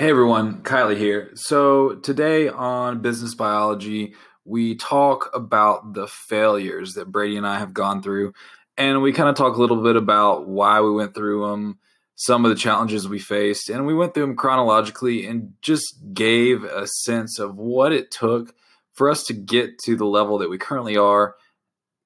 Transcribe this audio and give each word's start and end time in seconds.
Hey 0.00 0.08
everyone, 0.08 0.62
Kylie 0.62 0.96
here. 0.96 1.30
So 1.34 1.96
today 1.96 2.48
on 2.48 3.02
Business 3.02 3.34
Biology, 3.34 4.14
we 4.46 4.74
talk 4.74 5.28
about 5.34 5.92
the 5.92 6.06
failures 6.06 6.94
that 6.94 7.12
Brady 7.12 7.36
and 7.36 7.46
I 7.46 7.58
have 7.58 7.74
gone 7.74 8.02
through, 8.02 8.32
and 8.78 9.02
we 9.02 9.12
kind 9.12 9.28
of 9.28 9.34
talk 9.34 9.58
a 9.58 9.60
little 9.60 9.82
bit 9.82 9.96
about 9.96 10.48
why 10.48 10.80
we 10.80 10.90
went 10.90 11.14
through 11.14 11.46
them, 11.46 11.80
some 12.14 12.46
of 12.46 12.48
the 12.48 12.56
challenges 12.56 13.06
we 13.06 13.18
faced, 13.18 13.68
and 13.68 13.86
we 13.86 13.92
went 13.92 14.14
through 14.14 14.24
them 14.24 14.36
chronologically 14.36 15.26
and 15.26 15.52
just 15.60 15.94
gave 16.14 16.64
a 16.64 16.86
sense 16.86 17.38
of 17.38 17.56
what 17.56 17.92
it 17.92 18.10
took 18.10 18.54
for 18.94 19.10
us 19.10 19.24
to 19.24 19.34
get 19.34 19.78
to 19.80 19.96
the 19.96 20.06
level 20.06 20.38
that 20.38 20.48
we 20.48 20.56
currently 20.56 20.96
are, 20.96 21.34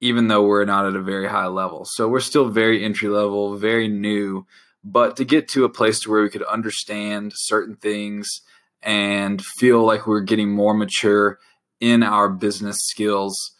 even 0.01 0.27
though 0.27 0.45
we're 0.45 0.65
not 0.65 0.85
at 0.85 0.97
a 0.97 1.01
very 1.01 1.29
high 1.29 1.47
level. 1.47 1.85
So 1.85 2.09
we're 2.09 2.19
still 2.19 2.49
very 2.49 2.83
entry 2.83 3.07
level, 3.07 3.55
very 3.55 3.87
new 3.87 4.45
but 4.85 5.17
to 5.17 5.25
get 5.25 5.47
to 5.49 5.65
a 5.65 5.69
place 5.69 5.99
to 5.99 6.11
where 6.11 6.21
we 6.21 6.29
could 6.29 6.43
understand 6.43 7.33
certain 7.35 7.75
things 7.75 8.41
and 8.83 9.43
feel 9.43 9.83
like 9.83 10.05
we're 10.05 10.21
getting 10.21 10.51
more 10.51 10.75
mature 10.75 11.39
in 11.79 12.03
our 12.03 12.29
business 12.29 12.77
skills 12.81 13.53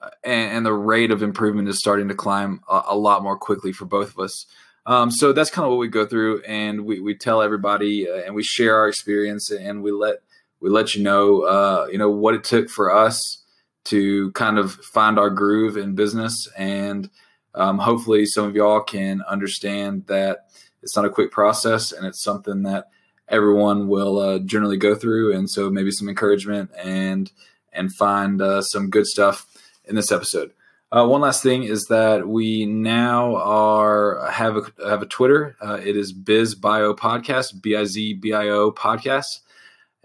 uh, 0.00 0.10
and, 0.22 0.58
and 0.58 0.66
the 0.66 0.72
rate 0.72 1.10
of 1.10 1.20
improvement 1.20 1.68
is 1.68 1.80
starting 1.80 2.06
to 2.06 2.14
climb 2.14 2.60
a, 2.68 2.82
a 2.90 2.96
lot 2.96 3.24
more 3.24 3.36
quickly 3.36 3.72
for 3.72 3.86
both 3.86 4.10
of 4.10 4.20
us. 4.20 4.46
Um, 4.86 5.10
so 5.10 5.32
that's 5.32 5.50
kind 5.50 5.66
of 5.66 5.72
what 5.72 5.80
we 5.80 5.88
go 5.88 6.06
through 6.06 6.42
and 6.44 6.86
we, 6.86 7.00
we 7.00 7.14
tell 7.16 7.42
everybody 7.42 8.08
uh, 8.08 8.22
and 8.24 8.34
we 8.34 8.44
share 8.44 8.76
our 8.76 8.88
experience 8.88 9.50
and 9.50 9.82
we 9.82 9.90
let 9.90 10.18
we 10.60 10.70
let 10.70 10.94
you 10.94 11.02
know 11.02 11.42
uh, 11.42 11.88
you 11.90 11.98
know 11.98 12.08
what 12.08 12.34
it 12.34 12.44
took 12.44 12.70
for 12.70 12.94
us 12.94 13.42
to 13.84 14.30
kind 14.32 14.58
of 14.58 14.72
find 14.72 15.18
our 15.18 15.28
groove 15.28 15.76
in 15.76 15.94
business 15.94 16.48
and 16.56 17.10
um, 17.54 17.78
hopefully 17.78 18.24
some 18.24 18.46
of 18.46 18.54
y'all 18.54 18.80
can 18.80 19.20
understand 19.28 20.06
that 20.06 20.48
it's 20.88 20.96
not 20.96 21.04
a 21.04 21.10
quick 21.10 21.30
process 21.30 21.92
and 21.92 22.06
it's 22.06 22.22
something 22.22 22.62
that 22.62 22.88
everyone 23.28 23.88
will 23.88 24.18
uh, 24.18 24.38
generally 24.38 24.78
go 24.78 24.94
through. 24.94 25.36
And 25.36 25.48
so 25.50 25.68
maybe 25.68 25.90
some 25.90 26.08
encouragement 26.08 26.70
and 26.82 27.30
and 27.74 27.94
find 27.94 28.40
uh, 28.40 28.62
some 28.62 28.88
good 28.88 29.06
stuff 29.06 29.46
in 29.84 29.96
this 29.96 30.10
episode. 30.10 30.52
Uh, 30.90 31.06
one 31.06 31.20
last 31.20 31.42
thing 31.42 31.64
is 31.64 31.88
that 31.88 32.26
we 32.26 32.64
now 32.64 33.36
are 33.36 34.30
have 34.30 34.56
a 34.56 34.88
have 34.88 35.02
a 35.02 35.06
twitter. 35.06 35.58
Uh, 35.60 35.78
it 35.84 35.94
is 35.94 36.14
biz 36.14 36.54
bio 36.54 36.94
podcast 36.94 37.60
b-i-z-b-i-o 37.60 38.72
podcast. 38.72 39.40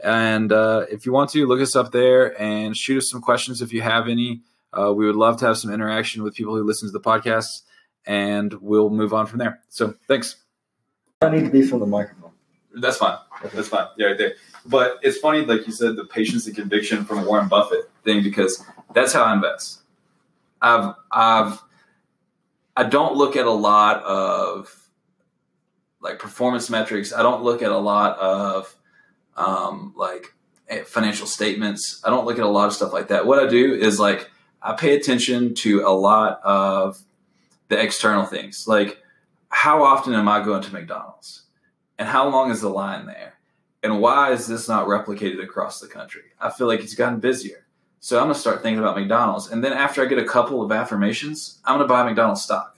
And 0.04 0.52
uh, 0.52 0.86
if 0.92 1.06
you 1.06 1.14
want 1.14 1.30
to 1.30 1.48
look 1.48 1.62
us 1.62 1.78
up 1.78 1.94
there 1.94 2.38
and 2.42 2.76
shoot 2.76 2.98
us 2.98 3.10
some 3.10 3.22
questions 3.22 3.62
if 3.62 3.72
you 3.72 3.82
have 3.82 4.10
any. 4.10 4.42
Uh, 4.78 4.92
we 4.92 5.06
would 5.06 5.16
love 5.16 5.38
to 5.38 5.46
have 5.46 5.58
some 5.58 5.72
interaction 5.72 6.24
with 6.24 6.36
people 6.36 6.58
who 6.58 6.64
listen 6.64 6.90
to 6.90 6.92
the 6.92 7.00
podcast 7.00 7.62
and 8.06 8.54
we'll 8.56 8.90
move 8.90 9.14
on 9.14 9.28
from 9.28 9.40
there. 9.40 9.62
So 9.70 9.96
thanks 10.08 10.43
I 11.28 11.36
need 11.36 11.46
to 11.46 11.52
be 11.52 11.62
from 11.62 11.80
the 11.80 11.86
microphone. 11.86 12.32
That's 12.76 12.98
fine. 12.98 13.18
That's 13.54 13.68
fine. 13.68 13.88
Yeah, 13.98 14.08
right 14.08 14.18
there. 14.18 14.34
But 14.66 15.00
it's 15.02 15.18
funny, 15.18 15.46
like 15.46 15.68
you 15.68 15.74
said, 15.74 15.96
the 15.96 16.06
patience 16.06 16.48
and 16.48 16.56
conviction 16.56 17.06
from 17.06 17.26
Warren 17.26 17.48
Buffett 17.48 17.90
thing, 18.04 18.24
because 18.24 18.66
that's 18.94 19.14
how 19.14 19.24
I 19.24 19.34
invest. 19.34 19.82
I've, 20.62 20.96
I've, 21.12 21.62
I 22.76 22.84
don't 22.84 23.16
look 23.16 23.36
at 23.36 23.46
a 23.46 23.52
lot 23.52 24.02
of 24.04 24.84
like 26.02 26.20
performance 26.20 26.70
metrics. 26.70 27.14
I 27.14 27.22
don't 27.22 27.44
look 27.44 27.62
at 27.62 27.72
a 27.72 27.78
lot 27.78 28.18
of 28.18 28.76
um, 29.36 29.94
like 29.96 30.34
eh, 30.70 30.84
financial 30.84 31.28
statements. 31.28 32.02
I 32.06 32.10
don't 32.10 32.26
look 32.26 32.38
at 32.38 32.44
a 32.44 32.50
lot 32.50 32.68
of 32.68 32.74
stuff 32.74 32.94
like 32.94 33.10
that. 33.10 33.26
What 33.26 33.40
I 33.40 33.48
do 33.48 33.74
is 33.74 34.00
like 34.00 34.30
I 34.62 34.74
pay 34.74 34.96
attention 34.96 35.54
to 35.56 35.82
a 35.82 35.92
lot 35.92 36.42
of 36.44 37.00
the 37.68 37.80
external 37.82 38.26
things, 38.26 38.66
like 38.68 39.03
how 39.54 39.84
often 39.84 40.14
am 40.14 40.28
I 40.28 40.44
going 40.44 40.64
to 40.64 40.74
McDonald's? 40.74 41.44
And 42.00 42.08
how 42.08 42.28
long 42.28 42.50
is 42.50 42.60
the 42.60 42.70
line 42.70 43.06
there? 43.06 43.36
And 43.84 44.02
why 44.02 44.32
is 44.32 44.48
this 44.48 44.68
not 44.68 44.88
replicated 44.88 45.42
across 45.44 45.80
the 45.80 45.88
country? 45.88 46.24
I 46.42 46.50
feel 46.50 46.68
like 46.68 46.82
it's 46.82 46.96
gotten 46.96 47.20
busier. 47.20 47.68
So 48.00 48.18
I'm 48.18 48.26
going 48.26 48.34
to 48.34 48.40
start 48.40 48.64
thinking 48.64 48.80
about 48.80 48.98
McDonald's. 48.98 49.52
And 49.52 49.64
then 49.64 49.72
after 49.72 50.02
I 50.02 50.06
get 50.06 50.18
a 50.18 50.26
couple 50.26 50.62
of 50.62 50.72
affirmations, 50.72 51.60
I'm 51.64 51.78
going 51.78 51.88
to 51.88 51.94
buy 51.94 52.04
McDonald's 52.04 52.42
stock. 52.42 52.78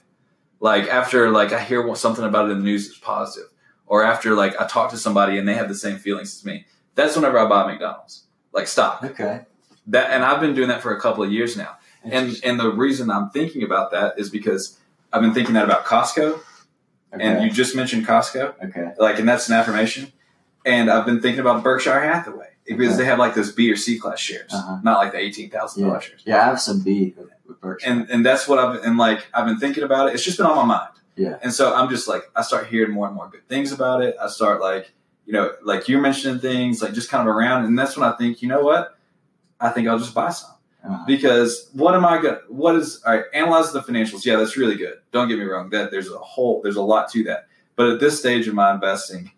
Like 0.60 0.84
after 0.88 1.30
like 1.30 1.52
I 1.52 1.60
hear 1.60 1.94
something 1.96 2.24
about 2.24 2.48
it 2.48 2.52
in 2.52 2.58
the 2.58 2.64
news 2.64 2.88
that's 2.88 3.00
positive, 3.00 3.48
or 3.86 4.04
after 4.04 4.34
like 4.34 4.60
I 4.60 4.66
talk 4.66 4.90
to 4.90 4.96
somebody 4.96 5.38
and 5.38 5.48
they 5.48 5.54
have 5.54 5.68
the 5.68 5.74
same 5.74 5.96
feelings 5.96 6.34
as 6.34 6.44
me, 6.44 6.66
that's 6.94 7.16
whenever 7.16 7.38
I 7.38 7.48
buy 7.48 7.66
McDonald's, 7.66 8.24
like 8.52 8.66
stock. 8.66 9.02
Okay. 9.02 9.42
That 9.88 10.10
and 10.10 10.24
I've 10.24 10.40
been 10.40 10.54
doing 10.54 10.68
that 10.68 10.82
for 10.82 10.96
a 10.96 11.00
couple 11.00 11.24
of 11.24 11.32
years 11.32 11.56
now. 11.56 11.76
And 12.04 12.38
and 12.42 12.58
the 12.58 12.70
reason 12.70 13.10
I'm 13.10 13.30
thinking 13.30 13.62
about 13.62 13.90
that 13.90 14.18
is 14.18 14.30
because 14.30 14.78
I've 15.12 15.22
been 15.22 15.34
thinking 15.34 15.54
that 15.54 15.64
about 15.64 15.84
Costco 15.84 16.40
Okay. 17.14 17.24
And 17.24 17.44
you 17.44 17.50
just 17.50 17.74
mentioned 17.74 18.06
Costco. 18.06 18.64
Okay. 18.64 18.92
Like, 18.98 19.18
and 19.18 19.28
that's 19.28 19.48
an 19.48 19.54
affirmation. 19.54 20.12
And 20.64 20.90
I've 20.90 21.06
been 21.06 21.20
thinking 21.20 21.40
about 21.40 21.62
Berkshire 21.62 22.00
Hathaway 22.00 22.48
because 22.66 22.94
okay. 22.94 22.96
they 22.98 23.04
have 23.04 23.18
like 23.18 23.34
those 23.34 23.52
B 23.52 23.70
or 23.70 23.76
C 23.76 23.98
class 23.98 24.18
shares, 24.18 24.52
uh-huh. 24.52 24.80
not 24.82 24.98
like 24.98 25.12
the 25.12 25.18
eighteen 25.18 25.48
thousand 25.48 25.82
yeah. 25.82 25.88
dollars 25.88 26.04
shares. 26.04 26.22
Yeah, 26.26 26.40
I 26.40 26.44
have 26.44 26.60
some 26.60 26.82
B 26.82 27.14
with 27.46 27.60
Berkshire. 27.60 27.88
And 27.88 28.10
and 28.10 28.26
that's 28.26 28.48
what 28.48 28.58
I've 28.58 28.82
and 28.82 28.98
like 28.98 29.26
I've 29.32 29.46
been 29.46 29.58
thinking 29.58 29.84
about 29.84 30.08
it. 30.08 30.14
It's 30.14 30.24
just 30.24 30.38
been 30.38 30.46
on 30.46 30.56
my 30.56 30.64
mind. 30.64 30.90
Yeah. 31.14 31.38
And 31.42 31.52
so 31.52 31.74
I'm 31.74 31.88
just 31.88 32.08
like 32.08 32.24
I 32.34 32.42
start 32.42 32.66
hearing 32.66 32.92
more 32.92 33.06
and 33.06 33.14
more 33.14 33.28
good 33.28 33.48
things 33.48 33.72
about 33.72 34.02
it. 34.02 34.16
I 34.20 34.28
start 34.28 34.60
like 34.60 34.92
you 35.24 35.32
know 35.32 35.52
like 35.62 35.88
you're 35.88 36.00
mentioning 36.00 36.40
things 36.40 36.82
like 36.82 36.92
just 36.92 37.10
kind 37.10 37.26
of 37.26 37.34
around, 37.34 37.64
and 37.64 37.78
that's 37.78 37.96
when 37.96 38.08
I 38.08 38.16
think 38.16 38.42
you 38.42 38.48
know 38.48 38.62
what 38.62 38.98
I 39.60 39.70
think 39.70 39.88
I'll 39.88 39.98
just 39.98 40.14
buy 40.14 40.30
some. 40.30 40.50
Uh-huh. 40.86 41.04
Because 41.06 41.68
what 41.72 41.94
am 41.94 42.04
I 42.04 42.20
going? 42.20 42.38
What 42.48 42.76
is 42.76 43.02
all 43.04 43.14
right? 43.14 43.24
Analyze 43.34 43.72
the 43.72 43.82
financials. 43.82 44.24
Yeah, 44.24 44.36
that's 44.36 44.56
really 44.56 44.76
good. 44.76 44.94
Don't 45.12 45.28
get 45.28 45.38
me 45.38 45.44
wrong. 45.44 45.70
That 45.70 45.90
there's 45.90 46.10
a 46.10 46.18
whole 46.18 46.62
there's 46.62 46.76
a 46.76 46.82
lot 46.82 47.10
to 47.12 47.24
that. 47.24 47.46
But 47.74 47.88
at 47.88 48.00
this 48.00 48.18
stage 48.18 48.46
of 48.46 48.54
my 48.54 48.72
investing, 48.72 49.32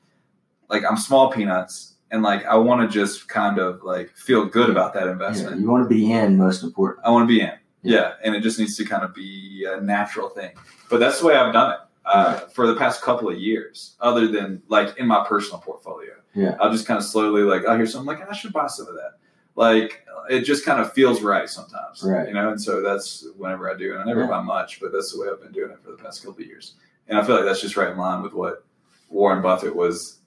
like 0.69 0.83
I'm 0.89 0.99
small 0.99 1.33
peanuts, 1.33 1.95
and 2.11 2.23
like 2.23 2.45
I 2.45 2.57
want 2.57 2.83
to 2.83 2.95
just 2.95 3.29
kind 3.29 3.59
of 3.59 3.83
like 3.83 4.15
feel 4.15 4.45
good 4.45 4.69
about 4.69 4.93
that 4.95 5.09
investment. 5.09 5.57
Yeah, 5.57 5.63
you 5.63 5.71
want 5.71 5.85
to 5.85 5.89
be 5.89 6.13
in, 6.13 6.37
most 6.37 6.63
important. 6.63 7.07
I 7.07 7.11
want 7.11 7.29
to 7.29 7.35
be 7.35 7.41
in. 7.41 7.53
Yeah. 7.83 7.97
yeah. 7.97 8.13
and 8.25 8.35
it 8.35 8.43
just 8.43 8.59
needs 8.59 8.77
to 8.77 8.85
kind 8.85 9.05
of 9.05 9.15
be 9.15 9.67
a 9.67 9.81
natural 9.81 10.29
thing. 10.29 10.53
But 10.91 11.01
that's 11.01 11.21
the 11.21 11.27
way 11.27 11.37
I've 11.37 11.53
done 11.53 11.73
it 11.73 11.79
uh, 12.05 12.41
right. 12.41 12.53
for 12.53 12.67
the 12.67 12.75
past 12.75 13.03
couple 13.03 13.31
of 13.31 13.39
years. 13.39 13.97
Other 14.01 14.29
than 14.29 14.63
like 14.69 14.99
in 14.99 15.07
my 15.07 15.25
personal 15.27 15.61
portfolio, 15.61 16.13
yeah, 16.35 16.57
I'll 16.61 16.71
just 16.71 16.87
kind 16.87 16.99
of 16.99 17.05
slowly 17.05 17.43
like 17.43 17.65
I 17.65 17.77
hear 17.77 17.87
something 17.87 18.07
like 18.07 18.29
I 18.29 18.35
should 18.35 18.53
buy 18.53 18.67
some 18.67 18.87
of 18.87 18.95
that 18.97 19.13
like 19.59 20.07
it 20.31 20.43
just 20.43 20.65
kind 20.65 20.81
of 20.81 20.93
feels 20.93 21.21
right 21.21 21.49
sometimes. 21.49 22.03
Right. 22.05 22.29
You 22.29 22.35
know, 22.35 22.51
and 22.51 22.63
so 22.63 22.81
that's 22.81 23.27
whenever 23.37 23.69
I 23.69 23.77
do, 23.77 23.93
and 23.93 24.01
I 24.01 24.05
never 24.05 24.21
yeah. 24.21 24.29
buy 24.29 24.41
much, 24.41 24.81
but 24.81 24.93
that's 24.93 25.13
the 25.13 25.21
way 25.21 25.27
I've 25.29 25.43
been 25.43 25.51
doing 25.51 25.73
it 25.73 25.83
for 25.83 25.91
the 25.91 25.97
past 25.97 26.25
couple 26.25 26.41
of 26.41 26.47
years. 26.47 26.75
And 27.09 27.19
I 27.19 27.25
feel 27.25 27.35
like 27.35 27.45
that's 27.45 27.61
just 27.61 27.77
right 27.77 27.91
in 27.91 27.99
line 27.99 28.23
with 28.23 28.35
what 28.35 28.65
Warren 29.09 29.43
Buffett 29.43 29.75
was 29.75 30.21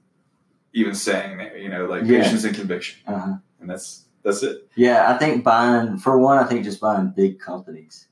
even 0.73 0.93
saying 0.93 1.37
there, 1.37 1.57
you 1.57 1.69
know, 1.69 1.85
like 1.85 2.03
yeah. 2.03 2.23
patience 2.23 2.43
and 2.43 2.53
conviction. 2.53 2.99
Uh-huh. 3.07 3.35
And 3.61 3.69
that's 3.69 4.05
that's 4.21 4.43
it. 4.43 4.69
Yeah, 4.75 5.13
I 5.13 5.17
think 5.17 5.45
buying 5.45 5.97
for 5.97 6.17
one, 6.17 6.37
I 6.37 6.43
think 6.43 6.65
just 6.65 6.81
buying 6.81 7.13
big 7.15 7.39
companies, 7.39 8.07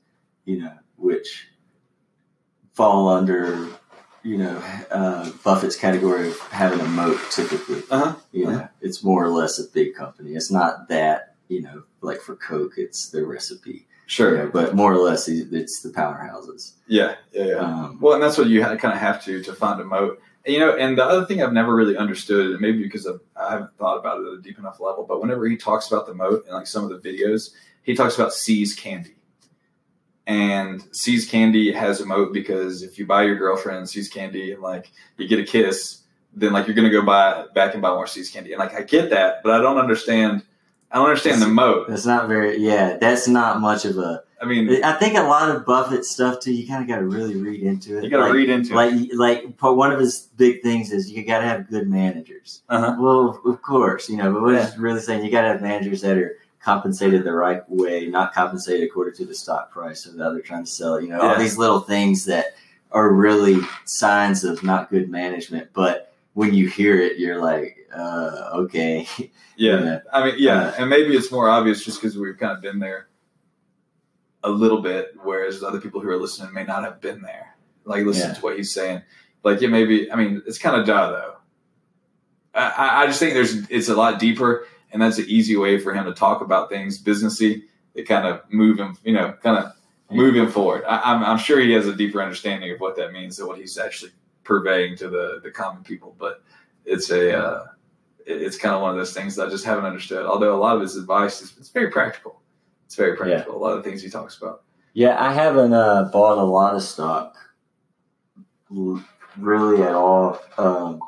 you 0.46 0.62
know, 0.62 0.72
which 0.96 1.48
fall 2.72 3.08
under 3.08 3.68
you 4.22 4.38
know, 4.38 4.62
uh, 4.90 5.30
Buffett's 5.44 5.76
category 5.76 6.28
of 6.28 6.38
having 6.50 6.80
a 6.80 6.84
moat 6.84 7.18
typically. 7.30 7.82
Uh-huh. 7.90 8.16
You 8.32 8.46
know, 8.46 8.50
uh-huh. 8.52 8.68
it's 8.80 9.02
more 9.02 9.24
or 9.24 9.30
less 9.30 9.58
a 9.58 9.64
big 9.64 9.94
company. 9.94 10.32
It's 10.32 10.50
not 10.50 10.88
that, 10.88 11.34
you 11.48 11.62
know, 11.62 11.84
like 12.00 12.20
for 12.20 12.36
Coke, 12.36 12.74
it's 12.76 13.10
the 13.10 13.24
recipe. 13.24 13.86
Sure. 14.06 14.36
You 14.36 14.44
know, 14.44 14.50
but 14.50 14.74
more 14.74 14.92
or 14.92 14.98
less, 14.98 15.28
it's 15.28 15.82
the 15.82 15.90
powerhouses. 15.90 16.72
Yeah. 16.86 17.14
Yeah. 17.32 17.44
yeah. 17.44 17.56
Um, 17.58 17.98
well, 18.00 18.14
and 18.14 18.22
that's 18.22 18.36
what 18.36 18.48
you 18.48 18.60
kind 18.60 18.92
of 18.92 18.98
have 18.98 19.24
to 19.24 19.42
to 19.42 19.52
find 19.52 19.80
a 19.80 19.84
moat. 19.84 20.20
And, 20.44 20.54
you 20.54 20.60
know, 20.60 20.76
and 20.76 20.98
the 20.98 21.04
other 21.04 21.26
thing 21.26 21.42
I've 21.42 21.52
never 21.52 21.74
really 21.74 21.96
understood, 21.96 22.50
and 22.50 22.60
maybe 22.60 22.82
because 22.82 23.06
I've, 23.06 23.20
I 23.36 23.52
haven't 23.52 23.76
thought 23.76 23.98
about 23.98 24.20
it 24.20 24.26
at 24.26 24.38
a 24.38 24.42
deep 24.42 24.58
enough 24.58 24.80
level, 24.80 25.04
but 25.04 25.20
whenever 25.20 25.46
he 25.46 25.56
talks 25.56 25.88
about 25.90 26.06
the 26.06 26.14
moat 26.14 26.46
in 26.46 26.54
like 26.54 26.66
some 26.66 26.84
of 26.84 26.90
the 26.90 27.08
videos, 27.08 27.50
he 27.82 27.94
talks 27.94 28.16
about 28.16 28.32
See's 28.32 28.74
candy 28.74 29.14
and 30.30 30.84
See's 30.92 31.28
Candy 31.28 31.72
has 31.72 32.00
a 32.00 32.06
moat 32.06 32.32
because 32.32 32.84
if 32.84 33.00
you 33.00 33.04
buy 33.04 33.24
your 33.24 33.34
girlfriend 33.34 33.88
See's 33.88 34.08
Candy 34.08 34.52
and 34.52 34.62
like 34.62 34.92
you 35.16 35.26
get 35.26 35.40
a 35.40 35.44
kiss, 35.44 36.02
then 36.32 36.52
like 36.52 36.68
you're 36.68 36.76
gonna 36.76 36.88
go 36.88 37.02
buy 37.02 37.46
back 37.52 37.72
and 37.72 37.82
buy 37.82 37.90
more 37.90 38.06
See's 38.06 38.30
Candy. 38.30 38.52
And 38.52 38.60
like 38.60 38.72
I 38.72 38.82
get 38.82 39.10
that, 39.10 39.42
but 39.42 39.52
I 39.52 39.60
don't 39.60 39.78
understand. 39.78 40.44
I 40.92 40.96
don't 40.96 41.06
understand 41.06 41.36
that's, 41.36 41.46
the 41.46 41.52
moat. 41.52 41.88
That's 41.88 42.06
not 42.06 42.28
very. 42.28 42.58
Yeah, 42.58 42.96
that's 42.98 43.26
not 43.26 43.60
much 43.60 43.84
of 43.84 43.98
a. 43.98 44.22
I 44.40 44.44
mean, 44.46 44.84
I 44.84 44.92
think 44.92 45.16
a 45.16 45.22
lot 45.22 45.54
of 45.54 45.66
Buffett 45.66 46.04
stuff 46.04 46.38
too. 46.38 46.52
You 46.52 46.66
kind 46.66 46.80
of 46.80 46.88
got 46.88 47.00
to 47.00 47.06
really 47.06 47.34
read 47.34 47.62
into 47.62 47.98
it. 47.98 48.04
You 48.04 48.10
got 48.10 48.18
to 48.18 48.24
like, 48.24 48.32
read 48.32 48.50
into 48.50 48.74
like, 48.74 48.92
it. 48.94 49.16
Like, 49.16 49.44
like 49.44 49.76
one 49.76 49.92
of 49.92 49.98
his 49.98 50.28
big 50.36 50.62
things 50.62 50.92
is 50.92 51.10
you 51.10 51.26
got 51.26 51.40
to 51.40 51.44
have 51.44 51.68
good 51.68 51.88
managers. 51.88 52.62
Uh-huh. 52.68 52.96
Well, 52.98 53.40
of 53.44 53.62
course, 53.62 54.08
you 54.08 54.16
know, 54.16 54.32
but 54.32 54.42
what 54.42 54.54
yeah. 54.54 54.66
he's 54.66 54.78
really 54.78 55.00
saying, 55.00 55.24
you 55.24 55.30
got 55.30 55.42
to 55.42 55.48
have 55.48 55.60
managers 55.60 56.00
that 56.02 56.16
are 56.16 56.38
compensated 56.60 57.24
the 57.24 57.32
right 57.32 57.62
way, 57.68 58.06
not 58.06 58.34
compensated 58.34 58.88
according 58.88 59.14
to 59.14 59.24
the 59.24 59.34
stock 59.34 59.70
price 59.70 60.06
of 60.06 60.14
the 60.14 60.24
other 60.24 60.40
trying 60.40 60.64
to 60.64 60.70
sell. 60.70 61.00
You 61.00 61.08
know, 61.08 61.22
yeah. 61.22 61.32
all 61.32 61.38
these 61.38 61.58
little 61.58 61.80
things 61.80 62.24
that 62.26 62.54
are 62.92 63.12
really 63.12 63.60
signs 63.84 64.44
of 64.44 64.62
not 64.62 64.90
good 64.90 65.10
management. 65.10 65.70
But 65.72 66.12
when 66.34 66.54
you 66.54 66.68
hear 66.68 67.00
it, 67.00 67.18
you're 67.18 67.40
like, 67.40 67.76
uh, 67.94 68.50
okay. 68.54 69.06
Yeah. 69.56 69.78
you 69.78 69.84
know, 69.84 70.00
I 70.10 70.24
mean, 70.24 70.34
yeah. 70.38 70.68
Uh, 70.68 70.74
and 70.78 70.88
maybe 70.88 71.14
it's 71.14 71.30
more 71.30 71.50
obvious 71.50 71.84
just 71.84 72.00
because 72.00 72.16
we've 72.16 72.38
kind 72.38 72.56
of 72.56 72.62
been 72.62 72.78
there 72.78 73.08
a 74.42 74.48
little 74.48 74.80
bit, 74.80 75.12
whereas 75.22 75.62
other 75.62 75.78
people 75.78 76.00
who 76.00 76.08
are 76.08 76.16
listening 76.16 76.54
may 76.54 76.64
not 76.64 76.82
have 76.82 76.98
been 77.02 77.20
there. 77.20 77.54
Like, 77.84 78.06
listen 78.06 78.30
yeah. 78.30 78.34
to 78.36 78.40
what 78.40 78.56
he's 78.56 78.72
saying. 78.72 79.02
Like, 79.44 79.60
it 79.60 79.68
may 79.68 79.84
be, 79.84 80.10
I 80.10 80.16
mean, 80.16 80.40
it's 80.46 80.56
kind 80.56 80.80
of 80.80 80.86
duh, 80.86 81.10
though. 81.10 81.34
I, 82.54 83.02
I 83.02 83.06
just 83.06 83.20
think 83.20 83.34
there's 83.34 83.68
it's 83.68 83.90
a 83.90 83.94
lot 83.94 84.18
deeper, 84.18 84.66
and 84.92 85.00
that's 85.00 85.18
an 85.18 85.26
easy 85.28 85.56
way 85.56 85.78
for 85.78 85.94
him 85.94 86.04
to 86.04 86.12
talk 86.12 86.40
about 86.40 86.68
things 86.68 87.02
businessy. 87.02 87.62
that 87.94 88.06
kind 88.06 88.26
of 88.26 88.42
move 88.50 88.78
him, 88.78 88.96
you 89.04 89.12
know, 89.12 89.32
kind 89.42 89.58
of 89.58 89.72
move 90.10 90.34
him 90.34 90.50
forward. 90.50 90.84
I, 90.84 90.96
am 90.96 91.22
I'm, 91.22 91.24
I'm 91.24 91.38
sure 91.38 91.60
he 91.60 91.72
has 91.72 91.86
a 91.86 91.94
deeper 91.94 92.22
understanding 92.22 92.70
of 92.72 92.80
what 92.80 92.96
that 92.96 93.12
means 93.12 93.38
and 93.38 93.48
what 93.48 93.58
he's 93.58 93.78
actually 93.78 94.12
purveying 94.44 94.96
to 94.96 95.08
the 95.08 95.40
the 95.42 95.50
common 95.50 95.82
people. 95.82 96.16
But 96.18 96.42
it's 96.84 97.10
a 97.10 97.38
uh, 97.38 97.64
it's 98.26 98.58
kind 98.58 98.74
of 98.74 98.82
one 98.82 98.90
of 98.90 98.96
those 98.96 99.12
things 99.12 99.36
that 99.36 99.46
I 99.46 99.50
just 99.50 99.64
haven't 99.64 99.84
understood. 99.84 100.26
Although 100.26 100.54
a 100.54 100.58
lot 100.60 100.76
of 100.76 100.82
his 100.82 100.96
advice 100.96 101.40
is 101.42 101.54
it's 101.58 101.70
very 101.70 101.90
practical. 101.90 102.40
It's 102.86 102.96
very 102.96 103.16
practical. 103.16 103.54
Yeah. 103.54 103.58
A 103.58 103.62
lot 103.62 103.78
of 103.78 103.84
things 103.84 104.02
he 104.02 104.10
talks 104.10 104.36
about. 104.36 104.64
Yeah, 104.92 105.22
I 105.22 105.32
haven't 105.32 105.72
uh, 105.72 106.10
bought 106.12 106.38
a 106.38 106.42
lot 106.42 106.74
of 106.74 106.82
stock 106.82 107.36
really 109.36 109.82
at 109.82 109.92
all 109.92 110.40
um, 110.58 111.00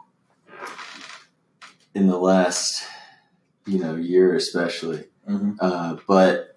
in 1.95 2.07
the 2.07 2.17
last 2.17 2.85
you 3.67 3.79
know 3.79 3.97
year, 3.97 4.35
especially. 4.35 5.05
Mm-hmm. 5.29 5.53
Uh, 5.61 5.97
but 6.07 6.57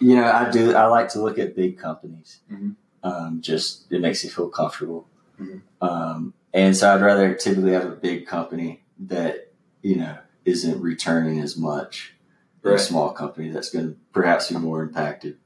you 0.00 0.16
know, 0.16 0.30
I 0.30 0.50
do. 0.50 0.74
I 0.74 0.86
like 0.86 1.08
to 1.10 1.22
look 1.22 1.38
at 1.38 1.56
big 1.56 1.78
companies. 1.78 2.40
Mm-hmm. 2.50 2.70
Um, 3.02 3.40
just 3.40 3.90
it 3.92 4.00
makes 4.00 4.24
you 4.24 4.30
feel 4.30 4.48
comfortable. 4.48 5.08
Mm-hmm. 5.40 5.58
Um, 5.86 6.34
and 6.52 6.76
so 6.76 6.94
I'd 6.94 7.02
rather 7.02 7.34
typically 7.34 7.72
have 7.72 7.84
a 7.84 7.96
big 7.96 8.26
company 8.26 8.82
that 8.98 9.52
you 9.82 9.96
know 9.96 10.18
isn't 10.44 10.80
returning 10.80 11.40
as 11.40 11.56
much 11.56 12.14
right. 12.62 12.74
a 12.74 12.78
small 12.78 13.10
company 13.10 13.50
that's 13.50 13.70
going 13.70 13.88
to 13.88 13.96
perhaps 14.12 14.48
be 14.48 14.56
more 14.56 14.82
impacted. 14.82 15.38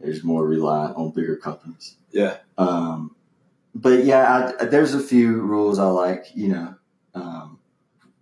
There's 0.00 0.24
more 0.24 0.46
reliant 0.46 0.96
on 0.96 1.10
bigger 1.10 1.36
companies. 1.36 1.96
Yeah. 2.10 2.38
Um, 2.58 3.14
but 3.74 4.04
yeah, 4.04 4.52
I, 4.60 4.64
there's 4.66 4.94
a 4.94 5.00
few 5.00 5.40
rules 5.40 5.78
I 5.78 5.86
like. 5.86 6.26
You 6.34 6.48
know, 6.48 6.74
um, 7.14 7.58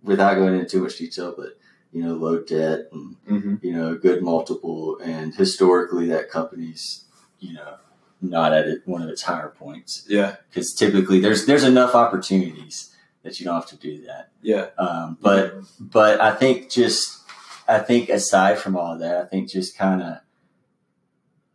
without 0.01 0.35
going 0.35 0.53
into 0.53 0.65
too 0.65 0.83
much 0.83 0.97
detail, 0.97 1.33
but 1.37 1.57
you 1.93 2.03
know, 2.03 2.13
low 2.13 2.41
debt 2.41 2.87
and 2.91 3.15
mm-hmm. 3.29 3.55
you 3.61 3.73
know, 3.73 3.95
good 3.95 4.21
multiple, 4.21 4.97
and 5.03 5.33
historically 5.35 6.07
that 6.07 6.29
company's 6.29 7.05
you 7.39 7.53
know 7.53 7.75
not 8.21 8.53
at 8.53 8.67
it, 8.67 8.81
one 8.85 9.01
of 9.01 9.09
its 9.09 9.21
higher 9.21 9.49
points. 9.49 10.05
Yeah, 10.07 10.37
because 10.49 10.73
typically 10.73 11.19
there's 11.19 11.45
there's 11.45 11.63
enough 11.63 11.95
opportunities 11.95 12.95
that 13.21 13.39
you 13.39 13.45
don't 13.45 13.55
have 13.55 13.67
to 13.67 13.77
do 13.77 14.05
that. 14.05 14.29
Yeah, 14.41 14.67
um, 14.77 15.17
but 15.21 15.55
mm-hmm. 15.55 15.85
but 15.85 16.19
I 16.19 16.33
think 16.33 16.69
just 16.69 17.21
I 17.67 17.79
think 17.79 18.09
aside 18.09 18.57
from 18.59 18.75
all 18.75 18.97
that, 18.97 19.17
I 19.17 19.25
think 19.25 19.49
just 19.49 19.77
kind 19.77 20.01
of 20.01 20.17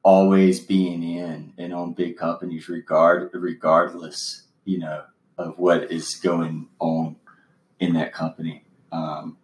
always 0.03 0.61
being 0.61 1.03
in 1.03 1.53
and 1.59 1.75
on 1.75 1.93
big 1.93 2.17
companies, 2.17 2.69
regard 2.69 3.31
regardless, 3.35 4.45
you 4.65 4.79
know, 4.79 5.03
of 5.37 5.59
what 5.59 5.91
is 5.91 6.15
going 6.17 6.69
on 6.79 7.17
in 7.79 7.95
that 7.95 8.13
company. 8.13 8.65
Um, 8.91 9.37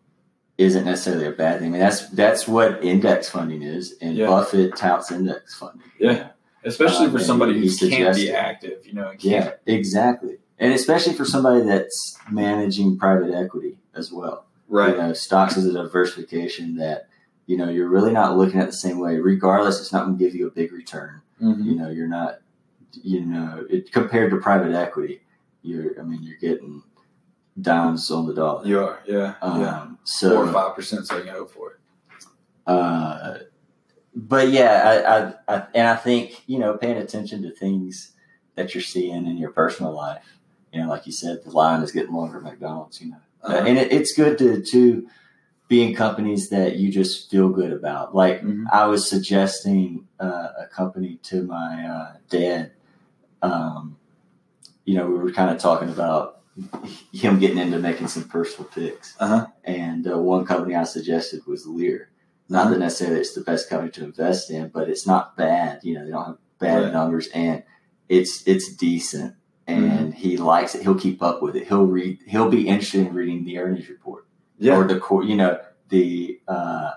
isn't 0.56 0.84
necessarily 0.84 1.26
a 1.26 1.32
bad 1.32 1.58
thing. 1.58 1.68
I 1.68 1.70
mean, 1.72 1.80
that's 1.80 2.08
that's 2.10 2.46
what 2.46 2.84
index 2.84 3.28
funding 3.28 3.62
is, 3.62 3.94
and 4.00 4.16
yeah. 4.16 4.26
Buffett 4.26 4.76
touts 4.76 5.10
index 5.10 5.54
funding. 5.54 5.90
Yeah, 5.98 6.28
especially 6.64 7.10
for 7.10 7.18
somebody 7.18 7.58
who 7.58 7.88
can't 7.88 8.14
be 8.14 8.30
active, 8.30 8.86
you 8.86 8.92
know. 8.92 9.12
Yeah, 9.18 9.54
exactly, 9.66 10.38
and 10.58 10.72
especially 10.72 11.14
for 11.14 11.24
somebody 11.24 11.62
that's 11.62 12.18
managing 12.30 12.98
private 12.98 13.34
equity 13.34 13.78
as 13.94 14.12
well. 14.12 14.46
Right. 14.68 14.96
You 14.96 15.02
know, 15.02 15.12
stocks 15.12 15.56
is 15.56 15.66
a 15.66 15.72
diversification 15.72 16.76
that 16.76 17.08
you 17.46 17.56
know 17.56 17.68
you're 17.68 17.88
really 17.88 18.12
not 18.12 18.36
looking 18.36 18.60
at 18.60 18.66
the 18.66 18.72
same 18.72 18.98
way. 18.98 19.16
Regardless, 19.16 19.80
it's 19.80 19.92
not 19.92 20.04
going 20.04 20.18
to 20.18 20.24
give 20.24 20.34
you 20.34 20.46
a 20.46 20.50
big 20.50 20.72
return. 20.72 21.20
Mm-hmm. 21.42 21.62
You 21.62 21.74
know, 21.76 21.90
you're 21.90 22.08
not. 22.08 22.40
You 23.02 23.24
know, 23.24 23.66
it, 23.68 23.90
compared 23.90 24.30
to 24.30 24.36
private 24.36 24.72
equity, 24.72 25.22
you're. 25.62 25.98
I 25.98 26.04
mean, 26.04 26.22
you're 26.22 26.38
getting 26.38 26.84
dimes 27.60 28.10
on 28.10 28.26
the 28.26 28.34
dollar. 28.34 28.66
You 28.66 28.80
are, 28.80 29.00
yeah, 29.06 29.34
um, 29.42 29.60
yeah. 29.60 29.86
So 30.04 30.30
four 30.30 30.48
or 30.48 30.52
five 30.52 30.74
percent, 30.74 31.06
so 31.06 31.18
you 31.18 31.24
can 31.24 31.34
hope 31.34 31.50
for 31.50 31.72
it. 31.72 31.78
Uh, 32.66 33.38
but 34.14 34.48
yeah, 34.50 35.34
I, 35.48 35.54
I, 35.54 35.56
I, 35.56 35.66
and 35.74 35.88
I 35.88 35.96
think 35.96 36.42
you 36.46 36.58
know, 36.58 36.76
paying 36.76 36.98
attention 36.98 37.42
to 37.42 37.50
things 37.50 38.12
that 38.54 38.74
you're 38.74 38.82
seeing 38.82 39.26
in 39.26 39.36
your 39.36 39.50
personal 39.50 39.92
life. 39.92 40.38
You 40.72 40.82
know, 40.82 40.88
like 40.88 41.06
you 41.06 41.12
said, 41.12 41.44
the 41.44 41.50
line 41.50 41.82
is 41.82 41.92
getting 41.92 42.12
longer 42.12 42.38
at 42.38 42.44
McDonald's. 42.44 43.00
You 43.00 43.12
know, 43.12 43.20
uh-huh. 43.42 43.64
and 43.66 43.78
it, 43.78 43.92
it's 43.92 44.14
good 44.14 44.38
to 44.38 44.62
to 44.62 45.08
be 45.68 45.82
in 45.82 45.94
companies 45.94 46.50
that 46.50 46.76
you 46.76 46.90
just 46.90 47.30
feel 47.30 47.48
good 47.48 47.72
about. 47.72 48.14
Like 48.14 48.40
mm-hmm. 48.40 48.66
I 48.72 48.86
was 48.86 49.08
suggesting 49.08 50.06
uh, 50.20 50.48
a 50.58 50.66
company 50.66 51.18
to 51.24 51.42
my 51.42 51.86
uh, 51.86 52.16
dad. 52.28 52.72
Um, 53.42 53.96
you 54.84 54.96
know, 54.96 55.06
we 55.06 55.18
were 55.18 55.32
kind 55.32 55.50
of 55.50 55.58
talking 55.58 55.88
about 55.88 56.33
him 57.12 57.38
getting 57.38 57.58
into 57.58 57.78
making 57.78 58.08
some 58.08 58.24
personal 58.24 58.68
picks. 58.70 59.14
Uh-huh. 59.18 59.46
And 59.64 60.06
uh, 60.06 60.18
one 60.18 60.44
company 60.44 60.74
I 60.74 60.84
suggested 60.84 61.46
was 61.46 61.66
Lear. 61.66 62.10
Not 62.48 62.66
uh-huh. 62.66 62.70
that 62.70 62.78
necessarily 62.80 63.20
it's 63.20 63.34
the 63.34 63.40
best 63.40 63.68
company 63.68 63.90
to 63.92 64.04
invest 64.04 64.50
in, 64.50 64.68
but 64.68 64.88
it's 64.88 65.06
not 65.06 65.36
bad. 65.36 65.80
You 65.82 65.94
know, 65.94 66.04
they 66.04 66.10
don't 66.10 66.26
have 66.26 66.38
bad 66.58 66.82
right. 66.84 66.92
numbers, 66.92 67.28
and 67.28 67.62
it's 68.08 68.46
it's 68.46 68.74
decent. 68.74 69.34
And 69.66 69.90
mm-hmm. 69.90 70.10
he 70.10 70.36
likes 70.36 70.74
it. 70.74 70.82
He'll 70.82 70.94
keep 70.98 71.22
up 71.22 71.40
with 71.40 71.56
it. 71.56 71.66
He'll 71.68 71.86
read. 71.86 72.18
He'll 72.26 72.50
be 72.50 72.68
interested 72.68 73.06
in 73.06 73.14
reading 73.14 73.44
the 73.44 73.58
earnings 73.58 73.88
report. 73.88 74.26
Yeah. 74.58 74.76
Or 74.76 74.86
the 74.86 75.00
core. 75.00 75.24
You 75.24 75.36
know 75.36 75.60
the. 75.88 76.40
Uh, 76.46 76.92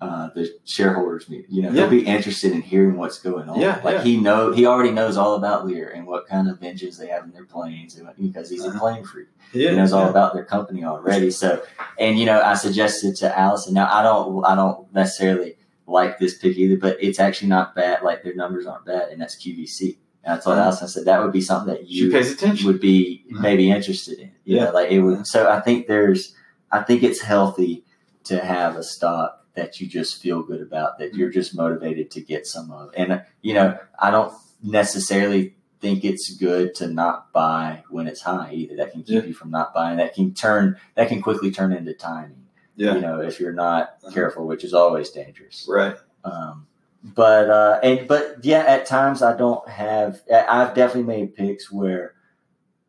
uh, 0.00 0.30
the 0.34 0.56
shareholders 0.64 1.28
meeting. 1.28 1.46
You 1.48 1.62
know, 1.62 1.70
yeah. 1.70 1.80
he'll 1.82 1.90
be 1.90 2.06
interested 2.06 2.52
in 2.52 2.62
hearing 2.62 2.96
what's 2.96 3.18
going 3.18 3.48
on. 3.48 3.60
Yeah, 3.60 3.80
like 3.82 3.96
yeah. 3.96 4.04
he 4.04 4.16
know 4.16 4.52
he 4.52 4.64
already 4.64 4.92
knows 4.92 5.16
all 5.16 5.34
about 5.34 5.66
Lear 5.66 5.90
and 5.90 6.06
what 6.06 6.28
kind 6.28 6.48
of 6.48 6.62
engines 6.62 6.98
they 6.98 7.08
have 7.08 7.24
in 7.24 7.32
their 7.32 7.44
planes 7.44 8.00
because 8.20 8.48
he's 8.48 8.64
uh-huh. 8.64 8.76
a 8.76 8.80
plane 8.80 9.04
freak. 9.04 9.28
Yeah, 9.52 9.70
he 9.70 9.76
knows 9.76 9.92
all 9.92 10.08
about 10.08 10.34
their 10.34 10.44
company 10.44 10.84
already. 10.84 11.30
So, 11.30 11.62
and 11.98 12.18
you 12.18 12.26
know, 12.26 12.40
I 12.40 12.54
suggested 12.54 13.16
to 13.16 13.38
Allison. 13.38 13.74
Now, 13.74 13.92
I 13.92 14.02
don't, 14.02 14.44
I 14.44 14.54
don't 14.54 14.92
necessarily 14.94 15.56
like 15.86 16.18
this 16.18 16.38
pick 16.38 16.56
either, 16.56 16.76
but 16.76 17.02
it's 17.02 17.18
actually 17.18 17.48
not 17.48 17.74
bad. 17.74 18.02
Like 18.02 18.22
their 18.22 18.34
numbers 18.34 18.66
aren't 18.66 18.84
bad, 18.84 19.08
and 19.08 19.20
that's 19.20 19.36
QVC. 19.36 19.96
And 20.22 20.34
I 20.34 20.36
told 20.38 20.58
uh-huh. 20.58 20.66
Allison, 20.66 20.84
I 20.84 20.88
said 20.88 21.04
that 21.06 21.22
would 21.22 21.32
be 21.32 21.40
something 21.40 21.74
that 21.74 21.88
you 21.88 22.10
pays 22.12 22.30
attention. 22.30 22.68
would 22.68 22.80
be 22.80 23.24
uh-huh. 23.32 23.42
maybe 23.42 23.70
interested 23.70 24.20
in. 24.20 24.30
You 24.44 24.56
yeah, 24.58 24.64
know, 24.66 24.72
like 24.72 24.92
it 24.92 25.00
would. 25.00 25.26
So 25.26 25.50
I 25.50 25.60
think 25.60 25.88
there's, 25.88 26.36
I 26.70 26.82
think 26.82 27.02
it's 27.02 27.20
healthy 27.20 27.84
to 28.24 28.38
have 28.38 28.76
a 28.76 28.82
stock 28.82 29.46
that 29.58 29.80
you 29.80 29.88
just 29.88 30.22
feel 30.22 30.42
good 30.42 30.62
about, 30.62 30.98
that 30.98 31.14
you're 31.14 31.30
just 31.30 31.56
motivated 31.56 32.10
to 32.12 32.20
get 32.20 32.46
some 32.46 32.70
of. 32.70 32.90
And, 32.96 33.22
you 33.42 33.54
know, 33.54 33.76
I 33.98 34.12
don't 34.12 34.32
necessarily 34.62 35.56
think 35.80 36.04
it's 36.04 36.36
good 36.36 36.76
to 36.76 36.86
not 36.86 37.32
buy 37.32 37.82
when 37.90 38.06
it's 38.06 38.22
high 38.22 38.52
either. 38.52 38.76
That 38.76 38.92
can 38.92 39.02
keep 39.02 39.22
yeah. 39.22 39.28
you 39.28 39.34
from 39.34 39.50
not 39.50 39.74
buying. 39.74 39.98
That 39.98 40.14
can 40.14 40.32
turn, 40.32 40.76
that 40.94 41.08
can 41.08 41.20
quickly 41.20 41.50
turn 41.50 41.72
into 41.72 41.92
timing. 41.92 42.46
Yeah. 42.76 42.94
You 42.94 43.00
know, 43.00 43.20
if 43.20 43.40
you're 43.40 43.52
not 43.52 43.96
uh-huh. 44.04 44.14
careful, 44.14 44.46
which 44.46 44.62
is 44.62 44.72
always 44.72 45.10
dangerous. 45.10 45.66
Right. 45.68 45.96
Um, 46.24 46.68
but, 47.02 47.50
uh, 47.50 47.80
and, 47.82 48.06
but 48.06 48.44
yeah, 48.44 48.60
at 48.60 48.86
times 48.86 49.22
I 49.22 49.36
don't 49.36 49.68
have, 49.68 50.22
I've 50.32 50.74
definitely 50.74 51.02
made 51.02 51.34
picks 51.34 51.70
where 51.70 52.14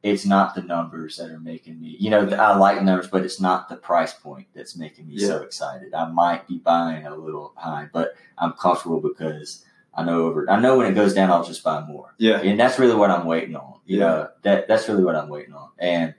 it's 0.02 0.26
not 0.26 0.56
the 0.56 0.62
numbers 0.62 1.18
that 1.18 1.30
are 1.30 1.40
making 1.40 1.80
me, 1.82 1.98
you 2.00 2.10
know, 2.10 2.28
I 2.30 2.56
like 2.56 2.82
numbers, 2.82 3.08
but 3.08 3.24
it's 3.24 3.42
not 3.42 3.68
the 3.68 3.76
price 3.76 4.14
point 4.14 4.48
that's 4.56 4.78
making 4.78 5.08
me 5.08 5.16
yeah. 5.16 5.28
so 5.28 5.42
excited. 5.42 5.94
I 5.94 6.10
might 6.10 6.48
be 6.48 6.58
buying 6.58 7.06
a 7.06 7.16
little 7.16 7.54
high, 7.58 7.90
but 7.92 8.14
I'm 8.38 8.54
comfortable 8.54 9.02
because 9.02 9.66
I 9.94 10.06
know 10.06 10.24
over, 10.24 10.50
I 10.50 10.60
know 10.60 10.78
when 10.78 10.88
it 10.88 10.96
goes 10.96 11.14
down, 11.14 11.32
I'll 11.32 11.44
just 11.44 11.64
buy 11.64 11.86
more. 11.86 12.14
Yeah. 12.18 12.40
And 12.40 12.60
that's 12.60 12.80
really 12.80 12.96
what 12.96 13.12
I'm 13.12 13.26
waiting 13.26 13.56
on. 13.56 13.80
You 13.86 14.00
yeah. 14.00 14.06
know, 14.06 14.30
that, 14.44 14.68
that's 14.68 14.88
really 14.88 15.04
what 15.04 15.16
I'm 15.16 15.28
waiting 15.28 15.54
on. 15.54 15.70
And, 15.78 16.16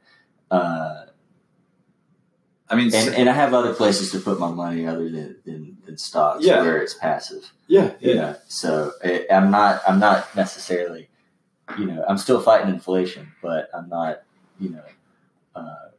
uh, 0.50 1.04
I 2.68 2.76
mean, 2.76 2.94
and, 2.94 3.14
and 3.14 3.28
I 3.28 3.32
have 3.32 3.54
other 3.54 3.74
places 3.74 4.12
to 4.12 4.20
put 4.20 4.38
my 4.38 4.50
money 4.50 4.86
other 4.86 5.10
than, 5.10 5.36
than, 5.44 5.78
than 5.86 5.96
stocks 5.96 6.44
yeah. 6.44 6.60
where 6.60 6.82
it's 6.82 6.94
passive. 6.94 7.50
Yeah. 7.66 7.94
Yeah. 7.98 8.08
You 8.08 8.14
know? 8.14 8.36
So 8.46 8.92
it, 9.02 9.26
I'm 9.32 9.50
not, 9.50 9.82
I'm 9.88 9.98
not 9.98 10.36
necessarily, 10.36 11.08
you 11.78 11.86
know, 11.86 12.04
I'm 12.08 12.18
still 12.18 12.40
fighting 12.40 12.68
inflation, 12.68 13.32
but 13.42 13.68
I'm 13.74 13.88
not, 13.88 14.22
you 14.58 14.70
know, 14.70 14.84
uh, 15.54 15.90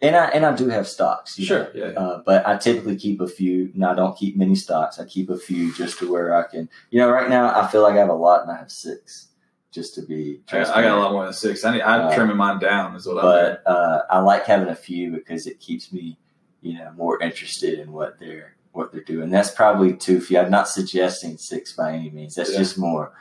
and 0.00 0.14
I 0.14 0.26
and 0.26 0.46
I 0.46 0.54
do 0.54 0.68
have 0.68 0.86
stocks. 0.86 1.36
sure, 1.36 1.70
yeah. 1.74 1.90
yeah. 1.92 1.98
Uh, 1.98 2.22
but 2.24 2.46
I 2.46 2.56
typically 2.56 2.96
keep 2.96 3.20
a 3.20 3.26
few. 3.26 3.70
Now 3.74 3.92
I 3.92 3.94
don't 3.94 4.16
keep 4.16 4.36
many 4.36 4.54
stocks. 4.54 5.00
I 5.00 5.04
keep 5.04 5.28
a 5.28 5.36
few 5.36 5.74
just 5.74 5.98
to 5.98 6.10
where 6.10 6.34
I 6.34 6.44
can. 6.48 6.68
You 6.90 7.00
know, 7.00 7.10
right 7.10 7.28
now 7.28 7.58
I 7.58 7.66
feel 7.66 7.82
like 7.82 7.94
I 7.94 7.98
have 7.98 8.08
a 8.08 8.14
lot, 8.14 8.42
and 8.42 8.50
I 8.50 8.58
have 8.58 8.70
six. 8.70 9.26
Just 9.70 9.94
to 9.96 10.02
be, 10.02 10.40
I 10.50 10.62
got 10.62 10.96
a 10.96 11.00
lot 11.00 11.12
more 11.12 11.24
than 11.24 11.34
six. 11.34 11.62
I 11.62 11.72
need, 11.74 11.82
I'm 11.82 12.06
uh, 12.06 12.14
trimming 12.14 12.38
mine 12.38 12.58
down. 12.58 12.96
Is 12.96 13.06
what 13.06 13.16
but. 13.16 13.62
But 13.64 13.70
uh, 13.70 14.02
I 14.08 14.20
like 14.20 14.46
having 14.46 14.68
a 14.68 14.74
few 14.74 15.10
because 15.10 15.46
it 15.46 15.60
keeps 15.60 15.92
me, 15.92 16.18
you 16.62 16.78
know, 16.78 16.90
more 16.96 17.20
interested 17.20 17.78
in 17.78 17.92
what 17.92 18.18
they're 18.18 18.56
what 18.72 18.92
they're 18.92 19.02
doing. 19.02 19.28
That's 19.28 19.50
probably 19.50 19.94
too 19.94 20.20
few. 20.20 20.38
I'm 20.38 20.50
not 20.50 20.68
suggesting 20.68 21.36
six 21.36 21.72
by 21.72 21.92
any 21.92 22.10
means. 22.10 22.34
That's 22.34 22.52
yeah. 22.52 22.58
just 22.58 22.78
more 22.78 23.12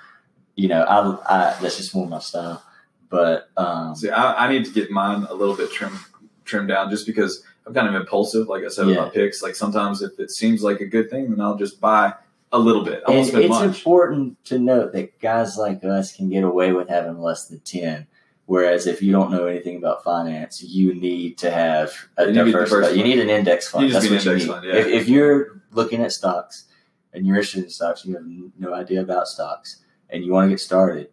you 0.57 0.67
know, 0.67 0.83
I, 0.83 1.53
I 1.53 1.57
that's 1.61 1.77
just 1.77 1.95
more 1.95 2.05
my 2.05 2.19
style. 2.19 2.61
But 3.09 3.49
um, 3.55 3.95
see, 3.95 4.09
I, 4.09 4.45
I, 4.45 4.51
need 4.51 4.65
to 4.65 4.71
get 4.71 4.91
mine 4.91 5.25
a 5.29 5.33
little 5.33 5.55
bit 5.55 5.71
trimmed 5.71 5.97
trimmed 6.43 6.67
down 6.67 6.89
just 6.89 7.05
because 7.05 7.41
I'm 7.65 7.73
kind 7.73 7.87
of 7.87 7.95
impulsive. 7.95 8.49
Like 8.49 8.65
I 8.65 8.67
said 8.67 8.87
with 8.87 8.97
my 8.97 9.09
picks, 9.09 9.41
like 9.41 9.55
sometimes 9.55 10.01
if 10.01 10.19
it 10.19 10.29
seems 10.29 10.61
like 10.61 10.81
a 10.81 10.85
good 10.85 11.09
thing, 11.09 11.29
then 11.29 11.39
I'll 11.39 11.55
just 11.55 11.79
buy 11.79 12.13
a 12.51 12.59
little 12.59 12.83
bit. 12.83 13.03
I 13.07 13.11
won't 13.11 13.33
it's 13.33 13.47
much. 13.47 13.77
important 13.77 14.43
to 14.45 14.59
note 14.59 14.91
that 14.91 15.21
guys 15.21 15.57
like 15.57 15.85
us 15.85 16.13
can 16.13 16.29
get 16.29 16.43
away 16.43 16.73
with 16.73 16.89
having 16.89 17.19
less 17.19 17.47
than 17.47 17.61
ten 17.61 18.07
Whereas 18.47 18.87
if 18.87 19.01
you 19.01 19.11
don't 19.11 19.29
know 19.29 19.45
anything 19.45 19.75
about 19.75 20.05
finance, 20.05 20.63
you 20.63 20.95
need 20.95 21.37
to 21.39 21.51
have 21.51 21.91
a 22.15 22.27
You 22.27 22.45
need 22.45 22.53
to 22.53 22.91
be 22.91 22.97
You 22.97 23.03
need 23.03 23.19
an 23.19 23.29
index 23.29 23.67
fund. 23.67 23.85
You 23.85 23.91
That's 23.91 24.09
what 24.09 24.25
an 24.25 24.31
you 24.31 24.37
need. 24.37 24.47
fund, 24.47 24.65
yeah. 24.65 24.75
if, 24.75 24.87
if 24.87 25.09
you're 25.09 25.61
looking 25.71 26.01
at 26.01 26.13
stocks 26.13 26.63
and 27.11 27.27
you're 27.27 27.35
interested 27.35 27.65
in 27.65 27.69
stocks, 27.69 28.05
you 28.05 28.15
have 28.15 28.23
no 28.57 28.73
idea 28.73 29.01
about 29.01 29.27
stocks, 29.27 29.83
and 30.09 30.23
you 30.23 30.31
want 30.31 30.45
to 30.45 30.49
get 30.49 30.59
started, 30.59 31.09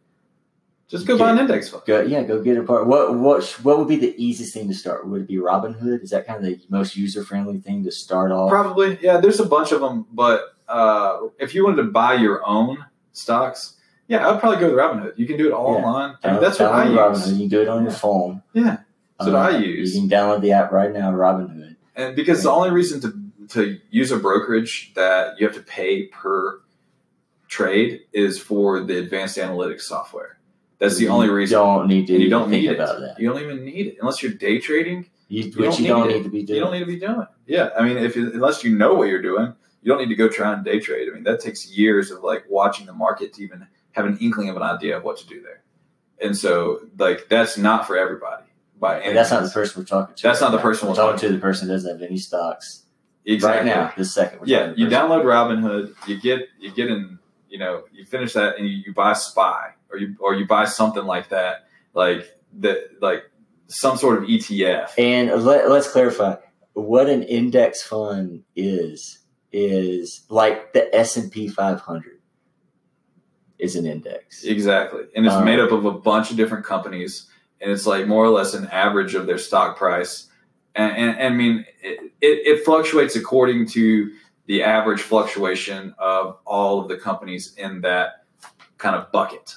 Just 0.89 1.07
go 1.07 1.17
buy 1.19 1.31
an 1.31 1.39
index 1.39 1.69
fund. 1.69 1.83
go 1.87 2.01
yeah, 2.03 2.23
go 2.23 2.43
get 2.43 2.57
a 2.59 2.63
part. 2.63 2.87
What 2.87 3.15
what 3.15 3.45
what 3.63 3.79
would 3.79 3.89
be 3.89 3.97
the 3.97 4.15
easiest 4.23 4.55
thing 4.55 4.69
to 4.69 4.75
start? 4.75 5.07
Would 5.09 5.23
it 5.23 5.29
be 5.29 5.37
Robinhood? 5.37 6.03
Is 6.03 6.11
that 6.11 6.27
kind 6.27 6.39
of 6.39 6.45
the 6.45 6.61
most 6.69 6.97
user 6.97 7.25
friendly 7.25 7.59
thing 7.59 7.85
to 7.85 7.91
start 7.91 8.31
off? 8.33 8.51
Probably, 8.51 8.99
yeah. 9.03 9.19
There's 9.19 9.41
a 9.41 9.47
bunch 9.47 9.73
of 9.73 9.81
them, 9.81 10.07
but 10.13 10.41
uh, 10.69 11.19
if 11.39 11.55
you 11.55 11.65
wanted 11.65 11.83
to 11.83 11.91
buy 11.91 12.15
your 12.15 12.47
own 12.47 12.85
stocks, 13.13 13.75
yeah, 14.09 14.29
I'd 14.29 14.41
probably 14.41 14.59
go 14.61 14.67
with 14.67 14.77
Robinhood. 14.77 15.19
You 15.19 15.27
can 15.27 15.37
do 15.37 15.47
it 15.49 15.53
all 15.53 15.73
Yeah. 15.79 15.85
online. 15.85 16.17
I 16.23 16.33
mean, 16.33 16.41
that's 16.41 16.59
what 16.59 16.71
I 16.73 16.85
use. 16.89 16.99
Robinhood. 16.99 17.33
You 17.33 17.39
can 17.41 17.49
do 17.49 17.63
it 17.63 17.69
on 17.69 17.83
your 17.83 17.93
phone. 17.93 18.43
Yeah, 18.53 18.79
that's 19.19 19.31
what 19.31 19.35
Uh, 19.35 19.39
I 19.49 19.59
use. 19.59 19.95
You 19.95 20.03
can 20.03 20.11
download 20.11 20.41
the 20.43 20.53
app 20.53 20.71
right 20.73 20.93
now, 20.93 21.11
Robinhood. 21.13 21.77
And 21.97 22.15
because 22.17 22.43
the 22.43 22.51
only 22.51 22.71
reason 22.71 23.01
to 23.01 23.13
to 23.49 23.79
use 23.91 24.11
a 24.11 24.17
brokerage 24.17 24.93
that 24.95 25.39
you 25.39 25.47
have 25.47 25.55
to 25.55 25.63
pay 25.63 26.07
per 26.07 26.61
trade 27.55 28.01
is 28.13 28.39
for 28.39 28.81
the 28.81 28.99
advanced 28.99 29.39
analytics 29.39 29.83
software. 29.83 30.39
That's 30.81 30.97
the 30.99 31.09
only 31.09 31.29
reason 31.29 31.57
You. 31.57 31.65
Don't 31.65 31.89
need 31.89 32.07
to 32.09 32.13
you 32.21 32.29
don't 32.29 32.51
think 32.51 32.63
need 32.63 32.71
it. 32.71 32.75
about 32.75 33.01
that. 33.01 33.19
You 33.19 33.29
don't 33.31 33.41
even 33.41 33.65
need 33.65 33.87
it 33.87 33.97
unless 34.01 34.23
you're 34.23 34.33
day 34.33 34.59
trading. 34.59 35.07
You, 35.29 35.45
You 35.45 35.51
which 35.53 35.71
don't 35.71 35.81
you 35.81 35.89
don't 35.89 36.09
need 36.09 36.15
need 36.17 36.23
to 36.25 36.29
be 36.29 36.43
doing. 36.43 36.57
You 36.57 36.65
don't 36.65 36.73
need 36.73 36.81
to 36.81 36.87
be 36.87 36.99
doing. 36.99 37.21
it. 37.23 37.29
Yeah, 37.47 37.71
I 37.79 37.85
mean, 37.85 37.97
if 37.97 38.17
you, 38.17 38.33
unless 38.33 38.65
you 38.65 38.77
know 38.77 38.95
what 38.95 39.09
you're 39.09 39.23
doing, 39.23 39.55
you 39.83 39.89
don't 39.91 39.99
need 39.99 40.09
to 40.09 40.17
go 40.17 40.29
try 40.29 40.53
and 40.53 40.65
day 40.65 40.81
trade. 40.81 41.09
I 41.09 41.15
mean, 41.15 41.23
that 41.25 41.41
takes 41.41 41.71
years 41.71 42.11
of 42.11 42.23
like 42.23 42.45
watching 42.49 42.87
the 42.87 42.93
market 42.93 43.33
to 43.35 43.43
even 43.45 43.67
have 43.93 44.05
an 44.07 44.19
inkling 44.21 44.49
of 44.49 44.57
an 44.57 44.63
idea 44.63 44.97
of 44.97 45.05
what 45.05 45.17
to 45.19 45.27
do 45.27 45.41
there. 45.41 45.63
And 46.21 46.37
so, 46.37 46.81
like, 46.99 47.29
that's 47.29 47.57
not 47.57 47.87
for 47.87 47.97
everybody. 47.97 48.45
By 48.81 48.99
any 48.99 49.09
And 49.09 49.17
that's 49.17 49.31
not 49.31 49.45
the 49.45 49.51
person 49.51 49.81
we're 49.81 49.87
talking 49.87 50.15
to. 50.17 50.23
That's 50.23 50.41
not 50.41 50.51
the 50.51 50.57
right 50.59 50.63
person 50.63 50.89
we're 50.89 50.93
We're 50.95 50.97
talking 50.97 51.17
talking 51.17 51.29
to. 51.31 51.37
The 51.37 51.41
person 51.41 51.69
doesn't 51.69 51.91
have 51.91 52.03
any 52.03 52.19
stocks 52.19 52.85
exactly. 53.25 53.71
right 53.71 53.77
now. 53.77 53.93
This 53.97 54.13
second. 54.13 54.41
we're 54.41 54.47
Yeah, 54.47 54.73
you 54.77 54.87
download 54.89 55.25
Robinhood, 55.25 55.95
you 56.09 56.21
get 56.21 56.49
you 56.59 56.73
get 56.73 56.89
in, 56.89 57.19
you 57.55 57.61
know, 57.61 57.85
you 57.93 58.05
finish 58.05 58.33
that 58.33 58.59
and 58.59 58.67
you, 58.67 58.83
you 58.87 58.93
buy 58.93 59.13
Spy 59.13 59.75
or 59.89 59.97
you 59.97 60.17
or 60.19 60.35
you 60.35 60.45
buy 60.45 60.65
something 60.65 61.05
like 61.05 61.29
that, 61.29 61.69
like 61.95 62.37
the 62.53 62.89
like 63.01 63.31
some 63.69 63.97
sort 63.97 64.19
of 64.19 64.25
ETF. 64.29 64.91
And 64.99 65.31
let, 65.45 65.71
let's 65.71 65.89
clarify 65.89 66.35
what 66.73 67.09
an 67.09 67.23
index 67.23 67.81
fund 67.81 68.43
is. 68.57 69.21
Is 69.53 70.25
like 70.29 70.73
the 70.73 70.93
S 70.93 71.17
and 71.17 71.31
P 71.31 71.47
500 71.47 72.21
is 73.61 73.77
an 73.77 73.87
index. 73.87 74.43
Exactly. 74.43 75.03
And 75.15 75.25
it's 75.25 75.37
Um, 75.37 75.45
made 75.45 75.61
up 75.61 75.71
of 75.71 75.85
a 75.85 75.93
bunch 75.93 76.33
of 76.33 76.37
different 76.37 76.65
companies 76.65 77.29
and 77.61 77.71
it's 77.71 77.87
like 77.87 78.09
more 78.09 78.25
or 78.25 78.31
less 78.31 78.55
an 78.55 78.67
average 78.73 79.15
of 79.15 79.27
their 79.29 79.39
stock 79.39 79.77
price. 79.77 80.27
And, 80.75 80.97
and, 80.97 81.19
and 81.21 81.35
I 81.35 81.37
mean, 81.37 81.65
it, 81.81 82.01
it, 82.21 82.59
it 82.59 82.65
fluctuates 82.65 83.15
according 83.15 83.69
to 83.69 84.11
the 84.47 84.63
average 84.63 85.01
fluctuation 85.01 85.95
of 85.99 86.39
all 86.45 86.81
of 86.81 86.89
the 86.89 86.97
companies 86.97 87.55
in 87.57 87.81
that 87.83 88.25
kind 88.79 88.97
of 88.97 89.11
bucket. 89.13 89.55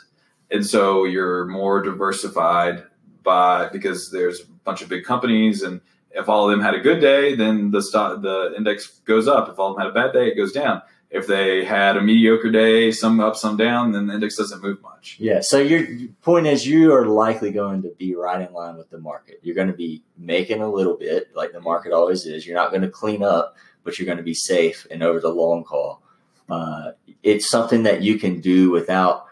And 0.50 0.66
so 0.66 1.04
you're 1.04 1.46
more 1.46 1.82
diversified 1.82 2.84
by 3.24 3.68
because 3.70 4.10
there's 4.12 4.42
a 4.42 4.46
bunch 4.64 4.82
of 4.82 4.90
big 4.90 5.04
companies 5.04 5.62
and 5.62 5.82
if 6.12 6.30
all 6.30 6.46
of 6.46 6.52
them 6.52 6.62
had 6.62 6.74
a 6.74 6.80
good 6.80 7.00
day, 7.00 7.36
then 7.36 7.72
the 7.72 7.82
stock 7.82 8.22
the 8.22 8.54
index 8.56 9.00
goes 9.06 9.28
up. 9.28 9.50
If 9.50 9.60
all 9.60 9.72
of 9.72 9.76
them 9.76 9.86
had 9.86 9.92
a 9.92 9.94
bad 9.94 10.14
day, 10.14 10.28
it 10.28 10.36
goes 10.36 10.52
down. 10.52 10.82
If 11.10 11.28
they 11.28 11.64
had 11.64 11.96
a 11.96 12.02
mediocre 12.02 12.52
day, 12.52 12.92
some 12.92 13.20
up, 13.20 13.38
some 13.38 13.56
down, 13.56 13.94
then 13.94 14.08
the 14.08 14.14
index 14.16 14.36
doesn't 14.36 14.62
move 14.62 14.82
much. 14.82 15.18
Yeah. 15.20 15.40
So 15.40 15.60
your 15.60 15.88
point 16.22 16.48
is 16.48 16.68
you 16.68 16.94
are 16.94 17.06
likely 17.06 17.52
going 17.52 17.82
to 17.84 17.90
be 17.98 18.14
right 18.16 18.46
in 18.46 18.54
line 18.54 18.76
with 18.76 18.90
the 18.90 18.98
market. 18.98 19.40
You're 19.42 19.56
going 19.56 19.70
to 19.70 19.74
be 19.74 20.04
making 20.18 20.62
a 20.62 20.70
little 20.70 20.98
bit, 20.98 21.30
like 21.34 21.54
the 21.54 21.62
market 21.62 21.94
always 21.94 22.26
is. 22.26 22.46
You're 22.46 22.58
not 22.58 22.72
going 22.72 22.82
to 22.82 22.90
clean 22.90 23.24
up, 23.24 23.56
but 23.88 23.98
you're 23.98 24.06
going 24.06 24.18
to 24.18 24.24
be 24.24 24.34
safe 24.34 24.86
and 24.92 25.02
over 25.02 25.22
the 25.22 25.30
long 25.30 25.64
haul. 25.64 26.04
Uh, 26.50 26.92
it's 27.24 27.50
something 27.50 27.84
that 27.84 28.02
you 28.02 28.20
can 28.20 28.42
do 28.42 28.70
without, 28.70 29.28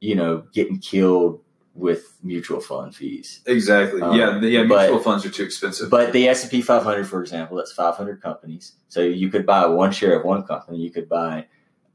you 0.00 0.14
know, 0.14 0.44
getting 0.52 0.78
killed 0.78 1.40
with 1.74 2.16
mutual 2.22 2.60
fund 2.60 2.94
fees. 2.94 3.40
Exactly. 3.46 4.00
Um, 4.00 4.16
yeah. 4.16 4.38
Yeah. 4.42 4.62
but- 4.68 4.82
Mutual 4.90 5.02
funds 5.02 5.26
are 5.26 5.30
too 5.30 5.42
expensive. 5.42 5.90
But 5.90 6.12
the 6.12 6.28
S 6.28 6.42
and 6.42 6.52
P 6.52 6.62
500, 6.62 7.04
for 7.08 7.20
example, 7.20 7.56
that's 7.56 7.72
500 7.72 8.22
companies. 8.22 8.74
So 8.88 9.00
you 9.00 9.28
could 9.28 9.44
buy 9.44 9.66
one 9.66 9.90
share 9.90 10.16
of 10.16 10.24
one 10.24 10.44
company. 10.44 10.78
You 10.78 10.90
could 10.92 11.08
buy 11.08 11.46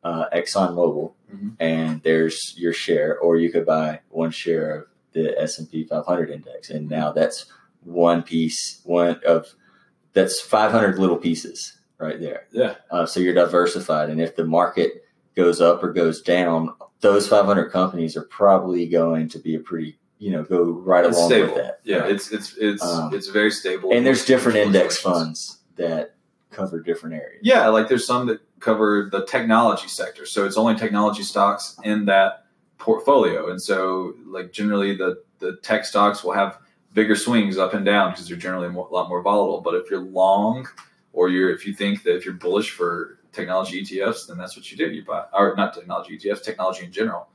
uh, 0.04 0.26
ExxonMobil, 0.36 1.14
Mhm. 1.34 1.56
and 1.62 2.04
there's 2.04 2.54
your 2.58 2.74
share, 2.74 3.18
or 3.18 3.38
you 3.38 3.50
could 3.52 3.66
buy 3.66 4.02
one 4.10 4.32
share 4.32 4.76
of 4.76 4.88
the 5.14 5.40
S 5.42 5.58
and 5.60 5.72
P 5.72 5.84
500 5.86 6.30
index, 6.30 6.70
and 6.70 6.90
now 6.90 7.12
that's 7.14 7.46
one 7.84 8.22
piece, 8.22 8.82
one 8.84 9.20
of 9.26 9.56
that's 10.14 10.40
500 10.40 10.98
little 11.00 11.18
pieces 11.18 11.74
right 11.98 12.20
there. 12.20 12.48
Yeah. 12.52 12.76
Uh, 12.92 13.06
so 13.06 13.20
you're 13.20 13.34
diversified, 13.34 14.10
and 14.10 14.22
if 14.22 14.36
the 14.36 14.46
market 14.46 15.04
goes 15.36 15.62
up 15.62 15.84
or 15.84 15.92
goes 15.94 16.22
down, 16.22 16.74
those 17.02 17.28
500 17.28 17.70
companies 17.72 18.16
are 18.18 18.24
probably 18.24 18.88
going 18.88 19.28
to 19.30 19.40
be 19.40 19.56
a 19.56 19.60
pretty, 19.60 19.98
you 20.18 20.32
know, 20.32 20.44
go 20.44 20.64
right 20.64 21.06
it's 21.06 21.18
along 21.18 21.30
stable. 21.30 21.54
with 21.54 21.64
that. 21.64 21.80
Yeah. 21.84 21.98
Right? 21.98 22.12
It's 22.12 22.32
it's 22.32 22.56
it's 22.58 22.84
Um, 22.84 23.14
it's 23.14 23.28
very 23.28 23.52
stable. 23.52 23.92
and 23.92 24.06
there's 24.06 24.26
different 24.26 24.58
index 24.58 24.98
funds 24.98 25.60
that 25.76 26.16
cover 26.52 26.80
different 26.80 27.16
areas. 27.16 27.42
Yeah, 27.44 27.68
like 27.68 27.90
there's 27.90 28.08
some 28.08 28.28
that 28.28 28.40
cover 28.62 29.10
the 29.12 29.26
technology 29.26 29.90
sector. 29.90 30.26
So 30.26 30.46
it's 30.46 30.56
only 30.58 30.76
technology 30.76 31.22
stocks 31.24 31.78
in 31.84 32.06
that 32.06 32.46
portfolio. 32.78 33.50
And 33.50 33.62
so 33.62 34.14
like 34.26 34.54
generally 34.54 34.96
the 34.96 35.22
the 35.40 35.58
tech 35.58 35.84
stocks 35.86 36.24
will 36.24 36.32
have 36.32 36.58
bigger 36.94 37.16
swings 37.16 37.58
up 37.58 37.74
and 37.74 37.86
down 37.86 38.12
because 38.12 38.30
they're 38.30 38.38
generally 38.38 38.70
more, 38.70 38.88
a 38.88 38.94
lot 38.94 39.10
more 39.10 39.22
volatile. 39.22 39.60
But 39.60 39.76
if 39.76 39.92
you're 39.92 40.00
long 40.00 40.66
or 41.16 41.30
you're 41.30 41.50
if 41.50 41.66
you 41.66 41.74
think 41.74 42.04
that 42.04 42.16
if 42.16 42.26
you're 42.26 42.36
bullish 42.36 42.70
for 42.70 43.20
technology 43.32 43.82
ETFs, 43.82 44.28
then 44.28 44.38
that's 44.38 44.56
what 44.56 44.70
you 44.70 44.78
do. 44.78 44.92
You 44.92 45.04
buy 45.04 45.24
or 45.34 45.56
not 45.56 45.74
technology 45.74 46.18
ETFs, 46.18 46.44
technology 46.44 46.84
in 46.86 46.92
general. 46.92 47.28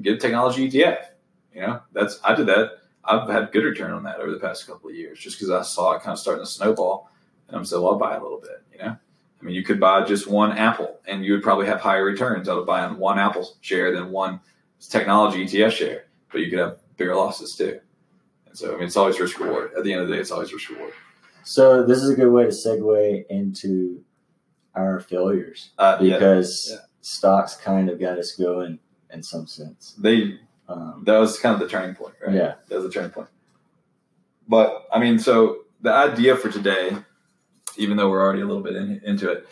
Get 0.00 0.14
a 0.14 0.18
technology 0.18 0.70
ETF. 0.70 1.06
You 1.54 1.62
know, 1.62 1.80
that's 1.92 2.20
I 2.22 2.34
did 2.34 2.46
that. 2.46 2.78
I've 3.04 3.28
had 3.28 3.50
good 3.50 3.64
return 3.64 3.90
on 3.90 4.04
that 4.04 4.20
over 4.20 4.30
the 4.30 4.38
past 4.38 4.66
couple 4.66 4.90
of 4.90 4.94
years 4.94 5.18
just 5.18 5.38
because 5.38 5.50
I 5.50 5.62
saw 5.62 5.92
it 5.92 6.02
kind 6.02 6.12
of 6.12 6.18
starting 6.18 6.44
to 6.44 6.50
snowball. 6.50 7.10
And 7.48 7.56
I'm 7.56 7.64
saying, 7.64 7.82
well, 7.82 7.92
I'll 7.92 7.98
buy 7.98 8.14
a 8.14 8.22
little 8.22 8.40
bit, 8.40 8.62
you 8.72 8.78
know? 8.78 8.96
I 9.40 9.44
mean, 9.44 9.54
you 9.54 9.64
could 9.64 9.80
buy 9.80 10.04
just 10.04 10.28
one 10.28 10.56
Apple 10.56 11.00
and 11.06 11.24
you 11.24 11.32
would 11.32 11.42
probably 11.42 11.66
have 11.66 11.80
higher 11.80 12.04
returns 12.04 12.48
out 12.48 12.58
of 12.58 12.66
buying 12.66 12.96
one 12.96 13.18
Apple 13.18 13.56
share 13.60 13.92
than 13.92 14.12
one 14.12 14.40
technology 14.80 15.44
ETF 15.44 15.72
share, 15.72 16.04
but 16.30 16.42
you 16.42 16.48
could 16.48 16.60
have 16.60 16.78
bigger 16.96 17.16
losses 17.16 17.56
too. 17.56 17.80
And 18.46 18.56
so, 18.56 18.72
I 18.72 18.76
mean, 18.76 18.84
it's 18.84 18.96
always 18.96 19.18
risk 19.18 19.40
reward. 19.40 19.72
At 19.76 19.82
the 19.82 19.92
end 19.92 20.02
of 20.02 20.08
the 20.08 20.14
day, 20.14 20.20
it's 20.20 20.30
always 20.30 20.52
risk 20.52 20.70
reward. 20.70 20.92
So 21.44 21.84
this 21.84 21.98
is 21.98 22.10
a 22.10 22.14
good 22.14 22.30
way 22.30 22.44
to 22.44 22.50
segue 22.50 23.24
into 23.28 24.04
our 24.74 25.00
failures 25.00 25.70
Uh, 25.78 25.98
yeah, 26.00 26.14
because 26.18 26.68
Yeah. 26.70 26.78
stocks 27.00 27.56
kind 27.56 27.90
of 27.90 28.00
got 28.00 28.18
us 28.18 28.32
going 28.36 28.78
in 29.12 29.22
some 29.22 29.46
sense. 29.46 29.94
they, 29.98 30.38
Um, 30.68 31.02
that 31.04 31.18
was 31.18 31.38
kind 31.38 31.52
of 31.54 31.60
the 31.60 31.68
turning 31.68 31.94
point, 31.94 32.14
right? 32.24 32.34
Yeah. 32.34 32.54
That 32.68 32.76
was 32.76 32.84
the 32.84 32.90
turning 32.90 33.10
point. 33.10 33.28
But, 34.48 34.86
I 34.92 34.98
mean, 34.98 35.18
so 35.18 35.64
the 35.82 35.92
idea 35.92 36.36
for 36.36 36.48
today, 36.50 36.96
even 37.76 37.96
though 37.96 38.08
we're 38.08 38.22
already 38.22 38.40
a 38.40 38.46
little 38.46 38.62
bit 38.62 38.76
in, 38.76 39.00
into 39.04 39.30
it, 39.30 39.46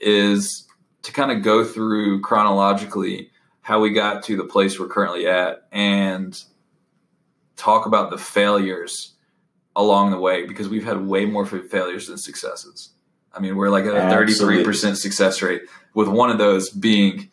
is 0.00 0.66
to 1.02 1.12
kind 1.12 1.30
of 1.30 1.42
go 1.42 1.64
through 1.64 2.20
chronologically 2.20 3.30
how 3.62 3.80
we 3.80 3.90
got 3.90 4.22
to 4.24 4.36
the 4.36 4.44
place 4.44 4.78
we're 4.78 4.88
currently 4.88 5.26
at 5.26 5.66
and 5.72 6.42
talk 7.56 7.86
about 7.86 8.10
the 8.10 8.18
failures 8.18 9.14
along 9.76 10.10
the 10.10 10.18
way 10.18 10.44
because 10.46 10.68
we've 10.68 10.84
had 10.84 11.06
way 11.06 11.24
more 11.26 11.46
failures 11.46 12.08
than 12.08 12.16
successes. 12.18 12.90
I 13.32 13.38
mean, 13.40 13.54
we're 13.56 13.68
like 13.70 13.84
at 13.84 13.94
a 13.94 14.00
33% 14.14 14.96
success 14.96 15.42
rate 15.42 15.62
with 15.94 16.08
one 16.08 16.30
of 16.30 16.38
those 16.38 16.70
being 16.70 17.28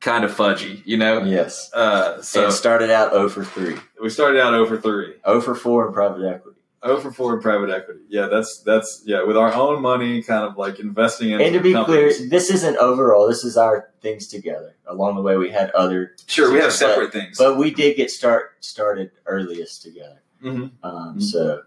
kind 0.00 0.24
of 0.24 0.30
fudgy, 0.32 0.82
you 0.84 0.96
know? 0.96 1.22
yes. 1.22 1.70
Uh, 1.72 2.20
So 2.20 2.48
it 2.48 2.52
started 2.52 2.90
out 2.90 3.12
0 3.12 3.28
for 3.28 3.44
3, 3.44 3.76
we 4.02 4.10
started 4.10 4.40
out 4.40 4.52
over 4.54 4.78
3. 4.78 5.14
0 5.24 5.40
for 5.40 5.54
4 5.54 5.86
in 5.88 5.92
private 5.94 6.24
equity. 6.24 6.58
0 6.84 7.00
for 7.00 7.10
4 7.12 7.34
in 7.36 7.40
private 7.42 7.70
equity. 7.70 8.00
Yeah, 8.08 8.26
that's, 8.26 8.60
that's, 8.62 9.02
yeah, 9.04 9.22
with 9.24 9.36
our 9.36 9.52
own 9.52 9.82
money, 9.82 10.22
kind 10.22 10.44
of 10.44 10.56
like 10.56 10.78
investing 10.80 11.30
in 11.30 11.40
And 11.40 11.52
to 11.54 11.60
be 11.60 11.72
companies. 11.72 12.16
clear, 12.18 12.28
this 12.28 12.50
isn't 12.50 12.76
overall. 12.76 13.26
This 13.28 13.42
is 13.44 13.56
our 13.56 13.90
things 14.00 14.28
together. 14.28 14.76
Along 14.86 15.14
the 15.16 15.22
way, 15.22 15.36
we 15.36 15.50
had 15.50 15.70
other, 15.72 16.12
Sure, 16.26 16.50
we 16.52 16.58
have 16.58 16.66
But- 16.68 16.72
separate 16.72 17.12
things. 17.12 17.36
but 17.38 17.56
we 17.56 17.70
did 17.72 17.96
get 17.96 18.10
start 18.12 18.52
started 18.60 19.10
earliest 19.26 19.82
together. 19.82 20.22
Mhm. 20.44 20.70
Um, 20.84 21.16
Mhm. 21.18 21.22
So 21.22 21.62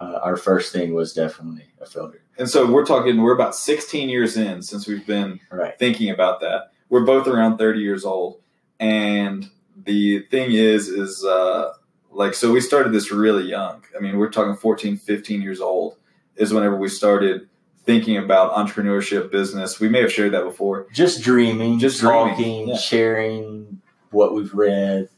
uh, 0.00 0.18
our 0.22 0.36
first 0.36 0.72
thing 0.72 0.94
was 0.94 1.12
definitely 1.12 1.66
a 1.80 1.86
failure. 1.86 2.22
And 2.38 2.48
so 2.48 2.70
we're 2.70 2.86
talking, 2.86 3.20
we're 3.20 3.34
about 3.34 3.54
16 3.54 4.08
years 4.08 4.36
in 4.36 4.62
since 4.62 4.86
we've 4.86 5.06
been 5.06 5.40
Right. 5.50 5.78
thinking 5.78 6.08
about 6.10 6.40
that. 6.40 6.72
We're 6.88 7.04
both 7.04 7.26
around 7.26 7.58
30 7.58 7.80
years 7.80 8.04
old. 8.04 8.40
And 8.78 9.48
the 9.76 10.20
thing 10.30 10.52
is, 10.52 10.88
is 10.88 11.22
uh, 11.24 11.72
like, 12.10 12.32
so 12.34 12.50
we 12.50 12.60
started 12.60 12.92
this 12.92 13.12
really 13.12 13.44
young. 13.44 13.84
I 13.96 14.00
mean, 14.00 14.16
we're 14.16 14.30
talking 14.30 14.56
14, 14.56 14.96
15 14.96 15.42
years 15.42 15.60
old 15.60 15.96
is 16.36 16.52
whenever 16.54 16.76
we 16.76 16.88
started 16.88 17.48
thinking 17.84 18.16
about 18.16 18.52
entrepreneurship, 18.54 19.30
business. 19.30 19.80
We 19.80 19.88
may 19.90 20.00
have 20.00 20.12
shared 20.12 20.32
that 20.32 20.44
before. 20.44 20.86
Just 20.92 21.22
dreaming, 21.22 21.78
Just 21.78 22.00
dreaming, 22.00 22.28
talking, 22.34 22.68
yeah. 22.68 22.76
sharing 22.76 23.80
what 24.10 24.34
we've 24.34 24.52
read. 24.54 25.08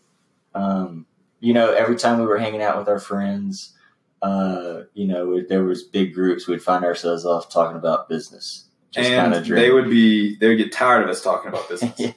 Um, 0.54 1.06
you 1.40 1.52
know, 1.54 1.72
every 1.72 1.96
time 1.96 2.18
we 2.18 2.26
were 2.26 2.38
hanging 2.38 2.62
out 2.62 2.78
with 2.78 2.88
our 2.88 2.98
friends, 2.98 3.74
uh, 4.22 4.82
you 4.94 5.06
know, 5.06 5.42
there 5.42 5.64
was 5.64 5.82
big 5.82 6.14
groups. 6.14 6.46
We'd 6.46 6.62
find 6.62 6.84
ourselves 6.84 7.26
off 7.26 7.50
talking 7.50 7.76
about 7.76 8.08
business. 8.08 8.68
Just 8.92 9.10
and 9.10 9.34
they 9.46 9.70
would 9.70 9.90
be 9.90 10.36
they 10.36 10.48
would 10.48 10.58
get 10.58 10.72
tired 10.72 11.02
of 11.02 11.08
us 11.08 11.22
talking 11.22 11.48
about 11.48 11.68
business. 11.68 11.94
yeah. 11.98 12.12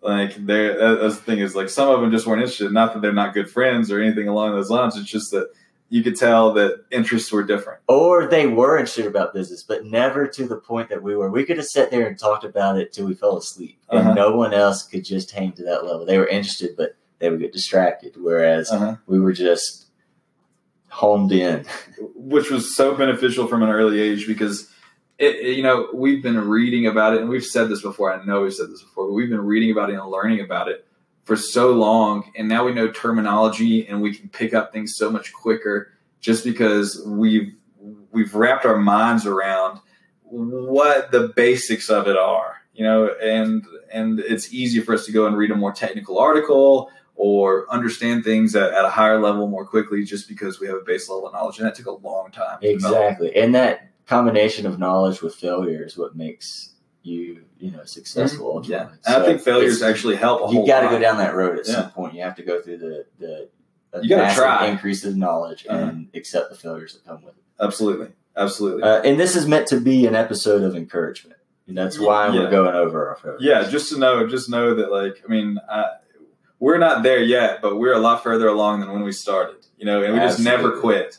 Like 0.00 0.34
they 0.34 0.68
that's 0.68 1.16
the 1.16 1.22
thing 1.22 1.38
is 1.38 1.54
like 1.54 1.68
some 1.68 1.88
of 1.88 2.00
them 2.00 2.10
just 2.10 2.26
weren't 2.26 2.40
interested. 2.40 2.72
Not 2.72 2.94
that 2.94 3.02
they're 3.02 3.12
not 3.12 3.34
good 3.34 3.50
friends 3.50 3.90
or 3.90 4.00
anything 4.00 4.28
along 4.28 4.52
those 4.52 4.70
lines. 4.70 4.96
It's 4.96 5.10
just 5.10 5.30
that 5.32 5.50
you 5.90 6.02
could 6.02 6.16
tell 6.16 6.52
that 6.54 6.84
interests 6.90 7.30
were 7.30 7.42
different. 7.42 7.80
Or 7.88 8.26
they 8.26 8.46
were 8.46 8.78
interested 8.78 9.06
about 9.06 9.34
business, 9.34 9.62
but 9.62 9.84
never 9.84 10.26
to 10.26 10.46
the 10.46 10.56
point 10.56 10.88
that 10.88 11.02
we 11.02 11.14
were. 11.14 11.30
We 11.30 11.44
could 11.44 11.56
have 11.56 11.66
sat 11.66 11.90
there 11.90 12.06
and 12.06 12.18
talked 12.18 12.44
about 12.44 12.78
it 12.78 12.92
till 12.92 13.06
we 13.06 13.14
fell 13.14 13.36
asleep, 13.36 13.78
and 13.90 14.00
uh-huh. 14.00 14.14
no 14.14 14.36
one 14.36 14.54
else 14.54 14.82
could 14.82 15.04
just 15.04 15.30
hang 15.30 15.52
to 15.52 15.64
that 15.64 15.84
level. 15.84 16.06
They 16.06 16.18
were 16.18 16.26
interested, 16.26 16.76
but 16.76 16.96
they 17.18 17.30
would 17.30 17.40
get 17.40 17.52
distracted. 17.52 18.14
Whereas 18.16 18.70
uh-huh. 18.70 18.96
we 19.06 19.20
were 19.20 19.32
just 19.32 19.83
homed 20.94 21.32
in, 21.32 21.64
which 22.14 22.50
was 22.50 22.76
so 22.76 22.94
beneficial 22.94 23.46
from 23.46 23.62
an 23.62 23.70
early 23.70 24.00
age 24.00 24.26
because. 24.26 24.70
It, 25.16 25.36
it, 25.36 25.56
you 25.56 25.62
know, 25.62 25.90
we've 25.94 26.24
been 26.24 26.48
reading 26.48 26.88
about 26.88 27.14
it, 27.14 27.20
and 27.20 27.28
we've 27.28 27.44
said 27.44 27.68
this 27.68 27.82
before. 27.82 28.12
I 28.12 28.24
know 28.24 28.40
we've 28.40 28.52
said 28.52 28.68
this 28.68 28.82
before, 28.82 29.06
but 29.06 29.12
we've 29.12 29.30
been 29.30 29.46
reading 29.46 29.70
about 29.70 29.90
it 29.90 29.94
and 29.94 30.10
learning 30.10 30.40
about 30.40 30.66
it 30.66 30.84
for 31.24 31.36
so 31.36 31.72
long 31.72 32.30
and 32.36 32.48
now 32.48 32.64
we 32.64 32.72
know 32.72 32.88
terminology 32.88 33.86
and 33.88 34.00
we 34.00 34.14
can 34.14 34.28
pick 34.28 34.54
up 34.54 34.72
things 34.72 34.94
so 34.96 35.10
much 35.10 35.32
quicker 35.32 35.90
just 36.20 36.44
because 36.44 37.02
we've 37.06 37.54
we've 38.12 38.34
wrapped 38.34 38.64
our 38.64 38.76
minds 38.76 39.26
around 39.26 39.80
what 40.22 41.10
the 41.10 41.28
basics 41.34 41.88
of 41.90 42.06
it 42.06 42.16
are 42.16 42.62
you 42.74 42.84
know 42.84 43.08
and 43.22 43.64
and 43.92 44.20
it's 44.20 44.52
easy 44.52 44.80
for 44.80 44.94
us 44.94 45.06
to 45.06 45.12
go 45.12 45.26
and 45.26 45.36
read 45.36 45.50
a 45.50 45.56
more 45.56 45.72
technical 45.72 46.18
article 46.18 46.90
or 47.16 47.70
understand 47.72 48.24
things 48.24 48.56
at, 48.56 48.72
at 48.72 48.84
a 48.84 48.90
higher 48.90 49.20
level 49.20 49.46
more 49.46 49.64
quickly 49.64 50.04
just 50.04 50.28
because 50.28 50.60
we 50.60 50.66
have 50.66 50.76
a 50.76 50.84
base 50.84 51.08
level 51.08 51.26
of 51.26 51.32
knowledge 51.32 51.58
and 51.58 51.66
that 51.66 51.74
took 51.74 51.86
a 51.86 51.90
long 51.90 52.30
time 52.30 52.58
exactly 52.62 53.34
and 53.36 53.54
that 53.54 53.90
combination 54.06 54.66
of 54.66 54.78
knowledge 54.78 55.22
with 55.22 55.34
failure 55.34 55.84
is 55.84 55.96
what 55.96 56.16
makes 56.16 56.74
you 57.04 57.44
you 57.58 57.70
know 57.70 57.84
successful. 57.84 58.60
Mm-hmm. 58.60 58.72
Yeah, 58.72 58.88
so 59.02 59.22
I 59.22 59.24
think 59.24 59.40
failures 59.40 59.82
actually 59.82 60.16
help. 60.16 60.52
you 60.52 60.66
got 60.66 60.80
to 60.80 60.88
go 60.88 60.98
down 60.98 61.18
that 61.18 61.34
road 61.34 61.58
at 61.58 61.68
yeah. 61.68 61.74
some 61.74 61.90
point. 61.90 62.14
You 62.14 62.22
have 62.22 62.34
to 62.36 62.42
go 62.42 62.60
through 62.60 62.78
the 62.78 63.06
the 63.18 63.48
you 64.02 64.08
got 64.08 64.30
to 64.30 64.34
try 64.34 64.66
increase 64.66 65.04
of 65.04 65.16
knowledge 65.16 65.66
uh-huh. 65.68 65.78
and 65.78 66.08
accept 66.14 66.50
the 66.50 66.56
failures 66.56 66.94
that 66.94 67.04
come 67.04 67.22
with 67.22 67.36
it. 67.36 67.42
Absolutely, 67.60 68.08
absolutely. 68.36 68.82
Uh, 68.82 69.02
and 69.02 69.20
this 69.20 69.36
is 69.36 69.46
meant 69.46 69.68
to 69.68 69.80
be 69.80 70.06
an 70.06 70.16
episode 70.16 70.62
of 70.62 70.74
encouragement. 70.74 71.38
And 71.66 71.78
that's 71.78 71.98
why 71.98 72.28
yeah. 72.28 72.40
we're 72.40 72.50
going 72.50 72.74
over 72.74 73.08
our 73.08 73.16
failures. 73.16 73.40
Yeah, 73.42 73.66
just 73.70 73.90
to 73.90 73.98
know, 73.98 74.26
just 74.26 74.50
know 74.50 74.74
that 74.74 74.90
like 74.90 75.22
I 75.24 75.30
mean, 75.30 75.58
I, 75.70 75.84
we're 76.64 76.78
not 76.78 77.02
there 77.02 77.22
yet, 77.22 77.60
but 77.60 77.76
we're 77.76 77.92
a 77.92 77.98
lot 77.98 78.22
further 78.22 78.48
along 78.48 78.80
than 78.80 78.90
when 78.90 79.02
we 79.02 79.12
started. 79.12 79.66
You 79.76 79.84
know, 79.84 80.02
and 80.02 80.14
we 80.14 80.20
Absolutely. 80.20 80.50
just 80.50 80.62
never 80.62 80.80
quit. 80.80 81.18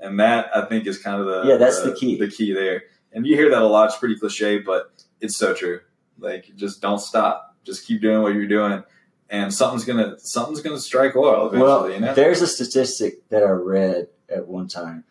And 0.00 0.18
that 0.20 0.48
I 0.56 0.64
think 0.64 0.86
is 0.86 0.98
kind 0.98 1.20
of 1.20 1.26
the 1.26 1.50
yeah, 1.50 1.58
that's 1.58 1.82
the, 1.82 1.90
the 1.90 1.96
key. 1.96 2.18
The 2.18 2.28
key 2.28 2.54
there. 2.54 2.84
And 3.12 3.26
you 3.26 3.36
hear 3.36 3.50
that 3.50 3.60
a 3.60 3.66
lot. 3.66 3.90
It's 3.90 3.98
pretty 3.98 4.18
cliche, 4.18 4.58
but 4.58 5.04
it's 5.20 5.36
so 5.36 5.52
true. 5.52 5.80
Like 6.18 6.50
just 6.56 6.80
don't 6.80 6.98
stop. 6.98 7.56
Just 7.62 7.86
keep 7.86 8.00
doing 8.00 8.22
what 8.22 8.32
you're 8.32 8.46
doing, 8.46 8.84
and 9.28 9.52
something's 9.52 9.84
gonna 9.84 10.16
something's 10.18 10.62
gonna 10.62 10.80
strike 10.80 11.14
oil 11.14 11.48
eventually. 11.48 11.62
Well, 11.62 11.90
you 11.90 12.00
know? 12.00 12.14
there's 12.14 12.40
a 12.40 12.46
statistic 12.46 13.28
that 13.28 13.42
I 13.42 13.50
read 13.50 14.08
at 14.30 14.48
one 14.48 14.66
time. 14.66 15.04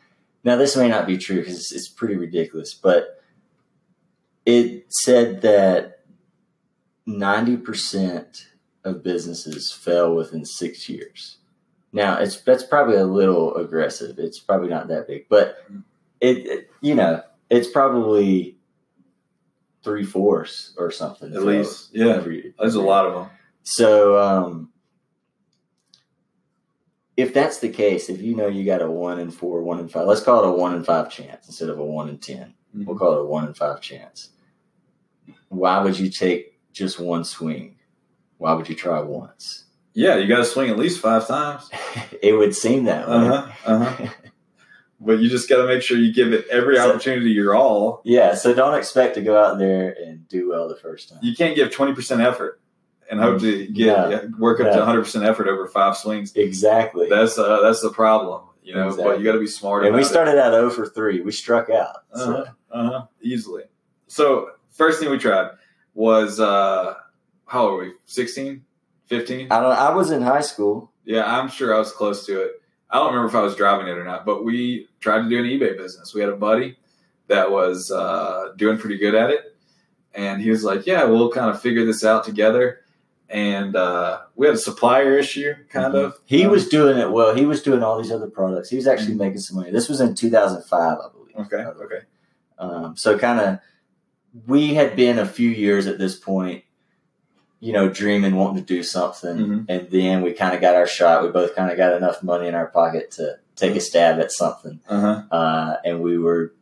Now 0.44 0.56
this 0.56 0.76
may 0.76 0.88
not 0.88 1.06
be 1.06 1.20
true 1.20 1.38
because 1.38 1.58
it's, 1.58 1.72
it's 1.72 1.90
pretty 1.90 2.16
ridiculous, 2.16 2.74
but 2.74 3.22
it 4.48 4.86
said 4.90 5.44
that 5.44 6.00
ninety 7.06 7.58
percent 7.58 8.48
of 8.86 9.04
businesses 9.04 9.72
fail 9.72 10.16
within 10.16 10.46
six 10.46 10.88
years. 10.88 11.38
Now 11.92 12.18
it's 12.20 12.40
that's 12.42 12.64
probably 12.64 12.98
a 12.98 13.06
little 13.06 13.56
aggressive. 13.56 14.20
It's 14.20 14.40
probably 14.40 14.70
not 14.70 14.88
that 14.90 15.08
big, 15.08 15.28
but 15.30 15.58
it, 16.22 16.46
it 16.46 16.70
you 16.82 16.96
know 16.96 17.22
it's 17.50 17.70
probably 17.70 18.58
three 19.84 20.04
fourths 20.04 20.74
or 20.78 20.92
something. 20.92 21.34
At 21.34 21.44
least, 21.44 21.92
yeah. 21.94 22.16
Every, 22.16 22.54
There's 22.60 22.76
a 22.76 22.82
lot 22.82 23.06
of 23.06 23.14
them. 23.14 23.30
So, 23.64 24.20
um, 24.20 24.70
if 27.16 27.34
that's 27.34 27.60
the 27.60 27.70
case, 27.70 28.10
if 28.10 28.22
you 28.22 28.36
know 28.36 28.48
you 28.48 28.66
got 28.66 28.82
a 28.82 28.90
one 28.90 29.20
in 29.20 29.32
four, 29.32 29.62
one 29.62 29.80
in 29.80 29.88
five, 29.88 30.08
let's 30.08 30.22
call 30.22 30.44
it 30.44 30.48
a 30.48 30.52
one 30.52 30.76
in 30.76 30.84
five 30.84 31.10
chance 31.10 31.48
instead 31.48 31.70
of 31.70 31.80
a 31.80 31.86
one 31.86 32.10
in 32.10 32.18
10 32.18 32.54
we 32.76 32.82
mm-hmm. 32.82 32.90
We'll 32.90 33.00
call 33.00 33.14
it 33.14 33.22
a 33.22 33.26
one 33.26 33.48
in 33.48 33.54
five 33.54 33.80
chance. 33.80 34.30
Why 35.48 35.82
would 35.82 35.98
you 35.98 36.10
take 36.10 36.60
just 36.74 37.00
one 37.00 37.24
swing? 37.24 37.78
Why 38.38 38.54
would 38.54 38.70
you 38.70 38.76
try 38.76 39.00
once? 39.00 39.66
Yeah, 39.94 40.18
you 40.18 40.28
got 40.28 40.38
to 40.38 40.46
swing 40.46 40.70
at 40.70 40.78
least 40.78 41.00
five 41.00 41.28
times. 41.28 41.70
it 42.22 42.34
would 42.34 42.56
seem 42.56 42.84
that 42.86 43.08
way. 43.08 43.16
Uh-huh, 43.16 43.52
uh-huh. 43.66 44.08
but 45.00 45.20
you 45.20 45.30
just 45.30 45.48
got 45.48 45.62
to 45.62 45.68
make 45.68 45.82
sure 45.82 45.98
you 45.98 46.14
give 46.14 46.34
it 46.34 46.46
every 46.52 46.76
so, 46.76 46.90
opportunity 46.90 47.32
your 47.32 47.56
all. 47.56 48.02
Yeah, 48.04 48.36
so 48.36 48.54
don't 48.54 48.76
expect 48.76 49.16
to 49.16 49.22
go 49.22 49.42
out 49.42 49.58
there 49.58 49.96
and 50.06 50.28
do 50.28 50.50
well 50.50 50.68
the 50.68 50.76
first 50.76 51.10
time. 51.10 51.20
You 51.22 51.34
can't 51.34 51.56
give 51.56 51.70
20% 51.70 52.22
effort 52.22 52.60
and 53.10 53.20
hope 53.20 53.40
to 53.42 53.68
get 53.68 54.10
no, 54.10 54.32
work 54.38 54.60
up 54.60 54.74
to 54.74 54.80
100% 54.80 55.26
effort 55.26 55.48
over 55.48 55.68
five 55.68 55.96
swings. 55.96 56.36
Exactly. 56.36 57.08
That's 57.10 57.38
uh, 57.38 57.62
that's 57.62 57.82
the 57.82 57.92
problem, 57.92 58.44
you 58.64 58.74
know, 58.74 58.88
exactly. 58.88 59.06
but 59.06 59.20
you 59.20 59.26
got 59.26 59.34
to 59.34 59.40
be 59.40 59.48
smart 59.48 59.86
And 59.86 59.96
we 59.96 60.04
started 60.04 60.32
it. 60.32 60.40
out 60.40 60.52
0 60.52 60.70
for 60.72 60.88
3. 60.88 61.22
We 61.22 61.32
struck 61.32 61.70
out. 61.70 61.98
Uh-huh, 62.14 62.46
uh-huh, 62.72 63.06
easily. 63.22 63.64
So, 64.08 64.52
first 64.72 65.00
thing 65.00 65.10
we 65.10 65.18
tried 65.18 65.52
was 65.94 66.40
uh 66.40 66.96
how 67.48 67.68
old 67.68 67.82
are 67.82 67.84
we? 67.86 67.92
16? 68.06 68.64
15? 69.08 69.52
I 69.52 69.60
don't 69.60 69.72
I 69.72 69.94
was 69.94 70.12
in 70.12 70.22
high 70.22 70.42
school. 70.42 70.92
Yeah, 71.04 71.24
I'm 71.26 71.50
sure 71.50 71.74
I 71.74 71.80
was 71.80 71.92
close 71.92 72.26
to 72.26 72.42
it. 72.42 72.62
I 72.90 72.98
don't 72.98 73.08
remember 73.08 73.28
if 73.28 73.36
I 73.36 73.42
was 73.42 73.56
driving 73.56 73.88
it 73.88 73.98
or 73.98 74.04
not, 74.04 74.26
but 74.26 74.44
we 74.44 74.88
tried 75.00 75.24
to 75.24 75.30
do 75.30 75.40
an 75.40 75.46
eBay 75.46 75.78
business. 75.78 76.14
We 76.14 76.22
had 76.22 76.30
a 76.30 76.36
buddy 76.36 76.78
that 77.28 77.52
was 77.52 77.92
uh, 77.92 78.54
doing 78.56 78.78
pretty 78.78 78.98
good 78.98 79.16
at 79.16 79.30
it, 79.30 79.56
and 80.14 80.42
he 80.42 80.50
was 80.50 80.64
like, 80.64 80.86
"Yeah, 80.86 81.04
we'll 81.06 81.32
kind 81.32 81.50
of 81.50 81.62
figure 81.62 81.86
this 81.86 82.04
out 82.04 82.24
together." 82.24 82.82
And 83.28 83.76
uh, 83.76 84.22
we 84.36 84.46
had 84.46 84.56
a 84.56 84.60
supplier 84.60 85.18
issue, 85.18 85.56
kind 85.70 85.94
mm-hmm. 85.94 86.06
of. 86.06 86.20
He 86.26 86.46
um, 86.46 86.52
was 86.52 86.68
doing 86.70 86.98
it 86.98 87.12
well. 87.12 87.36
He 87.36 87.46
was 87.46 87.64
doing 87.64 87.84
all 87.84 88.02
these 88.02 88.12
other 88.12 88.30
products. 88.30 88.70
He 88.70 88.76
was 88.76 88.88
actually 88.88 89.10
mm-hmm. 89.10 89.20
making 89.20 89.40
some 89.40 89.58
money. 89.58 89.72
This 89.72 89.90
was 89.90 90.00
in 90.00 90.14
2005, 90.14 90.80
I 90.80 91.10
believe. 91.12 91.36
Okay. 91.48 91.64
Okay. 91.84 92.06
Um, 92.58 92.96
so 92.96 93.18
kind 93.18 93.40
of, 93.40 93.60
we 94.48 94.76
had 94.76 94.96
been 94.96 95.20
a 95.20 95.26
few 95.26 95.50
years 95.50 95.88
at 95.88 95.98
this 95.98 96.16
point 96.16 96.64
you 97.60 97.74
know, 97.74 97.90
dreaming, 97.90 98.36
wanting 98.36 98.64
to 98.64 98.68
do 98.68 98.84
something. 98.84 99.38
Mm-hmm. 99.38 99.60
And 99.70 99.90
then 99.90 100.22
we 100.22 100.34
kind 100.34 100.54
of 100.54 100.62
got 100.62 100.76
our 100.76 100.88
shot. 100.88 101.24
We 101.24 101.30
both 101.30 101.56
kind 101.56 101.72
of 101.72 101.78
got 101.78 101.94
enough 101.94 102.22
money 102.22 102.48
in 102.48 102.56
our 102.56 102.68
pocket 102.68 103.12
to 103.12 103.38
take 103.56 103.76
a 103.76 103.80
stab 103.80 104.20
at 104.20 104.32
something. 104.32 104.80
Uh-huh. 104.88 105.24
Uh, 105.32 105.78
and 105.84 106.02
we 106.02 106.18
were 106.18 106.54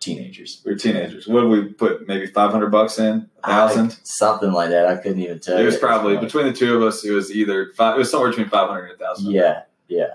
teenagers. 0.00 0.62
We 0.64 0.72
were 0.72 0.78
teenagers. 0.78 1.26
What 1.26 1.42
did 1.42 1.50
we 1.50 1.64
put? 1.72 2.06
Maybe 2.06 2.26
500 2.26 2.70
bucks 2.70 2.98
in? 2.98 3.28
thousand? 3.44 3.98
Something 4.04 4.52
like 4.52 4.70
that. 4.70 4.86
I 4.86 4.96
couldn't 4.96 5.20
even 5.20 5.40
tell 5.40 5.58
It 5.58 5.64
was 5.64 5.78
probably, 5.78 6.16
between 6.16 6.46
the 6.46 6.52
two 6.52 6.76
of 6.76 6.82
us, 6.82 7.04
it 7.04 7.12
was 7.12 7.34
either, 7.34 7.72
five, 7.76 7.96
it 7.96 7.98
was 7.98 8.10
somewhere 8.10 8.30
between 8.30 8.48
500 8.48 8.90
and 8.90 9.00
1,000. 9.00 9.30
Yeah, 9.30 9.62
yeah. 9.88 10.06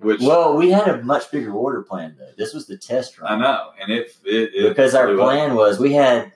Which, 0.00 0.20
well, 0.20 0.56
we 0.56 0.70
had 0.70 0.88
a 0.88 1.02
much 1.02 1.30
bigger 1.30 1.52
order 1.52 1.82
plan 1.82 2.16
though. 2.18 2.32
This 2.36 2.52
was 2.52 2.66
the 2.66 2.76
test 2.76 3.20
run. 3.20 3.32
I 3.32 3.40
know, 3.40 3.70
and 3.80 3.92
it, 3.92 4.08
it, 4.24 4.50
it 4.52 4.68
because 4.70 4.96
our 4.96 5.14
plan 5.14 5.54
was 5.54 5.78
we 5.78 5.92
had 5.92 6.32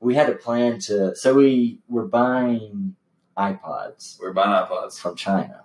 we 0.00 0.14
had 0.14 0.28
a 0.28 0.34
plan 0.34 0.78
to. 0.80 1.14
So 1.16 1.34
we 1.34 1.78
were 1.88 2.06
buying 2.06 2.96
iPods. 3.36 4.20
We 4.20 4.26
are 4.26 4.32
buying 4.32 4.66
iPods 4.66 4.98
from 4.98 5.16
China. 5.16 5.64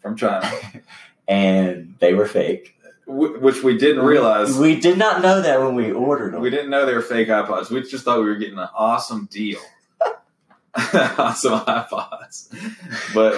From 0.00 0.16
China, 0.16 0.50
and 1.28 1.94
they 1.98 2.14
were 2.14 2.26
fake. 2.26 2.74
Which 3.06 3.62
we 3.62 3.78
didn't 3.78 4.04
realize. 4.04 4.58
We, 4.58 4.74
we, 4.74 4.80
did 4.80 4.98
not 4.98 5.22
know 5.22 5.40
that 5.40 5.60
when 5.62 5.74
we 5.74 5.90
ordered 5.90 6.34
them. 6.34 6.42
We 6.42 6.50
didn't 6.50 6.68
know 6.68 6.84
they 6.84 6.92
were 6.92 7.00
fake 7.00 7.28
iPods. 7.28 7.70
We 7.70 7.80
just 7.82 8.04
thought 8.04 8.18
we 8.18 8.26
were 8.26 8.36
getting 8.36 8.58
an 8.58 8.68
awesome 8.74 9.26
deal 9.30 9.60
awesome 10.94 11.60
iPods. 11.60 12.54
But 13.14 13.34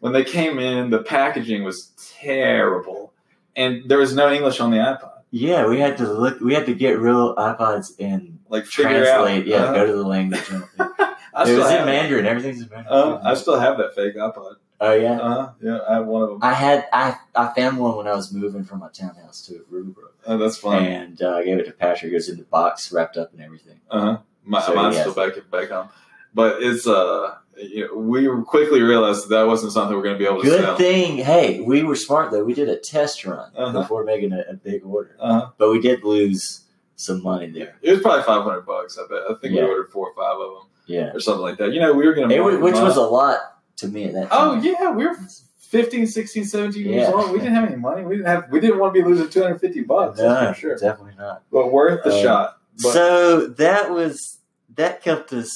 when 0.00 0.12
they 0.12 0.24
came 0.24 0.58
in, 0.58 0.90
the 0.90 1.02
packaging 1.02 1.62
was 1.62 1.92
terrible, 2.20 3.12
and 3.56 3.88
there 3.88 3.98
was 3.98 4.14
no 4.14 4.30
English 4.30 4.60
on 4.60 4.70
the 4.70 4.78
iPod. 4.78 5.20
Yeah, 5.30 5.66
we 5.66 5.80
had 5.80 5.96
to 5.98 6.12
look. 6.12 6.40
We 6.40 6.54
had 6.54 6.66
to 6.66 6.74
get 6.74 6.98
real 6.98 7.34
iPods 7.36 7.92
and 7.98 8.31
like 8.52 8.66
translate. 8.66 9.46
Yeah, 9.46 9.64
uh-huh. 9.64 9.74
go 9.74 9.86
to 9.86 9.92
the 9.92 10.06
language. 10.06 10.42
it 10.50 11.08
was 11.34 11.70
in 11.70 11.86
Mandarin. 11.86 12.26
Everything's 12.26 12.62
in 12.62 12.68
Mandarin. 12.68 12.86
Uh, 12.88 13.20
I 13.24 13.34
still 13.34 13.58
have 13.58 13.78
that 13.78 13.94
fake 13.94 14.14
iPod. 14.14 14.56
Oh 14.80 14.92
yeah, 14.92 15.18
uh-huh. 15.18 15.52
yeah. 15.62 15.78
I 15.88 15.94
have 15.94 16.06
one 16.06 16.22
of 16.22 16.28
them. 16.28 16.38
I 16.42 16.52
had 16.52 16.86
I 16.92 17.16
I 17.34 17.52
found 17.54 17.78
one 17.78 17.96
when 17.96 18.06
I 18.06 18.14
was 18.14 18.32
moving 18.32 18.64
from 18.64 18.80
my 18.80 18.88
townhouse 18.90 19.40
to 19.46 19.64
Ruderbrook. 19.72 20.12
Oh, 20.26 20.36
that's 20.36 20.58
fun. 20.58 20.84
And 20.84 21.22
uh, 21.22 21.36
I 21.36 21.44
gave 21.44 21.58
it 21.58 21.64
to 21.64 21.72
Patrick. 21.72 22.12
It 22.12 22.16
was 22.16 22.28
in 22.28 22.36
the 22.36 22.44
box, 22.44 22.92
wrapped 22.92 23.16
up 23.16 23.32
and 23.32 23.40
everything. 23.40 23.80
Uh 23.90 24.00
huh. 24.00 24.18
My, 24.44 24.60
so 24.60 24.74
mine's 24.74 24.98
still 24.98 25.14
back 25.14 25.32
back 25.50 25.70
home, 25.70 25.88
but 26.34 26.62
it's 26.62 26.86
uh 26.86 27.36
you 27.56 27.86
know, 27.86 27.94
we 27.94 28.28
quickly 28.44 28.80
realized 28.82 29.24
that, 29.24 29.36
that 29.36 29.46
wasn't 29.46 29.72
something 29.72 29.96
we're 29.96 30.02
going 30.02 30.14
to 30.14 30.18
be 30.18 30.24
able 30.24 30.42
to 30.42 30.48
sell. 30.48 30.58
Good 30.58 30.64
sell. 30.64 30.76
thing. 30.76 31.18
Hey, 31.18 31.60
we 31.60 31.82
were 31.84 31.94
smart 31.94 32.32
though. 32.32 32.44
We 32.44 32.54
did 32.54 32.68
a 32.68 32.76
test 32.76 33.24
run 33.24 33.52
uh-huh. 33.54 33.80
before 33.80 34.04
making 34.04 34.32
a, 34.32 34.44
a 34.50 34.54
big 34.54 34.84
order, 34.84 35.16
uh-huh. 35.20 35.50
but 35.58 35.70
we 35.70 35.80
did 35.80 36.02
lose 36.02 36.61
some 37.02 37.22
money 37.22 37.50
there. 37.50 37.76
It 37.82 37.92
was 37.92 38.00
probably 38.00 38.22
five 38.22 38.42
hundred 38.42 38.62
bucks. 38.62 38.98
I 38.98 39.06
bet. 39.08 39.22
I 39.30 39.34
think 39.40 39.54
yeah. 39.54 39.62
we 39.64 39.68
ordered 39.70 39.90
four 39.90 40.08
or 40.08 40.14
five 40.14 40.36
of 40.40 40.54
them. 40.54 40.68
Yeah, 40.86 41.12
or 41.14 41.20
something 41.20 41.42
like 41.42 41.58
that. 41.58 41.72
You 41.72 41.80
know, 41.80 41.92
we 41.92 42.06
were 42.06 42.14
going 42.14 42.28
to, 42.28 42.58
which 42.58 42.74
was 42.74 42.96
a 42.96 43.02
lot 43.02 43.38
to 43.76 43.88
me 43.88 44.04
at 44.04 44.14
that. 44.14 44.28
Oh, 44.30 44.54
time. 44.54 44.58
Oh 44.58 44.62
yeah, 44.62 44.90
we 44.90 45.06
were 45.06 45.16
15, 45.58 46.06
16, 46.06 46.44
17 46.44 46.84
years 46.84 47.08
Yeah. 47.08 47.12
old. 47.14 47.30
We 47.30 47.38
didn't 47.38 47.54
have 47.54 47.66
any 47.68 47.76
money. 47.76 48.02
We 48.04 48.16
didn't 48.16 48.26
have. 48.28 48.50
We 48.50 48.60
didn't 48.60 48.78
want 48.78 48.94
to 48.94 49.02
be 49.02 49.08
losing 49.08 49.28
two 49.30 49.42
hundred 49.42 49.60
fifty 49.60 49.82
bucks. 49.82 50.20
for 50.20 50.54
sure. 50.58 50.76
definitely 50.76 51.14
not. 51.18 51.42
But 51.50 51.72
worth 51.72 52.02
the 52.04 52.14
Um, 52.14 52.22
shot. 52.22 52.58
But, 52.82 52.92
so 52.92 53.46
that 53.46 53.90
was 53.90 54.38
that 54.76 55.02
kept 55.02 55.32
us. 55.32 55.50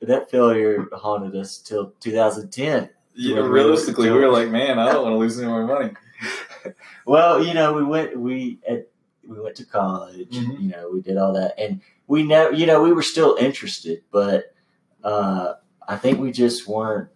That 0.00 0.30
failure 0.30 0.86
haunted 0.92 1.34
us 1.34 1.56
till 1.58 1.94
2010. 2.00 2.90
yeah, 3.14 3.38
realistically, 3.38 4.10
we 4.10 4.16
were- 4.16 4.26
were 4.26 4.32
like, 4.32 4.50
man, 4.50 4.78
I 4.78 4.92
don't 4.92 5.02
want 5.04 5.14
to 5.14 5.18
lose 5.18 5.38
any 5.38 5.48
more 5.48 5.66
money. 5.66 5.92
Well, 7.06 7.44
you 7.44 7.52
know, 7.54 7.74
we 7.74 7.84
went 7.84 8.18
we 8.18 8.58
at, 8.68 8.88
we 9.28 9.40
went 9.40 9.56
to 9.56 9.64
college. 9.66 10.30
Mhm. 10.36 10.60
You 10.60 10.68
know, 10.70 10.90
we 10.92 11.00
did 11.00 11.16
all 11.16 11.32
that, 11.34 11.54
and 11.58 11.80
we 12.06 12.22
never. 12.22 12.52
You 12.52 12.66
know, 12.66 12.82
we 12.82 12.92
were 12.92 13.02
still 13.02 13.36
interested, 13.38 14.02
but 14.10 14.54
uh, 15.02 15.54
I 15.86 15.96
think 15.96 16.18
we 16.20 16.32
just 16.32 16.66
weren't. 16.68 17.08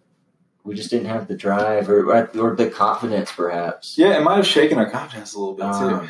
We 0.63 0.75
just 0.75 0.89
didn't 0.89 1.07
have 1.07 1.27
the 1.27 1.35
drive 1.35 1.89
or 1.89 2.05
or 2.37 2.55
the 2.55 2.69
confidence, 2.69 3.31
perhaps. 3.31 3.97
Yeah, 3.97 4.17
it 4.17 4.23
might 4.23 4.37
have 4.37 4.47
shaken 4.47 4.77
our 4.77 4.89
confidence 4.89 5.33
a 5.33 5.39
little 5.39 5.55
bit 5.55 5.63
too. 5.63 5.95
Um, 5.95 6.09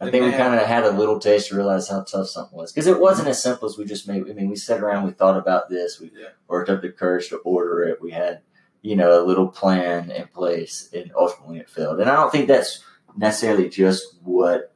I 0.00 0.10
think 0.12 0.24
we 0.24 0.30
kind 0.30 0.54
of 0.54 0.64
had 0.64 0.84
a 0.84 0.90
little 0.92 1.18
taste 1.18 1.48
to 1.48 1.56
realize 1.56 1.88
how 1.88 2.02
tough 2.02 2.28
something 2.28 2.56
was 2.56 2.70
because 2.72 2.86
it 2.86 3.00
wasn't 3.00 3.26
as 3.26 3.42
simple 3.42 3.68
as 3.68 3.76
we 3.76 3.84
just 3.84 4.06
made. 4.06 4.30
I 4.30 4.32
mean, 4.32 4.48
we 4.48 4.54
sat 4.54 4.80
around, 4.80 5.06
we 5.06 5.10
thought 5.12 5.36
about 5.36 5.68
this, 5.68 5.98
we 5.98 6.12
Yeah. 6.14 6.28
worked 6.46 6.70
up 6.70 6.82
the 6.82 6.90
courage 6.90 7.30
to 7.30 7.38
order 7.38 7.82
it. 7.82 8.00
We 8.00 8.12
had, 8.12 8.42
you 8.80 8.94
know, 8.94 9.20
a 9.20 9.26
little 9.26 9.48
plan 9.48 10.12
in 10.12 10.28
place, 10.28 10.88
and 10.94 11.10
ultimately 11.18 11.58
it 11.58 11.68
failed. 11.68 11.98
And 11.98 12.08
I 12.08 12.14
don't 12.14 12.30
think 12.30 12.46
that's 12.46 12.78
necessarily 13.16 13.68
just 13.68 14.04
what 14.22 14.72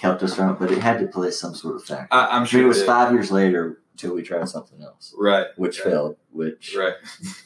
kept 0.00 0.22
us 0.22 0.34
from 0.34 0.50
it, 0.50 0.58
but 0.58 0.70
it 0.70 0.78
had 0.78 0.98
to 1.00 1.06
play 1.06 1.30
some 1.30 1.54
sort 1.54 1.76
of 1.76 1.84
factor. 1.84 2.08
I, 2.14 2.28
I'm 2.36 2.42
I 2.42 2.46
sure 2.46 2.58
mean, 2.58 2.66
it 2.66 2.68
was 2.68 2.78
did. 2.78 2.86
five 2.86 3.12
years 3.12 3.30
later 3.30 3.80
until 3.92 4.14
we 4.14 4.22
tried 4.22 4.48
something 4.48 4.82
else, 4.82 5.14
Right, 5.18 5.46
which 5.56 5.78
Right. 5.80 5.90
failed, 5.92 6.16
which 6.32 6.76
right. 6.78 6.94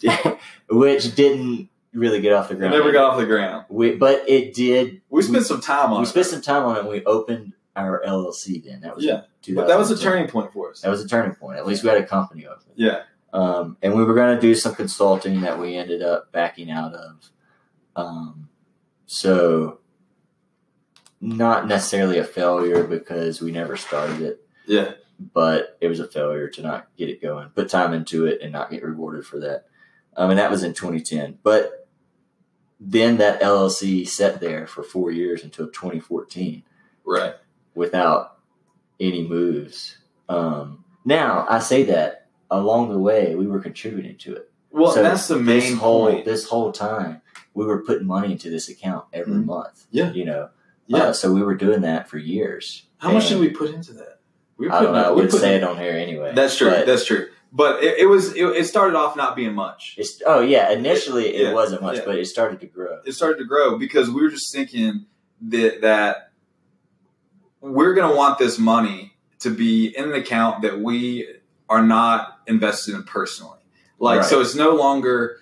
which 0.70 1.14
didn't 1.14 1.68
really 1.92 2.20
get 2.20 2.32
off 2.32 2.48
the 2.48 2.54
It 2.54 2.58
ground. 2.58 2.74
never 2.74 2.92
got 2.92 3.04
off 3.12 3.18
the 3.18 3.26
ground. 3.26 3.66
We, 3.68 3.96
but 3.96 4.28
it 4.28 4.54
did. 4.54 5.00
We 5.10 5.22
spent 5.22 5.46
some 5.46 5.60
time 5.60 5.92
on 5.92 5.98
We 6.00 6.04
it. 6.04 6.08
spent 6.08 6.26
some 6.26 6.42
time 6.42 6.64
on 6.64 6.76
it. 6.76 6.80
and 6.80 6.88
We 6.88 7.04
opened 7.04 7.52
our 7.76 8.02
LLC. 8.06 8.64
Then 8.64 8.80
that 8.82 8.94
was 8.96 9.04
Yeah, 9.04 9.22
but 9.54 9.66
that 9.68 9.78
was 9.78 9.90
a 9.90 9.98
turning 9.98 10.28
point 10.28 10.52
for 10.52 10.70
us. 10.70 10.80
That 10.82 10.90
was 10.90 11.02
a 11.04 11.08
turning 11.08 11.34
point. 11.34 11.58
At 11.58 11.66
least 11.66 11.82
we 11.82 11.88
had 11.88 11.98
a 11.98 12.06
company 12.06 12.46
open. 12.46 12.72
Yeah, 12.76 13.02
Um, 13.32 13.76
and 13.82 13.94
we 13.94 14.04
were 14.04 14.14
going 14.14 14.34
to 14.34 14.40
do 14.40 14.54
some 14.54 14.74
consulting 14.74 15.40
that 15.42 15.58
we 15.58 15.76
ended 15.76 16.02
up 16.02 16.30
backing 16.32 16.70
out 16.70 16.94
of. 16.94 17.30
Um, 17.96 18.48
so, 19.06 19.78
not 21.24 21.66
necessarily 21.66 22.18
a 22.18 22.24
failure 22.24 22.84
because 22.84 23.40
we 23.40 23.50
never 23.50 23.76
started 23.76 24.20
it, 24.20 24.46
yeah, 24.66 24.92
but 25.32 25.78
it 25.80 25.88
was 25.88 26.00
a 26.00 26.06
failure 26.06 26.48
to 26.48 26.62
not 26.62 26.88
get 26.98 27.08
it 27.08 27.22
going, 27.22 27.48
put 27.48 27.68
time 27.70 27.94
into 27.94 28.26
it, 28.26 28.40
and 28.42 28.52
not 28.52 28.70
get 28.70 28.84
rewarded 28.84 29.24
for 29.26 29.38
that. 29.40 29.64
Um, 30.16 30.30
and 30.30 30.38
that 30.38 30.50
was 30.50 30.62
in 30.62 30.74
2010. 30.74 31.38
But 31.42 31.88
then 32.78 33.16
that 33.16 33.40
LLC 33.40 34.06
sat 34.06 34.40
there 34.40 34.66
for 34.66 34.82
four 34.82 35.10
years 35.10 35.42
until 35.42 35.66
2014 35.68 36.62
right. 37.04 37.34
without 37.74 38.38
any 39.00 39.26
moves. 39.26 39.98
Um, 40.28 40.84
now 41.04 41.46
I 41.48 41.58
say 41.58 41.84
that 41.84 42.26
along 42.50 42.90
the 42.90 42.98
way 42.98 43.34
we 43.34 43.46
were 43.46 43.60
contributing 43.60 44.16
to 44.18 44.36
it. 44.36 44.50
Well, 44.70 44.92
So 44.92 45.02
that's 45.02 45.26
the 45.28 45.38
main 45.38 45.76
whole 45.76 46.10
point. 46.10 46.24
this 46.24 46.48
whole 46.48 46.70
time 46.72 47.22
we 47.54 47.64
were 47.64 47.82
putting 47.82 48.06
money 48.06 48.32
into 48.32 48.50
this 48.50 48.68
account 48.68 49.06
every 49.12 49.34
Mhm. 49.34 49.46
month. 49.46 49.86
Yeah. 49.90 50.12
you 50.12 50.24
know. 50.26 50.50
Yeah. 50.86 50.98
Uh, 50.98 51.12
so 51.12 51.32
we 51.32 51.42
were 51.42 51.54
doing 51.54 51.80
that 51.82 52.08
for 52.08 52.18
years. 52.18 52.86
How 52.98 53.12
much 53.12 53.28
did 53.28 53.38
we 53.40 53.48
put 53.50 53.70
into 53.74 53.92
that? 53.94 54.20
We 54.56 54.68
I 54.70 54.82
don't 54.82 54.92
know. 54.92 55.04
I 55.04 55.08
we 55.10 55.14
wouldn't 55.16 55.32
put- 55.32 55.40
say 55.40 55.56
it 55.56 55.64
on 55.64 55.76
here 55.78 55.92
anyway. 55.92 56.32
That's 56.34 56.56
true. 56.56 56.70
But 56.70 56.86
That's 56.86 57.04
true. 57.06 57.28
But 57.52 57.82
it, 57.84 57.98
it 58.00 58.06
was. 58.06 58.34
It, 58.34 58.44
it 58.44 58.66
started 58.66 58.96
off 58.96 59.16
not 59.16 59.36
being 59.36 59.54
much. 59.54 59.94
it's, 59.96 60.20
oh 60.26 60.40
yeah. 60.40 60.70
Initially 60.72 61.34
it 61.36 61.42
Yeah, 61.46 61.52
wasn't 61.52 61.82
much, 61.82 61.98
yeah. 61.98 62.02
but 62.04 62.16
it 62.18 62.26
started 62.26 62.60
to 62.60 62.66
grow. 62.66 62.98
It 63.06 63.12
started 63.12 63.38
to 63.38 63.44
grow 63.44 63.78
because 63.78 64.10
we 64.10 64.20
were 64.22 64.30
just 64.30 64.52
thinking 64.52 65.06
that 65.42 65.80
that 65.82 66.30
we're 67.60 67.94
going 67.94 68.10
to 68.10 68.16
want 68.16 68.38
this 68.38 68.58
money 68.58 69.14
to 69.40 69.50
be 69.50 69.96
in 69.96 70.04
an 70.04 70.14
account 70.14 70.62
that 70.62 70.80
we 70.80 71.26
are 71.68 71.82
not 71.82 72.38
invested 72.46 72.94
in 72.94 73.04
personally. 73.04 73.58
Like 73.98 74.20
Right. 74.20 74.28
so, 74.28 74.40
it's 74.40 74.54
no 74.54 74.74
longer 74.74 75.38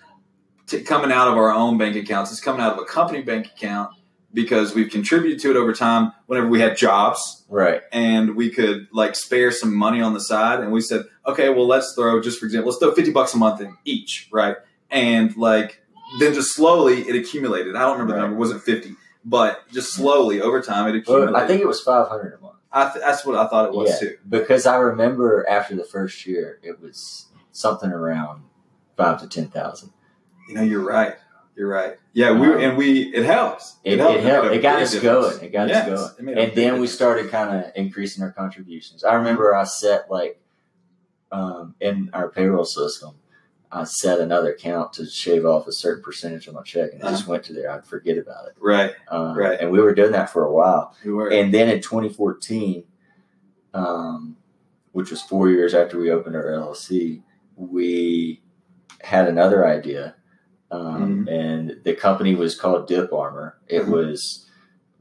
t- 0.67 0.81
coming 0.83 1.11
out 1.11 1.27
of 1.27 1.35
our 1.37 1.51
own 1.51 1.77
bank 1.77 1.95
accounts. 1.95 2.31
It's 2.31 2.39
coming 2.39 2.61
out 2.61 2.73
of 2.73 2.79
a 2.79 2.85
company 2.85 3.21
bank 3.21 3.47
account 3.47 3.91
because 4.33 4.73
we've 4.73 4.89
contributed 4.89 5.39
to 5.41 5.51
it 5.51 5.55
over 5.57 5.73
time. 5.73 6.11
Whenever 6.25 6.47
we 6.47 6.59
had 6.59 6.75
jobs, 6.77 7.45
Right. 7.49 7.81
and 7.91 8.35
we 8.35 8.49
could 8.49 8.87
like 8.91 9.15
spare 9.15 9.51
some 9.51 9.75
money 9.75 10.01
on 10.01 10.13
the 10.13 10.19
side 10.19 10.59
and 10.61 10.71
we 10.71 10.81
said 10.81 11.03
okay 11.27 11.49
well 11.49 11.67
let's 11.67 11.93
throw 11.93 12.19
just 12.21 12.39
for 12.39 12.45
example 12.47 12.71
let's 12.71 12.79
throw 12.79 12.91
50 12.91 13.11
bucks 13.11 13.33
a 13.35 13.37
month 13.37 13.61
in 13.61 13.77
each 13.85 14.27
right 14.31 14.55
and 14.89 15.37
like 15.37 15.81
then 16.19 16.33
just 16.33 16.55
slowly 16.55 17.01
it 17.01 17.15
accumulated 17.15 17.75
i 17.75 17.81
don't 17.81 17.91
remember 17.99 18.13
the 18.15 18.19
number 18.21 18.35
it 18.35 18.39
wasn't 18.39 18.61
50 18.63 18.95
but 19.23 19.61
just 19.71 19.93
slowly 19.93 20.41
over 20.41 20.61
time 20.63 20.87
it 20.87 20.95
accumulated 20.97 21.33
Well, 21.33 21.43
I 21.43 21.45
think 21.47 21.61
it 21.61 21.67
was 21.67 21.79
five 21.81 22.07
hundred 22.07 22.33
a 22.33 22.41
month. 22.41 22.55
I 22.71 22.89
th- 22.89 23.05
that's 23.05 23.23
what 23.23 23.35
i 23.35 23.45
thought 23.47 23.65
it 23.65 23.73
was 23.73 23.89
Yeah. 24.01 24.09
too 24.09 24.17
Because 24.27 24.65
I 24.65 24.77
remember 24.77 25.45
after 25.47 25.75
the 25.75 25.83
first 25.85 26.25
year, 26.25 26.59
it 26.63 26.81
was 26.81 27.27
something 27.51 27.91
around 27.91 28.41
five 28.97 29.21
to 29.21 29.27
ten 29.27 29.47
thousand. 29.47 29.91
you 30.49 30.55
know 30.55 30.63
you're 30.63 30.81
right 30.83 31.15
you're 31.55 31.67
right 31.67 31.97
yeah 32.13 32.31
we 32.31 32.47
Um, 32.47 32.59
and 32.59 32.77
we 32.77 33.03
it 33.13 33.25
helps 33.25 33.77
It, 33.83 33.93
it, 33.93 33.99
helped. 33.99 34.47
a 34.47 34.53
It 34.53 34.61
got 34.61 34.81
us 34.81 34.93
difference. 34.93 35.27
going. 35.33 35.45
It 35.45 35.51
got 35.51 35.67
Yes, 35.69 35.87
us 35.89 36.13
going. 36.13 36.37
And 36.37 36.53
then 36.55 36.79
we 36.79 36.87
started 36.87 37.29
kind 37.29 37.49
of 37.65 37.71
increasing 37.75 38.23
our 38.23 38.31
contributions. 38.31 39.03
I 39.03 39.13
remember 39.15 39.53
I 39.55 39.63
set 39.65 40.09
like 40.09 40.39
um, 41.31 41.75
in 41.79 42.09
our 42.13 42.29
payroll 42.29 42.65
system, 42.65 43.15
I 43.71 43.83
set 43.85 44.19
another 44.19 44.51
account 44.53 44.93
to 44.93 45.05
shave 45.07 45.45
off 45.45 45.67
a 45.67 45.71
certain 45.71 46.03
percentage 46.03 46.47
of 46.47 46.53
my 46.53 46.61
check, 46.61 46.91
and 46.93 47.01
it 47.01 47.05
just 47.05 47.27
went 47.27 47.43
to 47.45 47.53
there. 47.53 47.71
I'd 47.71 47.85
forget 47.85 48.17
about 48.19 48.45
it. 48.47 48.53
right 48.59 48.91
Um, 49.09 49.35
Right. 49.35 49.59
And 49.59 49.71
we 49.71 49.79
were 49.81 49.95
doing 49.95 50.11
that 50.11 50.29
for 50.29 50.43
a 50.45 50.51
while. 50.53 50.95
we 51.03 51.11
were 51.11 51.29
And 51.31 51.51
then 51.53 51.69
in 51.69 51.81
2014, 51.81 52.83
um, 53.73 54.37
which 54.91 55.09
was 55.09 55.21
four 55.21 55.49
years 55.49 55.73
after 55.73 55.97
we 55.97 56.11
opened 56.11 56.35
our 56.35 56.43
LLC, 56.45 57.23
we 57.55 58.41
had 59.01 59.27
another 59.27 59.65
idea. 59.67 60.15
Um, 60.73 61.27
And 61.29 61.77
the 61.83 61.93
company 61.93 62.35
was 62.35 62.55
called 62.55 62.87
Dip 62.87 63.13
Armor. 63.13 63.57
It 63.67 63.83
Mhm. 63.83 63.89
was, 63.89 64.49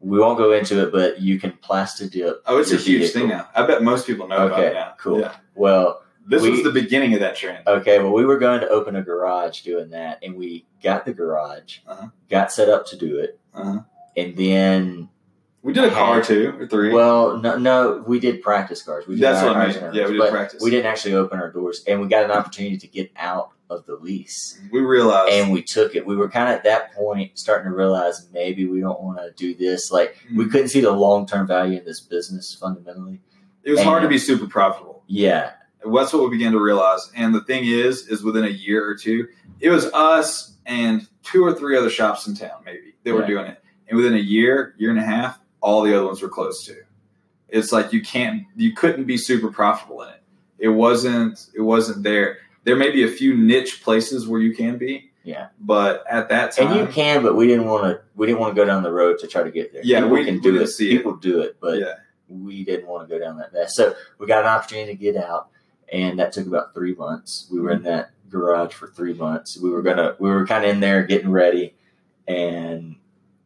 we 0.00 0.18
won't 0.18 0.36
go 0.38 0.52
into 0.52 0.82
it, 0.82 0.92
but 0.92 1.20
you 1.20 1.38
can 1.38 1.52
plasti 1.62 2.10
dip. 2.10 2.42
oh 2.46 2.58
it's 2.58 2.72
a 2.72 2.76
huge 2.76 3.02
vehicle. 3.12 3.20
thing 3.20 3.28
now 3.28 3.48
i 3.54 3.64
bet 3.64 3.82
most 3.84 4.04
people 4.06 4.26
know 4.26 4.46
about 4.48 4.60
it 4.64 4.74
now 4.74 4.94
cool. 4.98 5.20
Yeah. 5.20 5.32
Well, 5.54 6.02
this 6.26 6.42
We- 6.42 6.50
was 6.50 6.62
the 6.64 6.72
beginning 6.72 7.14
of 7.14 7.20
that 7.20 7.36
trend 7.36 7.66
okay, 7.66 7.98
well, 8.00 8.12
we 8.12 8.24
were 8.24 8.38
going 8.38 8.60
to 8.60 8.68
open 8.68 8.96
a 8.96 9.02
garage 9.02 9.60
doing 9.62 9.90
that, 9.90 10.18
and 10.22 10.34
we 10.36 10.66
got 10.82 11.04
the 11.04 11.12
garage, 11.12 11.78
Uh-huh. 11.86 12.08
got 12.28 12.52
set 12.52 12.68
up 12.68 12.84
to 12.86 12.96
do 12.96 13.18
it, 13.18 13.38
uh-huh. 13.54 13.80
and 14.16 14.36
then 14.36 15.08
we 15.62 15.72
did 15.72 15.84
a 15.84 15.90
car 15.90 16.20
two 16.20 16.54
or 16.58 16.66
three 16.66 16.92
Well, 16.92 17.36
no, 17.38 17.56
no, 17.56 18.02
we 18.04 18.18
did 18.18 18.42
practice 18.42 18.82
cars. 18.82 19.06
We 19.06 19.14
did 19.14 19.22
That's 19.22 19.44
what 19.44 19.56
I 19.56 19.68
mean. 19.68 19.94
Yeah, 19.94 20.08
we 20.08 20.18
did 20.18 20.30
practice. 20.30 20.60
We 20.60 20.70
didn't 20.70 20.86
actually 20.86 21.14
open 21.14 21.38
our 21.38 21.50
doors, 21.52 21.84
and 21.86 22.00
we 22.00 22.08
got 22.08 22.24
an 22.24 22.32
opportunity 22.32 22.76
to 22.78 22.88
get 22.88 23.12
out 23.16 23.50
of 23.72 23.86
the 23.86 23.96
lease, 23.96 24.60
we 24.70 24.80
realized 24.80 25.32
and 25.32 25.52
we 25.52 25.62
took 25.62 25.94
it. 25.94 26.06
We 26.06 26.16
were 26.16 26.28
kind 26.28 26.48
of 26.48 26.56
at 26.56 26.64
that 26.64 26.92
point 26.92 27.38
starting 27.38 27.70
to 27.70 27.76
realize 27.76 28.28
maybe 28.32 28.66
we 28.66 28.80
don't 28.80 29.00
want 29.00 29.18
to 29.18 29.32
do 29.36 29.54
this. 29.54 29.90
Like 29.90 30.16
hmm. 30.28 30.36
we 30.36 30.48
couldn't 30.48 30.68
see 30.68 30.80
the 30.80 30.92
long 30.92 31.26
term 31.26 31.46
value 31.46 31.78
in 31.78 31.84
this 31.84 32.00
business 32.00 32.54
fundamentally. 32.54 33.20
it 33.64 33.70
was 33.70 33.82
hard 33.82 34.02
to 34.02 34.08
be 34.08 34.18
super 34.18 34.46
profitable. 34.46 35.02
Yeah, 35.06 35.52
That's 35.84 36.12
what 36.12 36.22
we 36.22 36.30
began 36.30 36.52
to 36.52 36.60
realize. 36.60 37.10
And 37.16 37.34
the 37.34 37.42
thing 37.42 37.64
is, 37.64 38.06
is 38.08 38.22
within 38.22 38.44
a 38.44 38.48
year 38.48 38.88
or 38.88 38.94
two, 38.94 39.28
it 39.60 39.70
was 39.70 39.86
us 39.92 40.56
and 40.66 41.06
two 41.22 41.44
or 41.44 41.54
three 41.54 41.76
other 41.76 41.90
shops 41.90 42.26
in 42.26 42.34
town, 42.34 42.62
maybe 42.64 42.94
that 43.04 43.14
were 43.14 43.26
doing 43.26 43.46
it. 43.46 43.62
And 43.88 43.96
within 43.96 44.14
a 44.14 44.20
year, 44.20 44.74
year 44.78 44.90
and 44.90 44.98
a 44.98 45.04
half, 45.04 45.38
all 45.60 45.82
the 45.82 45.94
other 45.94 46.06
ones 46.06 46.22
were 46.22 46.28
closed 46.28 46.66
too. 46.66 46.82
It's 47.48 47.72
like 47.72 47.92
you 47.92 48.00
can't, 48.00 48.44
you 48.56 48.72
couldn't 48.74 49.04
be 49.04 49.16
super 49.16 49.50
profitable 49.50 50.02
in 50.02 50.08
it. 50.08 50.22
It 50.58 50.68
wasn't, 50.68 51.46
it 51.54 51.60
wasn't 51.60 52.02
there. 52.02 52.38
There 52.64 52.76
may 52.76 52.90
be 52.90 53.04
a 53.04 53.08
few 53.08 53.36
niche 53.36 53.82
places 53.82 54.26
where 54.28 54.40
you 54.40 54.54
can 54.54 54.78
be. 54.78 55.10
Yeah. 55.24 55.48
But 55.60 56.04
at 56.08 56.28
that 56.30 56.52
time, 56.52 56.68
and 56.68 56.80
you 56.80 56.86
can, 56.86 57.22
but 57.22 57.36
we 57.36 57.46
didn't 57.46 57.66
want 57.66 57.84
to. 57.84 58.00
We 58.16 58.26
didn't 58.26 58.40
want 58.40 58.54
to 58.56 58.60
go 58.60 58.64
down 58.66 58.82
the 58.82 58.92
road 58.92 59.18
to 59.20 59.28
try 59.28 59.42
to 59.42 59.50
get 59.50 59.72
there. 59.72 59.82
Yeah, 59.84 60.00
people 60.00 60.10
we- 60.16 60.24
can 60.24 60.40
do 60.40 60.60
it. 60.60 60.66
see 60.68 60.90
it. 60.90 60.96
People 60.96 61.16
do 61.16 61.40
it, 61.42 61.58
but 61.60 61.78
yeah, 61.78 61.94
we 62.28 62.64
didn't 62.64 62.88
want 62.88 63.08
to 63.08 63.14
go 63.14 63.22
down 63.22 63.38
that 63.38 63.52
path. 63.52 63.70
So 63.70 63.94
we 64.18 64.26
got 64.26 64.42
an 64.42 64.48
opportunity 64.48 64.92
to 64.92 64.98
get 64.98 65.16
out, 65.16 65.48
and 65.92 66.18
that 66.18 66.32
took 66.32 66.46
about 66.46 66.74
three 66.74 66.94
months. 66.94 67.48
We 67.52 67.60
were 67.60 67.70
in 67.70 67.82
that 67.84 68.10
garage 68.28 68.74
for 68.74 68.88
three 68.88 69.12
months. 69.14 69.58
We 69.60 69.70
were 69.70 69.82
gonna, 69.82 70.16
we 70.18 70.28
were 70.28 70.44
kind 70.46 70.64
of 70.64 70.70
in 70.70 70.80
there 70.80 71.04
getting 71.04 71.30
ready, 71.30 71.76
and 72.26 72.96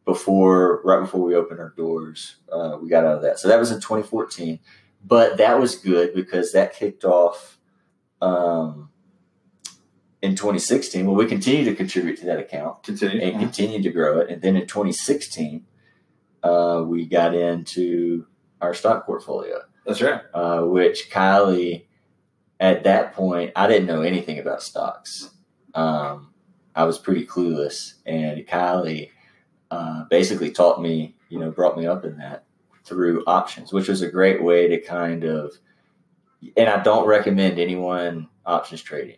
before, 0.05 0.81
right 0.83 1.01
before 1.01 1.21
we 1.21 1.35
opened 1.35 1.59
our 1.59 1.73
doors, 1.77 2.37
uh, 2.51 2.77
we 2.81 2.87
got 2.89 3.03
out 3.03 3.17
of 3.17 3.21
that. 3.23 3.37
So 3.39 3.49
that 3.49 3.59
was 3.59 3.71
in 3.71 3.81
2014, 3.81 4.57
but 5.05 5.37
that 5.37 5.59
was 5.59 5.75
good 5.75 6.15
because 6.15 6.53
that 6.53 6.73
kicked 6.73 7.03
off 7.03 7.59
um, 8.21 8.89
in 10.21 10.35
2016. 10.35 11.05
Well, 11.05 11.15
we 11.15 11.25
continued 11.25 11.65
to 11.65 11.75
contribute 11.75 12.17
to 12.19 12.25
that 12.25 12.39
account 12.39 12.83
continue. 12.83 13.21
and 13.21 13.39
continued 13.39 13.83
to 13.83 13.91
grow 13.91 14.19
it. 14.19 14.29
And 14.29 14.41
then 14.41 14.55
in 14.55 14.67
2016, 14.67 15.65
uh, 16.43 16.83
we 16.85 17.05
got 17.05 17.35
into 17.35 18.25
our 18.61 18.73
stock 18.73 19.05
portfolio, 19.05 19.61
That's 19.85 20.01
right. 20.01 20.21
uh, 20.33 20.61
which 20.61 21.09
Kylie, 21.11 21.85
at 22.59 22.83
that 22.83 23.13
point, 23.13 23.51
I 23.55 23.67
didn't 23.67 23.87
know 23.87 24.01
anything 24.01 24.39
about 24.39 24.63
stocks. 24.63 25.31
Um, 25.75 26.33
I 26.75 26.85
was 26.85 26.97
pretty 26.97 27.25
clueless, 27.25 27.93
and 28.05 28.39
Kylie 28.47 29.09
uh, 29.69 30.05
basically 30.09 30.51
taught 30.51 30.81
me, 30.81 31.15
you 31.29 31.39
know, 31.39 31.51
brought 31.51 31.77
me 31.77 31.85
up 31.85 32.05
in 32.05 32.17
that 32.17 32.45
through 32.85 33.23
options, 33.25 33.73
which 33.73 33.87
was 33.87 34.01
a 34.01 34.09
great 34.09 34.41
way 34.43 34.67
to 34.67 34.79
kind 34.81 35.23
of. 35.23 35.51
And 36.55 36.69
I 36.69 36.81
don't 36.83 37.07
recommend 37.07 37.59
anyone 37.59 38.29
options 38.45 38.81
trading. 38.81 39.17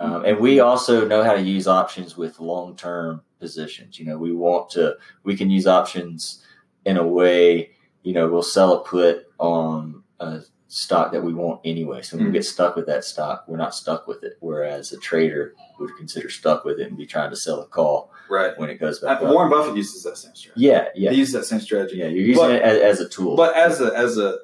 Um, 0.00 0.24
and 0.24 0.38
we 0.38 0.60
also 0.60 1.06
know 1.06 1.22
how 1.22 1.34
to 1.34 1.42
use 1.42 1.68
options 1.68 2.16
with 2.16 2.40
long 2.40 2.74
term 2.74 3.22
positions. 3.38 3.98
You 3.98 4.06
know, 4.06 4.16
we 4.16 4.32
want 4.32 4.70
to, 4.70 4.96
we 5.24 5.36
can 5.36 5.50
use 5.50 5.66
options 5.66 6.44
in 6.86 6.96
a 6.96 7.06
way, 7.06 7.72
you 8.02 8.14
know, 8.14 8.26
we'll 8.28 8.42
sell 8.42 8.72
a 8.72 8.82
put 8.82 9.26
on 9.38 10.02
a 10.18 10.40
stock 10.68 11.12
that 11.12 11.22
we 11.22 11.34
want 11.34 11.60
anyway. 11.64 12.00
So 12.00 12.16
when 12.16 12.24
mm-hmm. 12.24 12.32
we 12.32 12.38
get 12.38 12.46
stuck 12.46 12.76
with 12.76 12.86
that 12.86 13.04
stock, 13.04 13.44
we're 13.46 13.58
not 13.58 13.74
stuck 13.74 14.06
with 14.06 14.24
it. 14.24 14.38
Whereas 14.40 14.92
a 14.92 14.98
trader 14.98 15.54
would 15.78 15.90
consider 15.98 16.30
stuck 16.30 16.64
with 16.64 16.80
it 16.80 16.88
and 16.88 16.96
be 16.96 17.06
trying 17.06 17.30
to 17.30 17.36
sell 17.36 17.60
a 17.60 17.66
call 17.66 18.10
right 18.30 18.56
when 18.56 18.70
it 18.70 18.78
goes 18.78 19.00
back. 19.00 19.20
Warren 19.20 19.50
Buffett 19.50 19.76
uses 19.76 20.02
that 20.04 20.16
same 20.16 20.34
strategy. 20.34 20.66
Yeah, 20.66 20.88
yeah, 20.94 21.10
he 21.10 21.18
uses 21.18 21.34
that 21.34 21.44
same 21.44 21.60
strategy. 21.60 21.96
Yeah, 21.96 22.06
you're 22.06 22.24
using 22.24 22.42
but, 22.42 22.54
it 22.54 22.62
as, 22.62 23.00
as, 23.00 23.00
a 23.00 23.08
tool. 23.08 23.36
But 23.36 23.56
as 23.56 23.80
a 23.80 23.92
as 23.96 24.16
a 24.16 24.38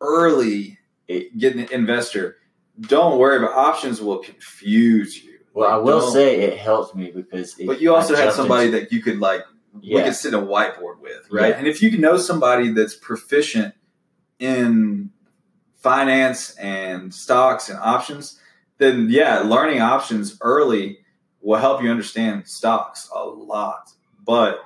early 0.00 0.78
getting 1.36 1.70
investor, 1.70 2.38
don't 2.80 3.18
worry 3.18 3.38
about 3.38 3.52
options. 3.52 4.00
Will 4.00 4.18
confuse 4.18 5.22
you. 5.22 5.38
Well, 5.54 5.68
like, 5.68 5.74
I 5.74 5.78
will 5.78 6.10
say 6.12 6.40
it 6.40 6.58
helped 6.58 6.94
me 6.94 7.10
because. 7.10 7.54
But 7.54 7.80
you 7.80 7.94
also 7.94 8.14
had 8.14 8.32
somebody 8.32 8.66
into, 8.66 8.80
that 8.80 8.92
you 8.92 9.02
could 9.02 9.18
like 9.18 9.42
yeah. 9.80 9.96
we 9.96 10.02
could 10.04 10.14
sit 10.14 10.34
in 10.34 10.40
a 10.40 10.46
whiteboard 10.46 11.00
with, 11.00 11.26
right? 11.30 11.50
Yeah. 11.50 11.56
And 11.56 11.66
if 11.66 11.82
you 11.82 11.90
can 11.90 12.00
know 12.00 12.16
somebody 12.16 12.72
that's 12.72 12.94
proficient 12.94 13.74
in 14.38 15.10
finance 15.76 16.54
and 16.56 17.12
stocks 17.14 17.68
and 17.68 17.78
options, 17.78 18.40
then 18.78 19.08
yeah, 19.10 19.40
learning 19.40 19.80
options 19.80 20.36
early 20.40 20.98
will 21.40 21.58
help 21.58 21.82
you 21.82 21.90
understand 21.90 22.48
stocks 22.48 23.08
a 23.14 23.24
lot. 23.24 23.90
But 24.24 24.60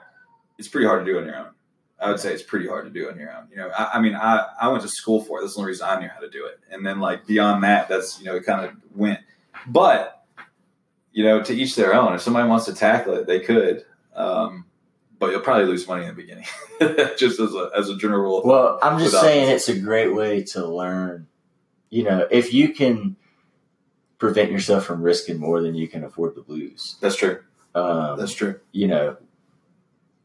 it's 0.59 0.69
pretty 0.69 0.87
hard 0.87 1.05
to 1.05 1.13
do 1.13 1.19
on 1.19 1.27
your 1.27 1.37
own. 1.37 1.52
I 2.03 2.11
would 2.11 2.21
say 2.21 2.33
it's 2.33 2.43
pretty 2.43 2.67
hard 2.67 2.85
to 2.85 2.91
do 2.91 3.09
on 3.09 3.19
your 3.19 3.33
own. 3.33 3.49
You 3.51 3.57
know, 3.59 3.71
I, 3.71 3.93
I 3.95 4.01
mean, 4.01 4.15
I, 4.15 4.47
I 4.61 4.69
went 4.69 4.83
to 4.83 4.89
school 4.89 5.23
for 5.23 5.39
it. 5.39 5.43
That's 5.43 5.55
the 5.55 5.61
only 5.61 5.71
reason 5.71 5.87
I 5.89 6.01
knew 6.01 6.09
how 6.09 6.21
to 6.21 6.31
do 6.31 6.47
it. 6.47 6.59
And 6.71 6.85
then 6.85 7.01
like 7.01 7.27
beyond 7.27 7.63
that, 7.65 7.89
that's 7.89 8.19
you 8.19 8.27
know, 8.27 8.37
it 8.37 8.45
kind 8.45 8.65
of 8.65 8.73
went. 8.95 9.21
But 9.67 10.25
you 11.13 11.25
know, 11.25 11.43
to 11.43 11.55
each 11.55 11.77
their 11.77 11.95
own. 11.95 12.15
If 12.15 12.23
somebody 12.23 12.49
wants 12.49 12.67
to 12.67 12.75
tackle 12.75 13.15
it, 13.15 13.27
they 13.27 13.41
could. 13.41 13.85
Um, 14.15 14.67
but 15.19 15.31
you'll 15.31 15.41
probably 15.41 15.67
lose 15.67 15.87
money 15.87 16.03
in 16.03 16.09
the 16.09 16.15
beginning, 16.15 16.47
just 17.17 17.39
as 17.39 17.55
a 17.55 17.71
as 17.77 17.89
a 17.89 17.97
general 17.97 18.23
rule. 18.23 18.43
Well, 18.45 18.79
I'm 18.83 18.99
just 18.99 19.21
saying 19.21 19.51
it's 19.51 19.69
a 19.69 19.79
great 19.79 20.13
way 20.15 20.43
to 20.53 20.67
learn. 20.67 21.29
You 21.91 22.05
know, 22.05 22.27
if 22.31 22.53
you 22.53 22.71
can 22.71 23.17
prevent 24.19 24.51
yourself 24.51 24.85
from 24.85 25.03
risking 25.03 25.39
more 25.39 25.61
than 25.61 25.75
you 25.75 25.89
can 25.89 26.05
afford 26.05 26.35
to 26.37 26.45
lose. 26.47 26.97
That's 27.01 27.17
true. 27.17 27.41
Um, 27.75 28.19
That's 28.19 28.33
true. 28.33 28.61
You 28.71 28.87
know, 28.87 29.17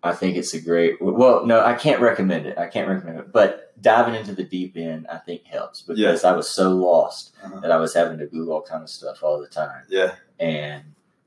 I 0.03 0.13
think 0.13 0.37
it's 0.37 0.53
a 0.53 0.61
great. 0.61 1.01
Well, 1.01 1.45
no, 1.45 1.63
I 1.63 1.73
can't 1.73 2.01
recommend 2.01 2.45
it. 2.45 2.57
I 2.57 2.67
can't 2.67 2.87
recommend 2.87 3.19
it. 3.19 3.31
But 3.31 3.73
diving 3.81 4.15
into 4.15 4.33
the 4.33 4.43
deep 4.43 4.77
end, 4.77 5.07
I 5.07 5.17
think 5.17 5.45
helps 5.45 5.81
because 5.81 6.23
yeah. 6.23 6.29
I 6.29 6.33
was 6.33 6.53
so 6.53 6.71
lost 6.71 7.35
uh-huh. 7.43 7.59
that 7.61 7.71
I 7.71 7.77
was 7.77 7.93
having 7.93 8.19
to 8.19 8.27
Google 8.27 8.53
all 8.53 8.61
kind 8.61 8.83
of 8.83 8.89
stuff 8.89 9.23
all 9.23 9.39
the 9.39 9.47
time. 9.47 9.83
Yeah, 9.89 10.15
and 10.39 10.83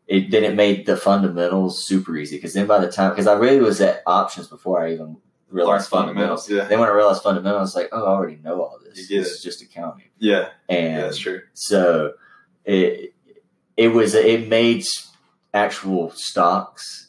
it 0.06 0.30
then 0.30 0.44
it 0.44 0.54
made 0.54 0.86
the 0.86 0.96
fundamentals 0.96 1.84
super 1.86 2.16
easy 2.16 2.36
because 2.36 2.52
then 2.54 2.66
by 2.66 2.78
the 2.78 2.90
time 2.90 3.10
because 3.10 3.26
I 3.26 3.34
really 3.34 3.60
was 3.60 3.80
at 3.80 4.02
options 4.06 4.48
before 4.48 4.82
I 4.82 4.92
even 4.92 5.16
realized 5.50 5.88
fundamentals. 5.88 6.46
fundamentals. 6.46 6.50
Yeah. 6.50 6.68
Then 6.68 6.80
when 6.80 6.88
I 6.88 6.92
realized 6.92 7.22
fundamentals, 7.22 7.74
like 7.74 7.88
oh, 7.92 8.04
I 8.04 8.08
already 8.08 8.36
know 8.36 8.62
all 8.62 8.78
this. 8.84 9.08
This 9.08 9.28
is 9.28 9.42
just 9.42 9.62
accounting. 9.62 10.10
Yeah, 10.18 10.48
and 10.68 10.94
yeah, 10.94 11.00
that's 11.02 11.18
true. 11.18 11.42
So 11.54 12.14
it 12.64 13.14
it 13.76 13.88
was 13.88 14.14
it 14.14 14.48
made 14.48 14.84
actual 15.54 16.10
stocks. 16.10 17.08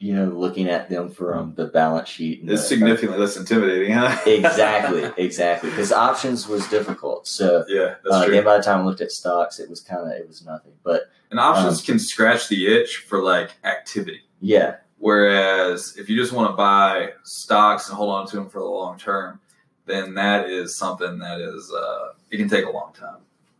You 0.00 0.16
know, 0.16 0.24
looking 0.26 0.66
at 0.66 0.88
them 0.88 1.10
from 1.10 1.54
the 1.56 1.66
balance 1.66 2.08
sheet. 2.08 2.40
It's 2.44 2.62
the, 2.62 2.68
significantly 2.68 3.18
uh, 3.18 3.20
less 3.20 3.36
intimidating, 3.36 3.92
huh? 3.92 4.18
exactly, 4.26 5.10
exactly. 5.22 5.68
Because 5.68 5.92
options 5.92 6.48
was 6.48 6.66
difficult. 6.68 7.26
So 7.28 7.64
yeah, 7.68 7.96
that's 8.02 8.16
uh, 8.16 8.24
true. 8.24 8.34
Then 8.34 8.44
by 8.44 8.56
the 8.56 8.62
time 8.62 8.80
I 8.80 8.84
looked 8.84 9.02
at 9.02 9.12
stocks, 9.12 9.60
it 9.60 9.68
was 9.68 9.82
kind 9.82 10.10
of 10.10 10.18
it 10.18 10.26
was 10.26 10.42
nothing. 10.42 10.72
But 10.82 11.10
and 11.30 11.38
options 11.38 11.80
um, 11.80 11.84
can 11.84 11.98
scratch 11.98 12.48
the 12.48 12.66
itch 12.66 13.04
for 13.08 13.22
like 13.22 13.50
activity. 13.62 14.22
Yeah. 14.40 14.76
Whereas 14.98 15.96
if 15.96 16.08
you 16.08 16.16
just 16.16 16.32
want 16.32 16.50
to 16.50 16.56
buy 16.56 17.12
stocks 17.22 17.88
and 17.88 17.96
hold 17.96 18.10
on 18.10 18.26
to 18.28 18.36
them 18.36 18.48
for 18.48 18.58
the 18.58 18.66
long 18.66 18.98
term, 18.98 19.40
then 19.86 20.14
that 20.14 20.48
is 20.48 20.76
something 20.76 21.18
that 21.18 21.40
is 21.40 21.72
uh, 21.72 22.12
it 22.30 22.38
can 22.38 22.48
take 22.48 22.66
a 22.66 22.70
long 22.70 22.92
time. 22.92 23.18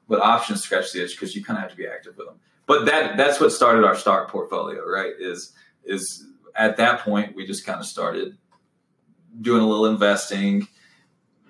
But 0.09 0.21
options 0.21 0.63
scratch 0.63 0.93
the 0.93 1.05
itch 1.05 1.13
because 1.13 1.35
you 1.37 1.45
kind 1.45 1.59
of 1.59 1.63
have 1.63 1.71
to 1.71 1.77
be 1.77 1.87
active 1.87 2.17
with 2.17 2.27
them. 2.27 2.41
But 2.67 2.85
that 2.87 3.17
that's 3.17 3.41
what 3.41 3.53
started 3.53 3.85
our 3.85 3.97
stock 3.97 4.29
portfolio, 4.29 4.87
right? 4.87 5.13
Is 5.19 5.53
is 5.85 6.27
at 6.55 6.77
that 6.77 7.01
point 7.01 7.35
we 7.35 7.47
just 7.47 7.65
kind 7.65 7.81
of 7.81 7.87
started 7.87 8.37
doing 9.41 9.63
a 9.63 9.67
little 9.67 9.87
investing, 9.87 10.69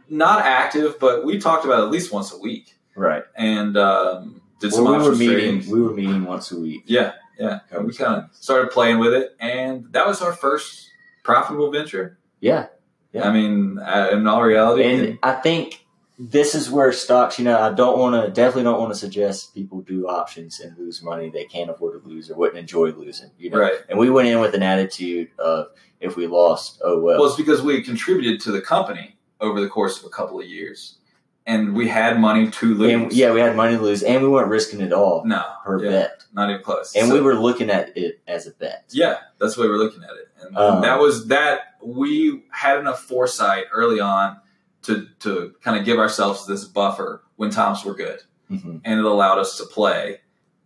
not 0.09 0.45
active, 0.45 0.99
but 0.99 1.25
we 1.25 1.39
talked 1.39 1.65
about 1.65 1.85
at 1.85 1.91
least 1.91 2.13
once 2.13 2.33
a 2.33 2.39
week, 2.39 2.77
right? 2.95 3.25
And 3.35 3.77
um, 3.77 4.43
did 4.61 4.73
well, 4.73 4.99
we 4.99 5.09
were 5.09 5.15
meeting. 5.15 5.71
We 5.71 5.81
were 5.81 5.95
meeting 5.95 6.25
once 6.25 6.53
a 6.53 6.59
week. 6.59 6.83
Yeah, 6.87 7.13
yeah. 7.39 7.61
And 7.71 7.87
we 7.87 7.95
kind 7.95 8.23
of 8.23 8.31
started 8.35 8.71
playing 8.71 8.99
with 8.99 9.15
it, 9.15 9.37
and 9.41 9.87
that 9.93 10.07
was 10.07 10.21
our 10.23 10.33
first 10.33 10.91
profitable 11.23 11.71
venture. 11.71 12.19
Yeah, 12.41 12.67
yeah. 13.13 13.29
I 13.29 13.33
mean, 13.33 13.79
uh, 13.79 14.11
in 14.13 14.27
all 14.27 14.43
reality, 14.43 14.85
and 14.85 15.19
I 15.23 15.33
think 15.33 15.80
this 16.21 16.55
is 16.55 16.71
where 16.71 16.93
stocks. 16.93 17.39
You 17.39 17.47
know, 17.47 17.59
I 17.59 17.73
don't 17.73 17.99
want 17.99 18.23
to. 18.23 18.31
Definitely 18.31 18.65
don't 18.65 18.79
want 18.79 18.93
to 18.93 18.99
suggest 18.99 19.55
people 19.55 19.81
do 19.81 20.07
options 20.07 20.61
and 20.61 20.77
lose 20.77 21.03
money 21.03 21.31
they 21.31 21.47
can't 21.47 21.71
afford 21.71 22.03
to 22.03 22.09
lose 22.09 22.31
or 22.31 22.37
wouldn't 22.37 22.59
enjoy 22.59 22.91
losing. 22.91 23.31
You 23.39 23.51
know, 23.51 23.59
right? 23.59 23.81
And 23.89 23.99
we 23.99 24.11
went 24.11 24.29
in 24.29 24.39
with 24.39 24.55
an 24.55 24.63
attitude 24.63 25.31
of 25.39 25.69
if 25.99 26.17
we 26.17 26.27
lost, 26.27 26.81
oh 26.85 27.01
well. 27.01 27.19
Well, 27.19 27.29
it's 27.29 27.37
because 27.37 27.63
we 27.63 27.83
contributed 27.83 28.41
to 28.43 28.53
the 28.53 28.61
company 28.61 29.17
over 29.41 29.61
the 29.61 29.69
course 29.69 29.99
of 29.99 30.05
a 30.05 30.11
couple 30.11 30.39
of 30.39 30.47
years 30.47 30.99
and 31.47 31.75
we 31.75 31.89
had 31.89 32.21
money 32.21 32.51
to 32.51 32.75
lose. 32.75 32.93
And, 32.93 33.13
yeah, 33.13 33.33
we 33.33 33.41
had 33.41 33.57
money 33.57 33.77
to 33.77 33.83
lose, 33.83 34.03
and 34.03 34.23
we 34.23 34.29
weren't 34.29 34.49
risking 34.49 34.81
it 34.81 34.93
all. 34.93 35.25
No, 35.25 35.43
per 35.65 35.83
yeah, 35.83 35.91
bet, 35.91 36.25
not 36.33 36.51
even 36.51 36.63
close. 36.63 36.95
And 36.95 37.09
so, 37.09 37.15
we 37.15 37.21
were 37.21 37.35
looking 37.35 37.71
at 37.71 37.97
it 37.97 38.21
as 38.29 38.47
a 38.47 38.53
bet. 38.53 38.85
Yeah, 38.91 39.19
that's 39.39 39.57
the 39.57 39.63
way 39.63 39.69
we 39.69 39.75
are 39.75 39.79
looking 39.79 40.03
at 40.05 40.11
it, 40.11 40.29
and 40.41 40.57
um, 40.57 40.83
that 40.83 41.01
was 41.01 41.29
that. 41.29 41.77
We 41.83 42.45
had 42.51 42.79
enough 42.79 43.01
foresight 43.01 43.65
early 43.73 44.01
on 44.01 44.39
to 44.83 45.07
to 45.21 45.55
kind 45.63 45.79
of 45.79 45.85
give 45.85 45.99
ourselves 45.99 46.47
this 46.47 46.65
buffer 46.65 47.23
when 47.37 47.51
times 47.51 47.85
were 47.85 47.95
good, 47.95 48.21
mm-hmm. 48.51 48.79
and 48.85 48.99
it 48.99 49.05
allowed 49.05 49.39
us 49.39 49.57
to 49.59 49.65
play. 49.65 50.21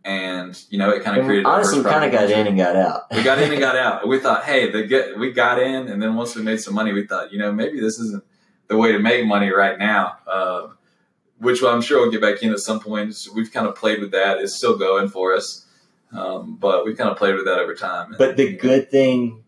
And 0.05 0.61
you 0.69 0.79
know, 0.79 0.91
it 0.91 1.03
kind 1.03 1.19
of 1.19 1.25
created. 1.25 1.47
Honestly, 1.47 1.79
we 1.79 1.85
kind 1.85 2.05
of 2.05 2.13
got 2.13 2.31
in 2.31 2.47
and 2.47 2.57
got 2.57 2.77
out. 2.77 3.05
we 3.11 3.23
got 3.23 3.41
in 3.41 3.51
and 3.51 3.61
got 3.61 3.77
out. 3.77 4.07
We 4.09 4.21
thought, 4.21 4.45
hey, 4.45 4.71
the 4.71 4.85
get 4.85 5.19
we 5.19 5.33
got 5.33 5.59
in, 5.59 5.89
and 5.89 6.03
then 6.03 6.15
once 6.15 6.37
we 6.37 6.43
made 6.43 6.61
some 6.61 6.75
money, 6.75 6.93
we 6.93 7.07
thought, 7.07 7.33
you 7.33 7.39
know, 7.39 7.53
maybe 7.53 7.81
this 7.81 7.99
isn't 7.99 8.23
the 8.69 8.77
way 8.77 8.93
to 8.93 8.99
make 8.99 9.27
money 9.27 9.51
right 9.51 9.79
now. 9.79 10.19
Uh, 10.27 10.69
which 11.39 11.63
I'm 11.63 11.83
sure 11.83 12.01
we'll 12.01 12.11
get 12.11 12.21
back 12.21 12.43
in 12.43 12.53
at 12.53 12.59
some 12.59 12.81
point. 12.81 13.15
So 13.15 13.33
we've 13.35 13.53
kind 13.53 13.67
of 13.67 13.75
played 13.75 14.01
with 14.01 14.13
that. 14.13 14.39
It's 14.39 14.57
still 14.57 14.79
going 14.79 15.09
for 15.09 15.35
us, 15.35 15.67
um, 16.13 16.57
but 16.57 16.85
we've 16.85 16.97
kind 16.97 17.11
of 17.11 17.17
played 17.17 17.35
with 17.35 17.45
that 17.47 17.59
over 17.59 17.75
time. 17.75 18.15
But 18.19 18.37
the 18.37 18.57
good 18.57 18.91
thing 18.91 19.44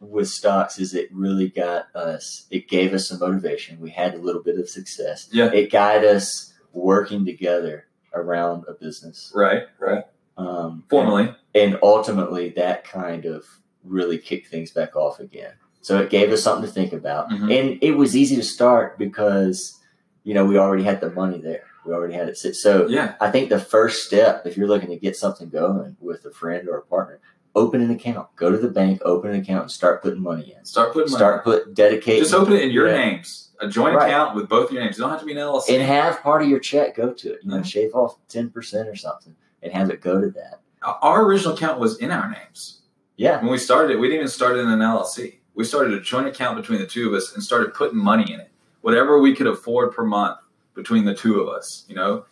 with 0.00 0.28
stocks 0.28 0.78
is 0.78 0.94
it 0.94 1.08
really 1.12 1.48
got 1.48 1.94
us. 1.94 2.46
It 2.50 2.68
gave 2.68 2.94
us 2.94 3.08
some 3.08 3.20
motivation. 3.20 3.80
We 3.80 3.90
had 3.90 4.14
a 4.14 4.18
little 4.18 4.42
bit 4.42 4.58
of 4.58 4.68
success. 4.68 5.28
Yeah, 5.30 5.52
it 5.52 5.70
got 5.70 6.04
us 6.04 6.52
working 6.72 7.24
together 7.24 7.86
around 8.14 8.64
a 8.66 8.72
business. 8.72 9.30
Right. 9.34 9.64
Right. 9.78 10.04
Um, 10.36 10.84
Formally, 10.88 11.34
and, 11.54 11.74
and 11.74 11.78
ultimately, 11.82 12.48
that 12.50 12.84
kind 12.84 13.26
of 13.26 13.44
really 13.84 14.18
kicked 14.18 14.48
things 14.48 14.70
back 14.70 14.96
off 14.96 15.20
again. 15.20 15.52
So 15.82 15.98
it 15.98 16.10
gave 16.10 16.30
us 16.32 16.42
something 16.42 16.66
to 16.66 16.72
think 16.72 16.92
about. 16.92 17.30
Mm-hmm. 17.30 17.50
And 17.50 17.78
it 17.82 17.92
was 17.92 18.16
easy 18.16 18.36
to 18.36 18.42
start 18.42 18.98
because, 18.98 19.78
you 20.24 20.34
know, 20.34 20.44
we 20.44 20.58
already 20.58 20.84
had 20.84 21.00
the 21.00 21.10
money 21.10 21.40
there. 21.40 21.64
We 21.86 21.94
already 21.94 22.14
had 22.14 22.28
it 22.28 22.36
sit. 22.36 22.54
So 22.54 22.86
yeah. 22.88 23.14
I 23.20 23.30
think 23.30 23.48
the 23.48 23.58
first 23.58 24.04
step, 24.04 24.46
if 24.46 24.56
you're 24.56 24.68
looking 24.68 24.90
to 24.90 24.96
get 24.96 25.16
something 25.16 25.48
going 25.48 25.96
with 26.00 26.24
a 26.26 26.30
friend 26.30 26.68
or 26.68 26.76
a 26.76 26.82
partner, 26.82 27.20
open 27.54 27.80
an 27.80 27.90
account. 27.90 28.28
Go 28.36 28.50
to 28.50 28.58
the 28.58 28.68
bank, 28.68 29.00
open 29.04 29.30
an 29.30 29.40
account, 29.40 29.62
and 29.62 29.70
start 29.70 30.02
putting 30.02 30.22
money 30.22 30.54
in. 30.56 30.64
Start 30.64 30.92
putting 30.92 31.08
Start 31.08 31.46
money. 31.46 31.58
put 31.58 31.74
dedicate. 31.74 32.18
Just 32.18 32.34
open 32.34 32.54
it 32.54 32.62
in 32.62 32.70
your 32.70 32.88
yeah. 32.88 32.96
names. 32.96 33.50
A 33.60 33.68
joint 33.68 33.94
right. 33.94 34.08
account 34.08 34.34
with 34.34 34.48
both 34.48 34.72
your 34.72 34.82
names. 34.82 34.96
You 34.96 35.02
don't 35.02 35.10
have 35.10 35.20
to 35.20 35.26
be 35.26 35.32
an 35.32 35.38
LLC. 35.38 35.74
And 35.74 35.82
have 35.82 36.22
part 36.22 36.42
of 36.42 36.48
your 36.48 36.60
check 36.60 36.96
go 36.96 37.12
to 37.12 37.32
it. 37.32 37.40
You 37.42 37.50
know, 37.50 37.56
mm-hmm. 37.56 37.64
shave 37.64 37.94
off 37.94 38.16
ten 38.28 38.50
percent 38.50 38.88
or 38.88 38.96
something, 38.96 39.36
and 39.62 39.72
have 39.72 39.90
it 39.90 40.00
go 40.00 40.20
to 40.20 40.30
that. 40.30 40.60
Our 40.82 41.24
original 41.24 41.54
account 41.54 41.78
was 41.78 41.98
in 41.98 42.10
our 42.10 42.30
names. 42.30 42.80
Yeah. 43.16 43.40
When 43.42 43.50
we 43.50 43.58
started 43.58 43.92
it, 43.92 44.00
we 44.00 44.06
didn't 44.08 44.20
even 44.20 44.28
start 44.28 44.56
it 44.56 44.60
in 44.60 44.68
an 44.68 44.78
LLC 44.78 45.40
we 45.60 45.64
started 45.64 45.92
a 45.92 46.00
joint 46.00 46.26
account 46.26 46.56
between 46.56 46.78
the 46.78 46.86
two 46.86 47.08
of 47.08 47.14
us 47.14 47.34
and 47.34 47.42
started 47.42 47.74
putting 47.74 47.98
money 47.98 48.32
in 48.32 48.40
it, 48.40 48.50
whatever 48.80 49.20
we 49.20 49.34
could 49.34 49.46
afford 49.46 49.92
per 49.92 50.04
month 50.04 50.38
between 50.74 51.04
the 51.04 51.14
two 51.14 51.40
of 51.40 51.48
us. 51.48 51.84
You 51.86 51.96
know, 51.96 52.24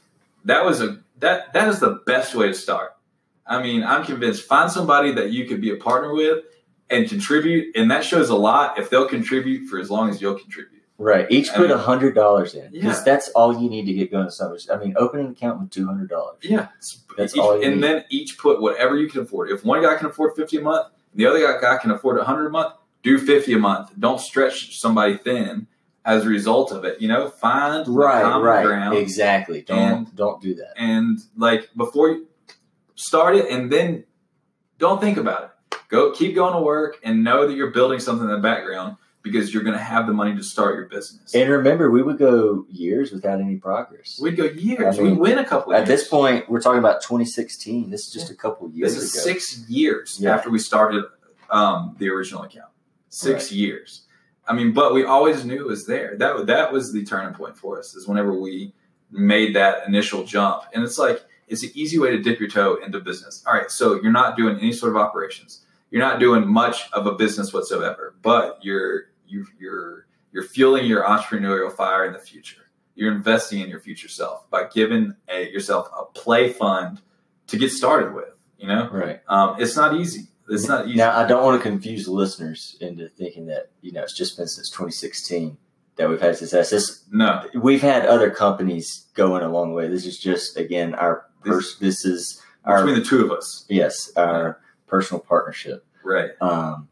that 0.47 0.65
was 0.65 0.81
a 0.81 0.99
that 1.19 1.53
that 1.53 1.69
is 1.69 1.81
the 1.81 2.01
best 2.07 2.35
way 2.35 2.49
to 2.49 2.55
start. 2.55 2.97
I 3.49 3.63
mean, 3.63 3.83
I'm 3.83 4.05
convinced. 4.05 4.43
Find 4.43 4.71
somebody 4.71 5.13
that 5.13 5.31
you 5.31 5.47
could 5.47 5.61
be 5.61 5.71
a 5.71 5.77
partner 5.77 6.13
with 6.13 6.45
and 6.91 7.09
contribute, 7.09 7.75
and 7.77 7.91
that 7.91 8.05
shows 8.05 8.29
a 8.29 8.37
lot 8.37 8.79
if 8.79 8.91
they'll 8.91 9.09
contribute 9.09 9.69
for 9.69 9.79
as 9.79 9.91
long 9.91 10.11
as 10.11 10.21
you'll 10.21 10.39
contribute. 10.39 10.83
Right. 11.01 11.27
Each 11.31 11.53
put 11.53 11.71
a 11.71 11.79
hundred 11.79 12.15
dollars 12.17 12.55
in 12.55 12.73
because 12.73 12.99
Yeah. 12.99 13.05
that's 13.05 13.29
all 13.31 13.57
you 13.63 13.71
need 13.71 13.87
to 13.87 13.93
get 13.93 14.11
going 14.11 14.25
to 14.27 14.33
summer. 14.33 14.59
I 14.73 14.77
mean, 14.79 14.95
open 14.97 15.21
an 15.21 15.31
account 15.31 15.61
with 15.61 15.71
two 15.71 15.87
hundred 15.87 16.09
dollars. 16.11 16.39
Yeah, 16.43 16.69
That's 17.17 17.35
each- 17.37 17.41
all 17.41 17.57
you 17.57 17.63
and 17.65 17.77
need. 17.77 17.83
then 17.85 18.05
each 18.11 18.37
put 18.37 18.61
whatever 18.61 18.97
you 18.99 19.09
can 19.09 19.21
afford. 19.21 19.51
If 19.51 19.65
one 19.65 19.81
guy 19.83 19.95
can 19.97 20.07
afford 20.07 20.35
fifty 20.35 20.57
a 20.57 20.61
month, 20.61 20.87
and 21.13 21.21
the 21.21 21.27
other 21.27 21.41
guy, 21.61 21.77
can 21.79 21.93
afford 21.93 22.19
a 22.19 22.25
hundred 22.25 22.47
a 22.47 22.51
month, 22.51 22.73
do 23.05 23.17
fifty 23.19 23.53
a 23.55 23.59
month. 23.59 23.91
Don't 23.99 24.21
stretch 24.21 24.81
somebody 24.81 25.17
thin 25.19 25.69
as 26.05 26.25
a 26.25 26.29
result 26.29 26.73
of 26.73 26.85
it. 26.85 27.01
You 27.01 27.07
know, 27.09 27.29
find 27.29 27.87
the 27.87 27.93
Right. 27.93 28.23
common 28.23 28.43
Right. 28.47 28.65
ground 28.67 28.97
Exactly. 28.97 29.63
Don't 29.63 29.79
And- 29.79 30.17
don't 30.17 30.41
do 30.43 30.55
that. 30.57 30.73
and 30.77 31.19
like 31.37 31.69
before 31.77 32.09
you 32.11 32.27
start 32.99 33.37
it, 33.37 33.49
and 33.51 33.71
then 33.71 34.05
don't 34.79 35.01
think 35.01 35.17
about 35.17 35.45
it. 35.45 35.79
Go 35.89 36.13
keep 36.13 36.35
going 36.35 36.55
to 36.55 36.61
work 36.61 36.99
and 37.03 37.25
know 37.25 37.47
that 37.47 37.55
you're 37.55 37.71
building 37.71 37.99
something 38.01 38.29
in 38.29 38.35
the 38.35 38.41
background 38.41 38.97
because 39.23 39.53
you're 39.53 39.63
going 39.63 39.77
to 39.77 39.83
have 39.83 40.07
the 40.07 40.13
money 40.13 40.35
to 40.37 40.43
start 40.43 40.75
your 40.77 40.87
business. 40.87 41.35
And 41.35 41.49
remember, 41.51 41.91
we 41.91 42.03
would 42.03 42.19
go 42.19 42.67
years 42.69 43.11
without 43.11 43.41
any 43.41 43.57
progress. 43.57 44.19
We'd 44.21 44.37
go 44.37 44.45
years. 44.45 44.99
I 44.99 45.03
mean, 45.03 45.13
We'd 45.13 45.19
win 45.21 45.39
a 45.39 45.45
couple. 45.45 45.73
At 45.75 45.87
this 45.87 46.07
point, 46.07 46.49
we're 46.49 46.61
talking 46.61 46.79
about 46.79 47.01
2016. 47.03 47.91
This 47.91 48.07
is 48.07 48.13
just 48.13 48.31
a 48.31 48.35
couple 48.35 48.71
years 48.71 48.95
This 48.95 49.05
is 49.05 49.15
ago. 49.15 49.23
six 49.23 49.69
years 49.69 50.19
Yeah. 50.21 50.35
after 50.35 50.51
we 50.51 50.59
started 50.59 51.05
um, 51.51 51.97
the 51.99 52.09
original 52.11 52.43
account. 52.43 52.71
Six 53.09 53.51
years. 53.51 54.03
I 54.47 54.53
mean, 54.55 54.73
but 54.73 54.93
we 54.95 55.05
always 55.05 55.45
knew 55.45 55.61
it 55.61 55.67
was 55.67 55.87
there. 55.87 56.17
That 56.17 56.47
that 56.47 56.73
was 56.73 56.93
the 56.93 57.05
turning 57.05 57.35
point 57.35 57.57
for 57.57 57.79
us. 57.79 57.95
Is 57.95 58.07
whenever 58.07 58.33
we 58.39 58.73
made 59.11 59.55
that 59.57 59.87
initial 59.87 60.25
jump, 60.25 60.63
and 60.75 60.85
it's 60.85 60.99
like 60.99 61.23
it's 61.49 61.63
an 61.63 61.71
easy 61.75 61.99
way 61.99 62.11
to 62.11 62.19
dip 62.23 62.39
your 62.41 62.49
toe 62.49 62.79
into 62.85 63.01
business. 63.01 63.43
All 63.47 63.55
right, 63.55 63.71
so 63.71 64.01
you're 64.03 64.13
not 64.13 64.37
doing 64.37 64.59
any 64.59 64.73
sort 64.73 64.93
of 64.95 64.97
operations. 65.01 65.65
You're 65.91 66.03
not 66.03 66.21
doing 66.21 66.47
much 66.47 66.91
of 66.93 67.07
a 67.07 67.13
business 67.13 67.53
whatsoever, 67.53 68.15
but 68.23 68.59
you're 68.63 69.05
you, 69.27 69.47
you're 69.59 70.07
you're 70.33 70.45
fueling 70.45 70.87
your 70.87 71.05
entrepreneurial 71.05 71.73
fire 71.73 72.05
in 72.07 72.13
the 72.13 72.19
future. 72.19 72.63
You're 72.95 73.13
investing 73.13 73.61
in 73.61 73.69
your 73.69 73.81
future 73.81 74.09
self 74.09 74.49
by 74.51 74.65
giving 74.73 75.15
a, 75.29 75.51
yourself 75.51 75.89
a 75.99 76.05
play 76.05 76.53
fund 76.53 77.01
to 77.47 77.57
get 77.57 77.71
started 77.71 78.13
with. 78.15 78.29
You 78.59 78.67
know, 78.69 78.89
Right. 78.91 79.21
um, 79.29 79.57
it's 79.61 79.77
not 79.77 79.95
easy. 79.97 80.27
It's 80.49 80.67
not 80.67 80.87
easy. 80.89 80.97
Now, 80.97 81.17
I 81.17 81.27
don't 81.27 81.45
want 81.45 81.63
to 81.63 81.69
confuse 81.71 82.09
listeners 82.09 82.77
into 82.81 83.09
thinking 83.11 83.47
that, 83.47 83.71
you 83.83 83.93
know, 83.93 84.03
it's 84.03 84.17
just 84.17 84.37
been 84.37 84.49
since 84.49 84.69
2016 84.71 85.57
that 85.97 86.09
we've 86.09 86.21
had 86.21 86.37
success. 86.37 86.71
This, 86.71 87.05
no, 87.13 87.47
we've 87.55 87.83
had 87.83 88.05
other 88.07 88.31
companies 88.31 89.07
going 89.15 89.43
a 89.45 89.49
long 89.49 89.75
way. 89.75 89.87
This 89.89 90.05
is 90.07 90.19
just, 90.19 90.57
again, 90.57 90.95
our, 90.95 91.25
pers- 91.45 91.77
this 91.79 92.05
is 92.05 92.43
our, 92.65 92.85
between 92.85 93.03
the 93.03 93.05
two 93.05 93.25
of 93.25 93.31
us, 93.31 93.65
yes, 93.69 94.11
our 94.17 94.61
personal 94.87 95.21
partnership. 95.21 95.85
right? 96.05 96.31
Um, 96.41 96.89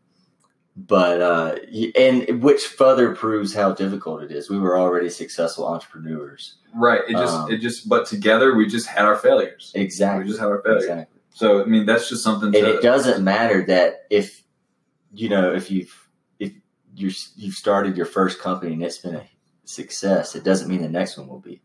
but 0.77 1.23
uh, 1.23 1.57
and 1.99 2.43
which 2.43 2.63
further 2.63 3.15
proves 3.15 3.55
how 3.55 3.73
difficult 3.73 4.23
it 4.23 4.31
is. 4.31 4.51
We 4.51 4.59
were 4.59 4.79
already 4.79 5.09
successful 5.09 5.67
entrepreneurs. 5.67 6.57
Right. 6.75 7.01
It 7.09 7.13
just, 7.13 7.35
Um, 7.35 7.51
it 7.51 7.59
just, 7.59 7.89
but 7.89 8.07
together 8.07 8.55
we 8.55 8.67
just 8.67 8.87
had 8.87 9.07
our 9.07 9.17
failures. 9.17 9.73
Exactly. 9.75 10.25
We 10.25 10.29
just 10.29 10.39
had 10.39 10.49
our 10.49 10.63
failures. 10.63 10.85
Exactly. 10.85 11.21
So 11.31 11.63
I 11.63 11.65
mean, 11.65 11.87
that's 11.87 12.09
just 12.11 12.23
something. 12.23 12.49
And 12.49 12.67
To, 12.67 12.77
it 12.77 12.83
doesn't 12.83 13.25
matter 13.25 13.65
that 13.67 14.07
if 14.11 14.43
you 15.15 15.31
know 15.31 15.55
if 15.55 15.71
you've 15.71 16.09
if 16.39 16.53
you 16.95 17.11
you've 17.37 17.55
started 17.55 17.97
your 17.97 18.07
first 18.07 18.39
company 18.39 18.75
and 18.75 18.83
it's 18.83 18.99
been 18.99 19.17
a 19.17 19.27
success, 19.65 20.35
it 20.35 20.45
doesn't 20.45 20.69
mean 20.69 20.83
the 20.83 20.89
next 20.89 21.17
one 21.17 21.27
will 21.27 21.41
be. 21.41 21.63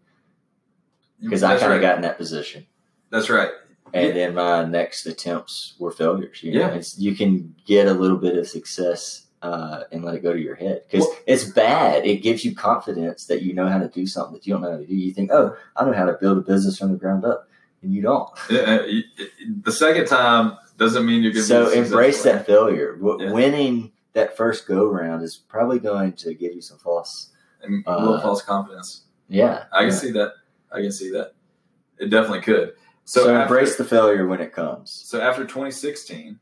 Because 1.22 1.44
I 1.44 1.58
kind 1.60 1.66
of 1.66 1.70
right. 1.72 1.82
got 1.82 1.96
in 1.98 2.02
that 2.02 2.18
position, 2.18 2.66
That's 3.12 3.30
right. 3.30 3.52
and 3.94 4.16
then 4.16 4.34
my 4.34 4.64
next 4.66 5.06
attempts 5.06 5.76
were 5.78 5.92
failures. 5.92 6.42
You 6.42 6.54
Yeah. 6.54 6.70
it's, 6.70 6.98
you 6.98 7.14
can 7.16 7.54
get 7.66 7.88
a 7.88 7.94
little 7.94 8.18
bit 8.18 8.38
of 8.38 8.48
success 8.48 9.28
uh, 9.42 9.84
and 9.92 10.04
let 10.06 10.16
it 10.16 10.24
go 10.24 10.32
to 10.34 10.40
your 10.40 10.56
head 10.56 10.84
because 10.90 11.06
Well- 11.06 11.18
it's 11.28 11.44
bad. 11.44 12.06
It 12.06 12.18
gives 12.24 12.46
you 12.46 12.56
confidence 12.56 13.26
that 13.26 13.42
you 13.42 13.54
know 13.54 13.68
how 13.68 13.80
to 13.80 13.88
do 13.90 14.08
something 14.08 14.34
that 14.36 14.48
you 14.48 14.54
don't 14.54 14.62
know 14.62 14.72
how 14.72 14.78
to 14.78 14.86
do. 14.86 14.96
You 14.96 15.12
think, 15.14 15.30
oh, 15.32 15.56
I 15.76 15.84
know 15.86 15.94
how 15.94 16.06
to 16.06 16.14
build 16.14 16.38
a 16.38 16.42
business 16.42 16.78
from 16.78 16.92
the 16.92 16.98
ground 16.98 17.26
up, 17.26 17.50
and 17.82 17.94
you 17.94 18.02
don't. 18.02 18.30
Yeah, 18.50 18.60
uh, 18.62 19.26
The 19.64 19.72
second 19.72 20.06
time 20.08 20.58
doesn't 20.78 21.06
mean 21.06 21.22
you're 21.24 21.34
going 21.34 21.44
to. 21.44 21.48
So 21.48 21.70
embrace 21.72 22.24
that 22.24 22.46
failure. 22.46 22.98
Yeah. 23.02 23.32
Winning 23.32 23.92
that 24.14 24.38
first 24.38 24.68
go 24.68 24.86
round 24.90 25.24
is 25.24 25.36
probably 25.38 25.80
going 25.80 26.14
to 26.14 26.34
give 26.34 26.54
you 26.54 26.62
some 26.62 26.78
false. 26.78 27.30
And 27.64 27.84
a 27.88 28.00
little 28.00 28.16
uh, 28.16 28.22
false 28.22 28.42
confidence. 28.42 29.04
Yeah, 29.28 29.66
I 29.72 29.82
can 29.82 29.90
yeah. 29.90 29.96
see 29.96 30.12
that. 30.12 30.34
I 30.72 30.82
can 30.82 30.92
see 30.92 31.12
that. 31.12 31.34
It 32.00 32.10
definitely 32.10 32.42
could. 32.42 32.74
So, 33.06 33.24
So, 33.24 33.42
embrace 33.42 33.76
the 33.76 33.84
failure 33.84 34.28
when 34.28 34.42
it 34.42 34.54
comes. 34.54 34.92
So 35.06 35.20
after 35.22 35.44
2016, 35.44 36.40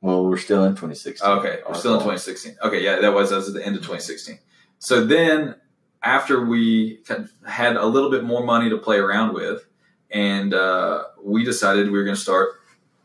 Well, 0.00 0.24
we're 0.24 0.36
still 0.36 0.64
in 0.64 0.72
2016. 0.72 1.28
Okay, 1.28 1.60
we're 1.66 1.74
still 1.74 1.94
in 1.94 2.00
2016. 2.00 2.56
Okay, 2.62 2.82
yeah, 2.82 3.00
that 3.00 3.12
was 3.12 3.30
that 3.30 3.36
was 3.36 3.48
at 3.48 3.54
the 3.54 3.64
end 3.64 3.76
of 3.76 3.82
2016. 3.82 4.38
So 4.78 5.04
then, 5.04 5.56
after 6.02 6.44
we 6.44 7.00
had 7.46 7.76
a 7.76 7.86
little 7.86 8.10
bit 8.10 8.22
more 8.22 8.44
money 8.44 8.70
to 8.70 8.78
play 8.78 8.98
around 8.98 9.34
with, 9.34 9.66
and 10.10 10.54
uh, 10.54 11.04
we 11.22 11.44
decided 11.44 11.90
we 11.90 11.98
were 11.98 12.04
going 12.04 12.14
to 12.16 12.20
start 12.20 12.50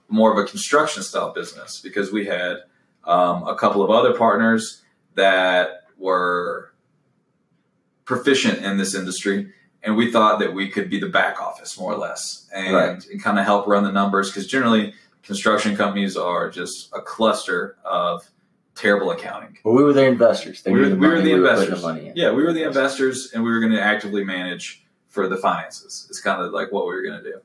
more 0.09 0.31
of 0.31 0.37
a 0.37 0.47
construction 0.47 1.01
style 1.01 1.33
business 1.33 1.79
because 1.79 2.11
we 2.11 2.25
had 2.25 2.57
um, 3.05 3.47
a 3.47 3.55
couple 3.55 3.81
of 3.81 3.89
other 3.89 4.13
partners 4.13 4.81
that 5.15 5.85
were 5.97 6.73
proficient 8.05 8.59
in 8.59 8.77
this 8.77 8.93
industry. 8.93 9.53
And 9.83 9.97
we 9.97 10.11
thought 10.11 10.39
that 10.39 10.53
we 10.53 10.69
could 10.69 10.89
be 10.89 10.99
the 10.99 11.09
back 11.09 11.41
office 11.41 11.79
more 11.79 11.91
or 11.93 11.97
less 11.97 12.47
and, 12.53 12.75
Right. 12.75 13.05
and 13.11 13.23
kind 13.23 13.39
of 13.39 13.45
help 13.45 13.65
run 13.67 13.83
the 13.83 13.91
numbers 13.91 14.29
because 14.29 14.45
generally 14.45 14.93
construction 15.23 15.75
companies 15.75 16.15
are 16.15 16.49
just 16.51 16.91
a 16.93 17.01
cluster 17.01 17.77
of 17.83 18.29
terrible 18.75 19.11
accounting. 19.11 19.57
Well, 19.63 19.73
we 19.75 19.83
were 19.83 19.93
the 19.93 20.05
investors. 20.05 20.61
They 20.61 20.71
We 20.71 20.79
were, 20.81 20.89
the 20.89 20.95
we 20.95 21.07
were 21.07 21.17
the 21.21 21.23
we 21.23 21.33
investors. 21.33 21.81
the 21.81 21.87
money 21.87 22.07
in. 22.07 22.13
Yeah, 22.15 22.31
we 22.31 22.43
were 22.43 22.53
the 22.53 22.63
investors, 22.63 23.31
and 23.33 23.43
we 23.43 23.51
were 23.51 23.59
going 23.59 23.71
to 23.73 23.81
actively 23.81 24.23
manage 24.23 24.83
for 25.07 25.27
the 25.27 25.37
finances. 25.37 26.05
It's 26.09 26.21
kind 26.21 26.41
of 26.41 26.51
like 26.53 26.71
what 26.71 26.85
we 26.87 26.93
were 26.93 27.01
going 27.01 27.23
to 27.23 27.31
do. 27.31 27.41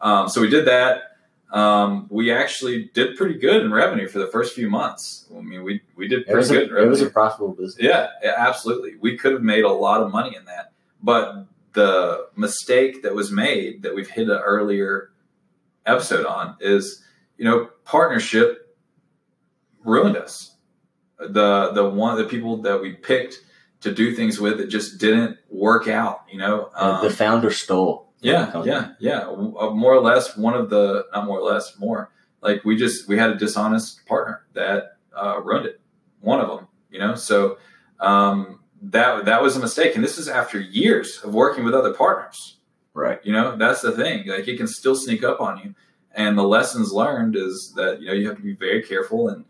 Um, 0.00 0.28
so 0.28 0.40
we 0.40 0.48
did 0.48 0.66
that. 0.66 1.02
Um, 1.50 2.06
we 2.10 2.30
actually 2.30 2.90
did 2.92 3.16
pretty 3.16 3.38
good 3.38 3.62
in 3.62 3.72
revenue 3.72 4.06
for 4.06 4.18
the 4.18 4.26
first 4.26 4.54
few 4.54 4.68
months. 4.68 5.24
I 5.34 5.40
mean, 5.40 5.64
we 5.64 5.80
we 5.96 6.06
did 6.06 6.26
pretty 6.26 6.48
good. 6.48 6.68
in 6.68 6.76
a, 6.76 6.82
it 6.82 6.86
was 6.86 7.00
a 7.00 7.08
profitable 7.08 7.54
business. 7.54 7.78
Yeah, 7.80 8.08
yeah, 8.22 8.34
absolutely. 8.36 8.96
We 9.00 9.16
could 9.16 9.32
have 9.32 9.42
made 9.42 9.64
a 9.64 9.72
lot 9.72 10.02
of 10.02 10.12
money 10.12 10.36
in 10.36 10.44
that. 10.44 10.72
But 11.02 11.46
the 11.74 12.26
mistake 12.36 13.02
that 13.02 13.14
was 13.14 13.30
made 13.30 13.82
that 13.82 13.94
we've 13.94 14.08
hit 14.10 14.28
an 14.28 14.38
earlier 14.38 15.10
episode 15.86 16.26
on 16.26 16.56
is, 16.60 17.04
you 17.36 17.44
know, 17.44 17.68
partnership 17.84 18.76
ruined 19.84 20.16
us. 20.16 20.56
The 21.18 21.72
the 21.72 21.88
one 21.88 22.16
the 22.16 22.24
people 22.24 22.62
that 22.62 22.80
we 22.80 22.92
picked 22.92 23.40
to 23.80 23.92
do 23.92 24.14
things 24.14 24.40
with 24.40 24.60
it 24.60 24.68
just 24.68 24.98
didn't 24.98 25.36
work 25.50 25.88
out, 25.88 26.22
you 26.30 26.38
know. 26.38 26.70
Um, 26.74 27.02
the 27.02 27.10
founder 27.10 27.50
stole. 27.50 28.12
yeah, 28.20 28.62
yeah, 28.64 28.92
yeah. 28.98 29.20
Uh, 29.20 29.70
More 29.70 29.94
or 29.94 30.00
less, 30.00 30.36
one 30.36 30.54
of 30.54 30.70
the 30.70 31.06
not 31.12 31.26
more 31.26 31.38
or 31.40 31.42
less, 31.50 31.78
more 31.78 32.10
like 32.40 32.64
we 32.64 32.76
just 32.76 33.08
we 33.08 33.18
had 33.18 33.30
a 33.30 33.34
dishonest 33.36 34.06
partner 34.06 34.42
that 34.54 34.96
uh, 35.16 35.40
ruined 35.42 35.66
it. 35.66 35.80
One 36.20 36.40
of 36.40 36.48
them, 36.48 36.68
you 36.90 36.98
know. 36.98 37.14
So 37.14 37.58
um, 38.00 38.60
that 38.82 39.24
that 39.24 39.42
was 39.42 39.56
a 39.56 39.60
mistake, 39.60 39.94
and 39.94 40.04
this 40.04 40.18
is 40.18 40.28
after 40.28 40.60
years 40.60 41.20
of 41.24 41.34
working 41.34 41.64
with 41.64 41.74
other 41.74 41.92
partners. 41.92 42.56
Right. 42.94 43.20
You 43.24 43.32
know, 43.32 43.56
that's 43.56 43.82
the 43.82 43.92
thing. 43.92 44.26
Like 44.26 44.48
it 44.48 44.56
can 44.56 44.66
still 44.66 44.96
sneak 44.96 45.22
up 45.22 45.40
on 45.40 45.58
you. 45.58 45.74
And 46.12 46.36
the 46.36 46.42
lessons 46.42 46.92
learned 46.92 47.36
is 47.36 47.72
that 47.76 48.00
you 48.00 48.08
know 48.08 48.12
you 48.12 48.26
have 48.28 48.36
to 48.36 48.42
be 48.42 48.54
very 48.54 48.82
careful, 48.82 49.28
and 49.28 49.44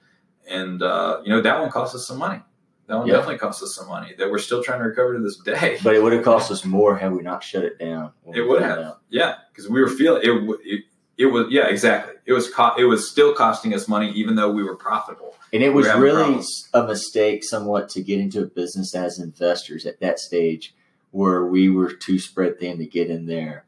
and 0.48 0.82
uh, 0.82 1.20
you 1.24 1.30
know 1.30 1.40
that 1.40 1.60
one 1.60 1.70
cost 1.70 1.94
us 1.94 2.06
some 2.06 2.18
money. 2.18 2.40
That 2.88 2.96
one 2.96 3.06
Yeah. 3.06 3.14
definitely 3.14 3.38
cost 3.38 3.62
us 3.62 3.74
some 3.74 3.86
money 3.88 4.14
that 4.18 4.30
we're 4.30 4.38
still 4.38 4.62
trying 4.62 4.80
to 4.80 4.86
recover 4.86 5.14
to 5.14 5.20
this 5.22 5.36
day. 5.38 5.78
But 5.84 5.94
it 5.94 6.02
would 6.02 6.12
have 6.14 6.24
cost 6.24 6.50
us 6.50 6.64
more 6.64 6.96
had 6.96 7.12
we 7.12 7.22
not 7.22 7.42
shut 7.44 7.64
it 7.64 7.78
down. 7.78 8.12
It 8.34 8.42
would 8.42 8.62
have. 8.62 8.96
Yeah, 9.10 9.36
because 9.52 9.68
we 9.68 9.80
were 9.80 9.88
feeling 9.88 10.22
it, 10.24 10.58
it. 10.64 10.84
It 11.18 11.26
was 11.26 11.46
yeah, 11.50 11.66
exactly. 11.66 12.14
It 12.26 12.33
was 12.33 12.48
co- 12.52 12.74
it 12.78 12.85
was 12.85 13.11
still 13.11 13.35
costing 13.35 13.74
us 13.74 13.88
money, 13.88 14.11
even 14.12 14.37
though 14.37 14.50
we 14.50 14.62
were 14.62 14.76
profitable. 14.76 15.35
And 15.52 15.62
it 15.62 15.70
was 15.70 15.87
having 15.87 16.02
really 16.02 16.16
problems. 16.22 16.68
a 16.74 16.87
mistake, 16.87 17.42
somewhat, 17.42 17.88
to 17.90 18.02
get 18.02 18.20
into 18.20 18.42
a 18.42 18.46
business 18.46 18.94
as 18.94 19.18
investors 19.18 19.87
at 19.87 19.98
that 20.00 20.18
stage, 20.18 20.74
where 21.11 21.46
we 21.46 21.70
were 21.70 21.92
too 21.92 22.18
spread 22.18 22.61
thin 22.61 22.78
to 22.78 22.87
get 22.87 23.11
in 23.11 23.26
there 23.26 23.64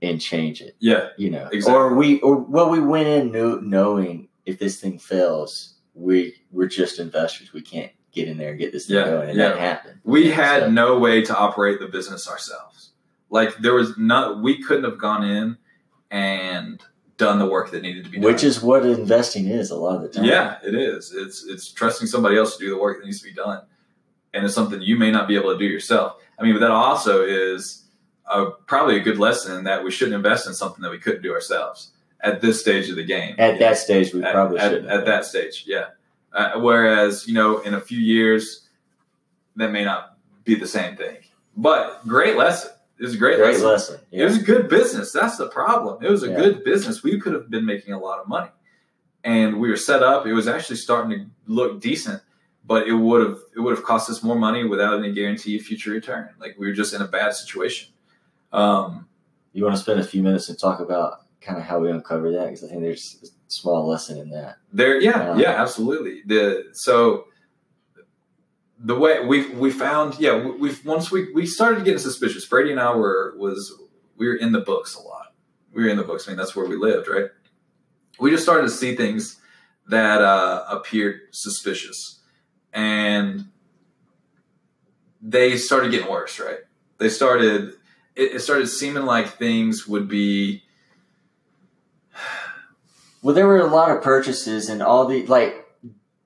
and 0.00 0.20
change 0.20 0.60
it. 0.60 0.76
Yeah, 0.78 1.08
You 1.18 1.28
know, 1.30 1.48
Exactly. 1.52 1.74
or 1.74 1.94
we, 1.94 2.20
or 2.20 2.36
well, 2.36 2.70
we 2.70 2.78
went 2.78 3.08
in 3.08 3.32
knew, 3.32 3.60
knowing 3.60 4.28
if 4.46 4.60
this 4.60 4.80
thing 4.80 4.98
fails, 5.00 5.74
we 5.94 6.36
we're 6.52 6.68
just 6.68 7.00
investors. 7.00 7.52
We 7.52 7.62
can't 7.62 7.90
get 8.12 8.28
in 8.28 8.38
there 8.38 8.50
and 8.50 8.58
get 8.58 8.72
this 8.72 8.86
thing 8.86 8.96
Yeah, 8.96 9.04
going, 9.06 9.30
and 9.30 9.38
yeah. 9.38 9.48
that 9.50 9.58
happened. 9.58 10.00
we 10.04 10.30
had 10.30 10.62
so- 10.62 10.70
no 10.70 10.98
way 11.00 11.20
to 11.22 11.36
operate 11.36 11.80
the 11.80 11.88
business 11.88 12.28
ourselves. 12.28 12.92
Like 13.28 13.58
there 13.58 13.74
was 13.74 13.98
not, 13.98 14.40
we 14.40 14.62
couldn't 14.62 14.84
have 14.84 14.98
gone 14.98 15.22
in 15.24 15.58
and 16.10 16.82
done 17.18 17.38
the 17.38 17.46
work 17.46 17.70
that 17.72 17.82
needed 17.82 18.04
to 18.04 18.10
be 18.10 18.18
done. 18.18 18.32
which 18.32 18.44
is 18.44 18.62
what 18.62 18.86
investing 18.86 19.48
is 19.48 19.70
a 19.70 19.76
lot 19.76 19.96
of 19.96 20.02
the 20.02 20.08
time. 20.08 20.24
yeah, 20.24 20.58
it 20.64 20.74
is. 20.74 21.12
It's 21.12 21.44
it's 21.44 21.70
trusting 21.72 22.06
somebody 22.06 22.38
else 22.38 22.56
to 22.56 22.64
do 22.64 22.70
the 22.70 22.78
work 22.78 23.00
that 23.00 23.06
needs 23.06 23.20
to 23.20 23.28
be 23.28 23.34
done, 23.34 23.62
and 24.32 24.44
it's 24.44 24.54
something 24.54 24.80
you 24.80 24.96
may 24.96 25.10
not 25.10 25.28
be 25.28 25.36
able 25.36 25.52
to 25.52 25.58
do 25.58 25.66
yourself. 25.66 26.16
I 26.38 26.44
mean, 26.44 26.54
but 26.54 26.60
that 26.60 26.70
also 26.70 27.24
is 27.24 27.84
a, 28.26 28.50
probably 28.66 28.96
a 28.96 29.00
good 29.00 29.18
lesson 29.18 29.64
that 29.64 29.82
we 29.82 29.90
shouldn't 29.90 30.14
invest 30.14 30.46
in 30.46 30.54
something 30.54 30.80
that 30.82 30.90
we 30.90 30.98
couldn't 30.98 31.22
do 31.22 31.32
ourselves 31.32 31.90
at 32.20 32.40
this 32.40 32.60
stage 32.60 32.88
of 32.88 32.96
the 32.96 33.04
game. 33.04 33.34
At 33.38 33.58
that 33.58 33.78
stage, 33.78 34.14
we 34.14 34.22
at, 34.22 34.32
probably 34.32 34.58
at, 34.58 34.70
shouldn't. 34.70 34.90
at 34.90 35.04
that 35.04 35.24
stage, 35.24 35.64
yeah. 35.66 35.86
Uh, 36.32 36.60
whereas 36.60 37.26
you 37.26 37.34
know, 37.34 37.58
in 37.60 37.74
a 37.74 37.80
few 37.80 37.98
years, 37.98 38.68
that 39.56 39.72
may 39.72 39.84
not 39.84 40.16
be 40.44 40.54
the 40.54 40.68
same 40.68 40.96
thing. 40.96 41.16
But 41.56 42.06
great 42.06 42.36
lesson. 42.36 42.70
It 42.98 43.04
was 43.04 43.14
a 43.14 43.18
great, 43.18 43.36
Great 43.38 43.50
lesson. 43.60 43.66
lesson. 43.66 44.00
It 44.10 44.24
was 44.24 44.38
a 44.38 44.42
good 44.42 44.68
business. 44.68 45.12
That's 45.12 45.36
the 45.36 45.48
problem. 45.48 46.04
It 46.04 46.10
was 46.10 46.22
a 46.24 46.28
Yeah. 46.30 46.36
good 46.36 46.64
business. 46.64 47.02
We 47.02 47.20
could 47.20 47.32
have 47.32 47.48
been 47.48 47.64
making 47.64 47.94
a 47.94 47.98
lot 47.98 48.18
of 48.18 48.26
money. 48.28 48.50
And 49.24 49.60
we 49.60 49.68
were 49.70 49.76
set 49.76 50.02
up. 50.02 50.26
It 50.26 50.32
was 50.32 50.48
actually 50.48 50.76
starting 50.76 51.10
to 51.18 51.26
look 51.46 51.80
decent, 51.80 52.22
but 52.64 52.86
it 52.88 52.92
would 52.94 53.24
have 53.26 53.38
it 53.56 53.60
would 53.60 53.74
have 53.76 53.84
cost 53.84 54.08
us 54.10 54.22
more 54.22 54.36
money 54.36 54.64
without 54.64 54.98
any 54.98 55.12
guarantee 55.12 55.56
of 55.56 55.62
future 55.62 55.90
return. 55.90 56.30
Like 56.40 56.56
we 56.58 56.66
were 56.66 56.72
just 56.72 56.92
in 56.94 57.00
a 57.02 57.06
bad 57.08 57.34
situation. 57.34 57.92
Um, 58.52 59.06
You 59.52 59.64
want 59.64 59.74
to 59.76 59.82
spend 59.82 59.98
a 59.98 60.04
few 60.04 60.22
minutes 60.22 60.48
and 60.48 60.58
talk 60.58 60.78
about 60.78 61.22
kind 61.40 61.58
of 61.58 61.64
how 61.64 61.78
we 61.80 61.90
uncover 61.90 62.30
that 62.32 62.44
because 62.46 62.62
I 62.64 62.68
think 62.68 62.82
there's 62.82 63.16
a 63.24 63.26
small 63.50 63.88
lesson 63.88 64.18
in 64.18 64.30
that. 64.30 64.56
There, 64.72 65.00
yeah, 65.00 65.32
Uh, 65.32 65.36
yeah, 65.38 65.60
absolutely. 65.62 66.22
The 66.26 66.68
so 66.72 67.24
the 68.78 68.94
way 68.94 69.24
we 69.24 69.48
we 69.50 69.70
found, 69.70 70.18
yeah, 70.18 70.36
we, 70.36 70.74
once 70.84 71.10
we 71.10 71.32
we 71.32 71.46
started 71.46 71.84
getting 71.84 71.98
suspicious. 71.98 72.44
Brady 72.44 72.70
and 72.70 72.80
I 72.80 72.94
were 72.94 73.34
was 73.36 73.74
we 74.16 74.28
were 74.28 74.36
in 74.36 74.52
the 74.52 74.60
books 74.60 74.94
a 74.94 75.00
lot. 75.00 75.34
We 75.72 75.84
were 75.84 75.88
in 75.88 75.96
the 75.96 76.04
books. 76.04 76.26
I 76.26 76.32
mean, 76.32 76.38
that's 76.38 76.54
where 76.56 76.66
we 76.66 76.76
lived, 76.76 77.08
right? 77.08 77.26
We 78.20 78.30
just 78.30 78.42
started 78.42 78.62
to 78.62 78.70
see 78.70 78.96
things 78.96 79.40
that 79.88 80.20
uh, 80.20 80.64
appeared 80.68 81.20
suspicious, 81.30 82.20
and 82.72 83.48
they 85.20 85.56
started 85.56 85.90
getting 85.90 86.10
worse. 86.10 86.38
Right? 86.38 86.60
They 86.98 87.08
started. 87.08 87.74
It, 88.14 88.34
it 88.34 88.40
started 88.40 88.68
seeming 88.68 89.04
like 89.04 89.38
things 89.38 89.86
would 89.86 90.08
be 90.08 90.62
Well, 93.22 93.34
there 93.34 93.46
were 93.46 93.60
a 93.60 93.66
lot 93.66 93.90
of 93.90 94.02
purchases 94.02 94.68
and 94.68 94.82
all 94.82 95.06
the 95.06 95.26
like. 95.26 95.64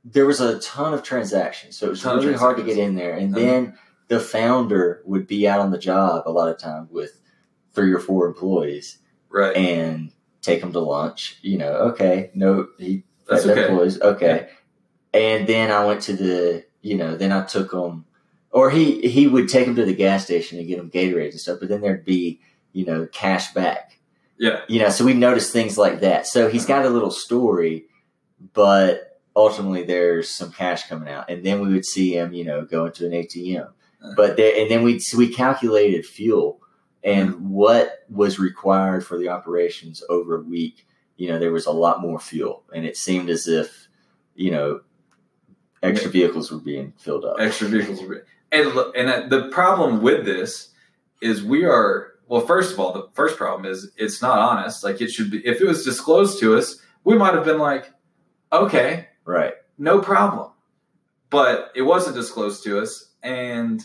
There 0.04 0.26
was 0.26 0.40
a 0.40 0.58
ton 0.58 0.94
of 0.94 1.02
transactions, 1.02 1.76
so 1.76 1.86
it 1.86 1.90
was 1.90 2.04
really 2.04 2.32
hard 2.34 2.56
to 2.56 2.62
get 2.64 2.76
in 2.78 2.96
there. 2.96 3.14
And 3.14 3.34
Uh-huh. 3.34 3.44
then 3.44 3.78
the 4.08 4.18
founder 4.20 5.00
would 5.04 5.26
be 5.26 5.46
out 5.46 5.60
on 5.60 5.70
the 5.70 5.78
job 5.78 6.24
a 6.26 6.30
lot 6.32 6.48
of 6.48 6.58
times 6.58 6.90
with 6.90 7.20
three 7.72 7.92
or 7.92 7.98
four 8.00 8.26
employees 8.26 8.98
right. 9.30 9.56
and 9.56 10.10
take 10.42 10.60
them 10.60 10.72
to 10.72 10.80
lunch. 10.80 11.38
You 11.42 11.58
know, 11.58 11.72
okay, 11.92 12.30
no, 12.34 12.68
he 12.78 13.04
That's 13.28 13.46
okay. 13.46 13.62
employees, 13.62 14.00
okay. 14.00 14.48
And 15.14 15.46
then 15.46 15.70
I 15.70 15.84
went 15.84 16.00
to 16.02 16.14
the, 16.14 16.64
you 16.80 16.96
know, 16.96 17.16
then 17.16 17.32
I 17.32 17.44
took 17.44 17.70
them, 17.70 18.04
or 18.50 18.70
he 18.70 19.06
he 19.08 19.28
would 19.28 19.48
take 19.48 19.66
them 19.66 19.76
to 19.76 19.84
the 19.84 19.94
gas 19.94 20.24
station 20.24 20.58
and 20.58 20.66
get 20.66 20.78
them 20.78 20.90
Gatorade 20.90 21.30
and 21.30 21.40
stuff. 21.40 21.58
But 21.60 21.68
then 21.68 21.80
there'd 21.80 22.04
be, 22.04 22.40
you 22.72 22.84
know, 22.84 23.06
cash 23.12 23.52
back. 23.54 23.98
Yeah. 24.38 24.60
You 24.68 24.80
know, 24.80 24.88
so 24.88 25.04
we 25.04 25.14
noticed 25.14 25.52
things 25.52 25.78
like 25.78 26.00
that. 26.00 26.26
So 26.26 26.48
he's 26.48 26.66
got 26.66 26.84
a 26.84 26.90
little 26.90 27.10
story, 27.12 27.84
but 28.52 29.11
ultimately 29.34 29.82
there's 29.84 30.28
some 30.28 30.52
cash 30.52 30.88
coming 30.88 31.08
out, 31.08 31.30
and 31.30 31.44
then 31.44 31.60
we 31.60 31.72
would 31.72 31.84
see 31.86 32.16
him, 32.16 32.32
you 32.32 32.44
know, 32.44 32.64
go 32.64 32.86
into 32.86 33.06
an 33.06 33.12
ATM. 33.12 33.66
Uh-huh. 33.66 34.12
But 34.16 34.36
there, 34.36 34.60
and 34.60 34.70
then 34.70 34.82
we 34.82 35.00
we 35.16 35.28
calculated 35.32 36.04
fuel 36.06 36.60
and 37.04 37.30
Mm-hmm. 37.34 37.48
what 37.48 38.04
was 38.08 38.38
required 38.38 39.04
for 39.04 39.18
the 39.18 39.28
operations 39.28 40.02
over 40.08 40.36
a 40.36 40.42
week. 40.42 40.86
You 41.16 41.28
know, 41.28 41.38
there 41.38 41.52
was 41.52 41.66
a 41.66 41.72
lot 41.72 42.00
more 42.00 42.18
fuel, 42.20 42.62
and 42.74 42.84
it 42.86 42.96
seemed 42.96 43.28
as 43.28 43.48
if, 43.48 43.88
you 44.34 44.50
know, 44.50 44.80
extra 45.82 46.10
vehicles 46.10 46.50
were 46.50 46.58
being 46.58 46.92
filled 46.98 47.24
up. 47.24 47.36
extra 47.40 47.66
vehicles 47.68 48.00
will 48.00 48.10
be 48.10 48.16
and 48.52 48.68
and 48.94 49.30
the 49.32 49.48
problem 49.50 50.00
with 50.02 50.24
this 50.24 50.70
is 51.20 51.42
we 51.42 51.64
are 51.64 52.12
well 52.28 52.40
first 52.40 52.72
of 52.72 52.78
all 52.78 52.92
the 52.92 53.08
first 53.14 53.36
problem 53.36 53.70
is 53.70 53.90
it's 53.96 54.22
not 54.22 54.38
honest 54.38 54.84
like 54.84 55.00
it 55.00 55.10
should 55.10 55.30
be 55.30 55.44
if 55.46 55.60
it 55.60 55.66
was 55.66 55.84
disclosed 55.84 56.38
to 56.38 56.56
us 56.56 56.76
we 57.04 57.16
might 57.18 57.34
have 57.34 57.44
been 57.44 57.58
like 57.58 57.92
okay 58.52 59.08
Right. 59.24 59.54
no 59.78 60.00
problem 60.00 60.50
but 61.30 61.72
it 61.74 61.82
wasn't 61.82 62.16
disclosed 62.16 62.62
to 62.64 62.80
us 62.80 63.10
and 63.22 63.84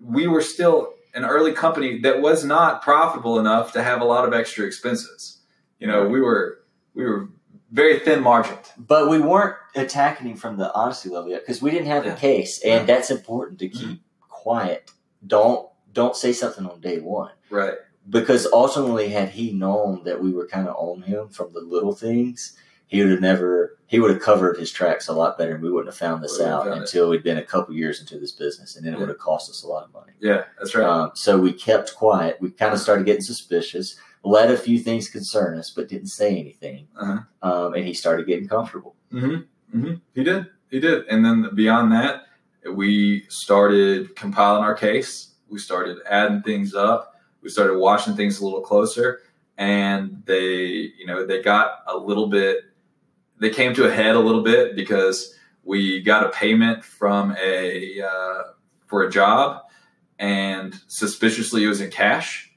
we 0.00 0.26
were 0.26 0.40
still 0.40 0.94
an 1.14 1.24
early 1.24 1.52
company 1.52 2.00
that 2.00 2.22
was 2.22 2.44
not 2.44 2.82
profitable 2.82 3.38
enough 3.38 3.72
to 3.72 3.82
have 3.82 4.00
a 4.00 4.04
lot 4.04 4.26
of 4.26 4.32
extra 4.32 4.66
expenses 4.66 5.40
you 5.78 5.86
know 5.86 6.06
we 6.06 6.20
were 6.20 6.60
we 6.94 7.04
were 7.04 7.28
very 7.72 7.98
thin 7.98 8.22
margined 8.22 8.58
But 8.76 9.08
we 9.08 9.18
weren't 9.18 9.56
attacking 9.74 10.28
him 10.28 10.36
from 10.36 10.58
the 10.58 10.72
honesty 10.74 11.08
level 11.08 11.30
yet 11.30 11.40
because 11.40 11.62
we 11.62 11.70
didn't 11.70 11.86
have 11.86 12.04
Yeah. 12.04 12.12
a 12.12 12.16
case, 12.16 12.60
and 12.62 12.86
Yeah. 12.86 12.94
that's 12.94 13.10
important 13.10 13.58
to 13.60 13.68
keep 13.68 13.88
mm-hmm. 13.88 14.28
quiet. 14.28 14.90
Don't 15.26 15.68
don't 15.90 16.14
say 16.14 16.32
something 16.34 16.66
on 16.66 16.80
day 16.80 17.00
one 17.00 17.32
right 17.50 17.74
because 18.08 18.46
ultimately, 18.52 19.08
had 19.08 19.30
he 19.30 19.52
known 19.52 20.04
that 20.04 20.20
we 20.20 20.32
were 20.32 20.46
kind 20.46 20.68
of 20.68 20.74
on 20.76 21.02
him 21.02 21.28
from 21.28 21.52
the 21.52 21.60
little 21.60 21.94
things, 21.94 22.56
he 22.86 23.00
would 23.00 23.10
have 23.10 23.20
never 23.20 23.71
he 23.92 24.00
would 24.00 24.10
have 24.10 24.22
covered 24.22 24.56
his 24.58 24.72
tracks 24.72 25.08
a 25.08 25.12
lot 25.12 25.36
better, 25.36 25.52
and 25.54 25.62
we 25.62 25.70
wouldn't 25.70 25.92
have 25.92 25.98
found 25.98 26.24
this 26.24 26.40
out 26.40 26.64
found 26.64 26.78
it. 26.78 26.80
until 26.80 27.10
we'd 27.10 27.22
been 27.22 27.36
a 27.36 27.44
couple 27.44 27.74
years 27.74 28.00
into 28.00 28.18
this 28.18 28.32
business, 28.32 28.74
and 28.74 28.86
then 28.86 28.94
it 28.94 28.96
Yeah. 28.96 29.00
would 29.00 29.10
have 29.10 29.18
cost 29.18 29.50
us 29.50 29.62
a 29.64 29.68
lot 29.68 29.84
of 29.84 29.92
money. 29.92 30.12
yeah 30.18 30.44
that's 30.58 30.74
right 30.74 30.88
Um, 30.88 31.10
so 31.14 31.38
we 31.38 31.52
kept 31.52 31.94
quiet. 31.94 32.38
We 32.40 32.50
kind 32.50 32.72
of 32.72 32.80
started 32.80 33.04
getting 33.04 33.20
suspicious, 33.22 33.96
let 34.24 34.50
a 34.50 34.56
few 34.56 34.78
things 34.78 35.10
concern 35.10 35.58
us, 35.58 35.68
but 35.76 35.88
didn't 35.90 36.08
say 36.08 36.30
anything. 36.44 36.88
Uh-huh. 36.98 37.18
Um, 37.42 37.74
and 37.74 37.84
he 37.86 37.92
started 37.92 38.26
getting 38.26 38.48
comfortable. 38.48 38.94
Mm-hmm. 39.12 39.78
Mm-hmm. 39.78 39.94
He 40.14 40.24
did. 40.24 40.46
He 40.70 40.80
did. 40.80 41.06
And 41.08 41.22
then 41.22 41.50
beyond 41.54 41.92
that, 41.92 42.22
we 42.72 43.26
started 43.28 44.16
compiling 44.16 44.64
our 44.64 44.74
case. 44.74 45.34
We 45.50 45.58
started 45.58 45.98
adding 46.08 46.40
things 46.42 46.74
up. 46.74 47.20
We 47.42 47.50
started 47.50 47.76
watching 47.78 48.14
things 48.16 48.40
a 48.40 48.44
little 48.44 48.62
closer, 48.62 49.20
and 49.58 50.22
they, 50.24 50.92
you 50.98 51.04
know, 51.06 51.26
they 51.26 51.42
got 51.42 51.82
a 51.88 51.96
little 51.96 52.28
bit. 52.28 52.56
They 53.42 53.50
came 53.50 53.74
to 53.74 53.84
a 53.86 53.90
head 53.92 54.14
a 54.14 54.20
little 54.20 54.42
bit 54.42 54.76
because 54.76 55.34
we 55.64 56.00
got 56.00 56.24
a 56.24 56.30
payment 56.30 56.84
from 56.84 57.36
a 57.42 58.00
uh, 58.00 58.42
for 58.86 59.02
a 59.02 59.10
job, 59.10 59.62
and 60.18 60.74
suspiciously 60.86 61.64
it 61.64 61.66
was 61.68 61.80
in 61.80 61.90
cash, 61.90 62.52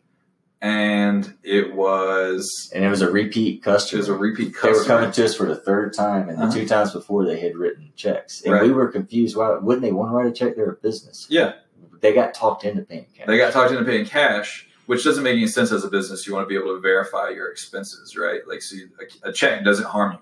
and 0.61 1.35
it 1.43 1.73
was 1.73 2.69
And 2.73 2.83
it 2.85 2.89
was 2.89 3.01
a 3.01 3.11
repeat 3.11 3.63
customer. 3.63 3.97
it 3.97 4.01
was 4.01 4.09
a 4.09 4.13
repeat 4.13 4.45
they 4.45 4.51
customer. 4.51 4.77
were 4.77 4.83
coming 4.85 5.11
to 5.11 5.25
us 5.25 5.35
for 5.35 5.47
the 5.47 5.55
third 5.55 5.93
time, 5.93 6.29
and 6.29 6.37
the 6.37 6.43
Uh-huh. 6.43 6.53
two 6.53 6.67
times 6.67 6.93
before 6.93 7.25
they 7.25 7.39
had 7.39 7.55
written 7.55 7.91
checks. 7.95 8.43
And 8.43 8.53
Right. 8.53 8.63
we 8.63 8.71
were 8.71 8.87
confused. 8.89 9.35
Why 9.35 9.57
wouldn't 9.57 9.81
they 9.83 9.91
want 9.91 10.11
to 10.11 10.15
write 10.15 10.27
a 10.27 10.31
check? 10.31 10.55
They're 10.55 10.69
a 10.71 10.75
business. 10.75 11.25
Yeah. 11.29 11.53
They 12.01 12.13
got 12.13 12.33
talked 12.35 12.63
into 12.63 12.83
paying 12.83 13.07
cash. 13.17 13.25
They 13.27 13.37
got 13.37 13.53
talked 13.53 13.71
into 13.71 13.83
paying 13.85 14.05
cash, 14.05 14.67
which 14.85 15.03
doesn't 15.03 15.23
make 15.23 15.33
any 15.37 15.47
sense 15.47 15.71
as 15.71 15.83
a 15.83 15.89
business. 15.89 16.27
You 16.27 16.33
want 16.35 16.45
to 16.45 16.49
be 16.49 16.55
able 16.61 16.75
to 16.75 16.79
verify 16.81 17.29
your 17.29 17.49
expenses, 17.49 18.15
right? 18.15 18.41
Like, 18.47 18.61
so 18.61 18.75
you, 18.75 18.89
a, 19.23 19.29
a 19.29 19.33
check 19.33 19.63
doesn't 19.63 19.85
harm 19.87 20.11
you; 20.13 20.19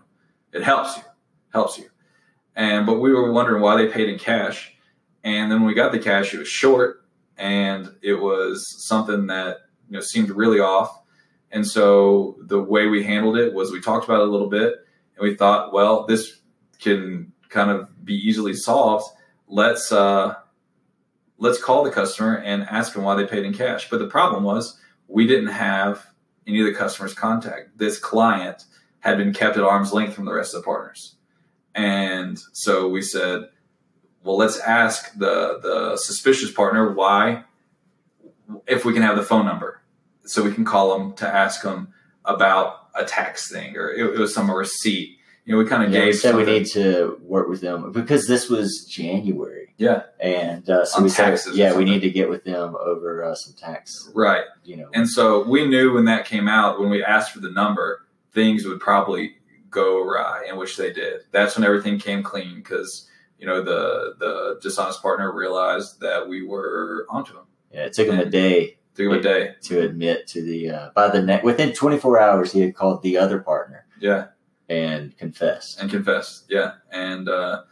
it 0.54 0.64
helps 0.64 0.98
you, 0.98 1.04
helps 1.52 1.78
you. 1.78 1.90
And 2.56 2.86
but 2.86 3.00
we 3.00 3.12
were 3.12 3.32
wondering 3.32 3.62
why 3.62 3.76
they 3.78 3.88
paid 3.88 4.10
in 4.10 4.20
cash, 4.20 4.74
and 5.24 5.52
then 5.52 5.60
when 5.60 5.68
we 5.68 5.74
got 5.74 5.92
the 5.92 6.00
cash, 6.00 6.34
it 6.34 6.40
was 6.40 6.48
short, 6.48 7.06
and 7.38 7.90
it 8.02 8.16
was 8.16 8.86
something 8.88 9.28
that 9.28 9.58
you 9.88 9.94
know 9.94 10.02
seemed 10.02 10.30
really 10.30 10.60
off. 10.60 11.00
And 11.52 11.66
so 11.66 12.38
the 12.42 12.62
way 12.62 12.88
we 12.88 13.04
handled 13.04 13.38
it 13.38 13.54
was 13.54 13.72
we 13.72 13.82
talked 13.82 14.06
about 14.06 14.22
it 14.22 14.28
a 14.28 14.32
little 14.32 14.50
bit, 14.50 14.76
and 15.18 15.24
we 15.24 15.36
thought, 15.36 15.74
well, 15.74 16.06
this 16.06 16.42
can 16.80 17.32
kind 17.50 17.72
of 17.72 18.06
be 18.06 18.16
easily 18.16 18.54
solved. 18.54 19.06
Let's 19.48 19.92
uh, 19.92 20.36
let's 21.38 21.62
call 21.62 21.84
the 21.84 21.92
customer 21.92 22.38
and 22.38 22.64
ask 22.64 22.94
them 22.94 23.04
why 23.04 23.16
they 23.16 23.26
paid 23.26 23.46
in 23.46 23.54
cash. 23.54 23.90
But 23.90 24.00
the 24.00 24.08
problem 24.08 24.44
was 24.44 24.80
we 25.08 25.26
didn't 25.26 25.48
have 25.48 26.06
any 26.48 26.60
of 26.60 26.66
the 26.66 26.74
customer's 26.74 27.14
contact. 27.14 27.78
This 27.78 27.98
client 27.98 28.66
had 29.04 29.18
been 29.18 29.34
kept 29.34 29.58
at 29.58 29.64
arm's 29.64 29.92
length 29.92 30.14
from 30.14 30.24
the 30.26 30.34
rest 30.34 30.56
of 30.56 30.62
the 30.62 30.66
partners. 30.66 31.16
And 31.76 32.40
so 32.54 32.88
we 32.88 33.02
said, 33.02 33.50
well, 34.24 34.38
let's 34.38 34.60
ask 34.60 35.14
the 35.18 35.60
the 35.62 35.98
suspicious 35.98 36.52
partner 36.52 36.94
why 36.94 37.44
if 38.66 38.86
we 38.86 38.94
can 38.94 39.02
have 39.02 39.18
the 39.18 39.24
phone 39.24 39.46
number 39.46 39.82
so 40.26 40.42
we 40.42 40.54
can 40.54 40.64
call 40.64 40.98
them 40.98 41.14
to 41.14 41.28
ask 41.28 41.62
them 41.64 41.94
about 42.24 42.88
a 42.96 43.04
tax 43.04 43.52
thing 43.52 43.76
or 43.76 43.90
it, 43.90 44.16
it 44.16 44.20
was 44.20 44.34
some 44.34 44.50
receipt. 44.50 45.18
You 45.46 45.54
know, 45.54 45.60
we 45.60 45.66
kind 45.66 45.84
of 45.84 45.92
Yeah, 45.92 46.00
we 46.00 46.06
gave 46.06 46.16
said 46.16 46.36
we 46.36 46.46
need 46.46 46.68
to 46.68 47.20
work 47.22 47.50
with 47.50 47.60
them 47.60 47.92
because 47.92 48.28
this 48.28 48.50
was 48.50 48.86
January. 48.90 49.74
Yeah. 49.78 50.04
And 50.22 50.70
uh, 50.70 50.86
so 50.86 51.00
On 51.00 51.04
we 51.04 51.10
said, 51.10 51.38
yeah, 51.54 51.76
we 51.76 51.84
need 51.84 52.00
to 52.02 52.10
get 52.10 52.30
with 52.30 52.46
them 52.46 52.76
over 52.76 53.26
uh, 53.26 53.36
some 53.36 53.54
tax, 53.56 54.10
right. 54.16 54.46
you 54.64 54.78
know. 54.78 54.90
And 54.94 55.10
so 55.10 55.44
we 55.44 55.68
knew 55.68 55.94
when 55.94 56.06
that 56.06 56.26
came 56.26 56.48
out, 56.48 56.80
when 56.80 56.90
we 56.90 57.04
asked 57.04 57.32
for 57.32 57.42
the 57.42 57.52
number, 57.52 58.06
things 58.34 58.66
would 58.66 58.80
probably 58.80 59.36
go 59.70 60.02
awry, 60.04 60.46
and 60.48 60.58
which 60.58 60.78
they 60.78 60.92
did. 60.94 61.22
That's 61.32 61.56
when 61.58 61.66
everything 61.66 61.98
came 62.00 62.24
clean 62.24 62.56
because 62.56 63.10
you 63.40 63.46
know 63.48 63.62
the 63.64 64.16
the 64.20 64.60
dishonest 64.62 65.02
partner 65.02 65.32
realized 65.34 66.00
that 66.02 66.28
we 66.28 66.46
were 66.46 67.06
onto 67.10 67.34
him. 67.34 67.46
yeah, 67.72 67.86
it 67.86 67.94
took 67.94 68.08
him 68.08 68.20
a 68.20 68.26
day 68.26 68.78
Took 68.96 69.08
him 69.08 69.14
a 69.14 69.22
day. 69.22 69.56
to 69.64 69.82
admit 69.82 70.28
to 70.28 70.44
the 70.44 70.70
uh, 70.70 70.90
by 70.96 71.10
the 71.10 71.22
net 71.22 71.44
within 71.44 71.74
24 71.74 72.20
hours 72.20 72.52
he 72.52 72.62
had 72.62 72.76
called 72.76 73.02
the 73.02 73.18
other 73.18 73.40
partner 73.40 73.86
Yeah, 74.00 74.28
and 74.70 75.18
confessed. 75.18 75.80
and 75.82 75.90
confessed. 75.90 76.46
Yeah, 76.50 76.74
and 76.92 77.28
uh, 77.28 77.64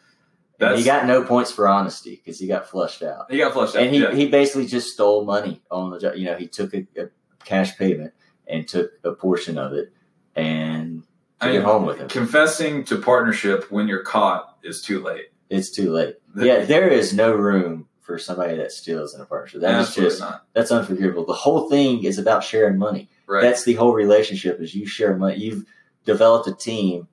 that's 0.58 0.80
he 0.80 0.84
got 0.84 1.06
no 1.06 1.24
points 1.24 1.52
for 1.52 1.68
honesty 1.68 2.16
because 2.16 2.40
he 2.40 2.48
got 2.48 2.68
flushed 2.68 3.04
out. 3.04 3.32
he 3.32 3.38
got 3.38 3.54
flushed 3.54 3.76
out. 3.76 3.84
And 3.84 3.94
he, 3.94 4.02
yeah. 4.02 4.14
he 4.14 4.28
basically 4.28 4.66
just 4.66 4.90
stole 4.90 5.24
money 5.26 5.62
on 5.70 5.92
the 5.92 6.00
job. 6.00 6.16
You 6.16 6.26
know, 6.26 6.36
he 6.38 6.48
took 6.48 6.74
a, 6.74 6.86
a 6.98 7.10
cash 7.46 7.78
payment 7.78 8.14
and 8.48 8.68
took 8.68 8.92
a 9.04 9.12
portion 9.14 9.58
of 9.60 9.74
it 9.74 9.94
and 10.36 11.04
I 11.40 11.48
took 11.48 11.56
mean, 11.56 11.62
home 11.64 11.86
with 11.86 12.00
him. 12.00 12.08
confessing 12.10 12.84
to 12.86 12.98
partnership 12.98 13.72
when 13.72 13.88
you're 13.88 14.04
caught 14.04 14.58
is 14.64 14.82
too 14.82 15.02
late. 15.02 15.26
It's 15.50 15.70
too 15.72 15.92
late. 15.92 16.16
Yeah, 16.36 16.64
there 16.66 16.88
is 16.88 17.14
no 17.14 17.34
room 17.36 17.88
for 18.00 18.12
for 18.12 18.20
somebody 18.20 18.58
that 18.58 18.72
steals 18.74 19.14
in 19.16 19.22
a 19.22 19.26
partnership. 19.26 19.62
That 19.62 19.80
is 19.80 19.88
Absolutely 19.88 20.10
just 20.12 20.22
not. 20.22 20.46
that's 20.54 20.72
unforgivable. 20.72 21.26
The 21.26 21.34
whole 21.34 21.70
thing 21.70 22.04
is 22.04 22.18
about 22.18 22.44
sharing 22.44 22.78
money. 22.78 23.10
Right. 23.26 23.42
That's 23.42 23.64
the 23.64 23.76
whole 23.76 23.94
relationship. 23.94 24.60
Is 24.60 24.76
you 24.76 24.86
share 24.86 25.16
money. 25.16 25.38
You've 25.38 25.64
developed 26.04 26.48
a 26.48 26.54
team 26.54 27.08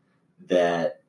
that 0.48 1.02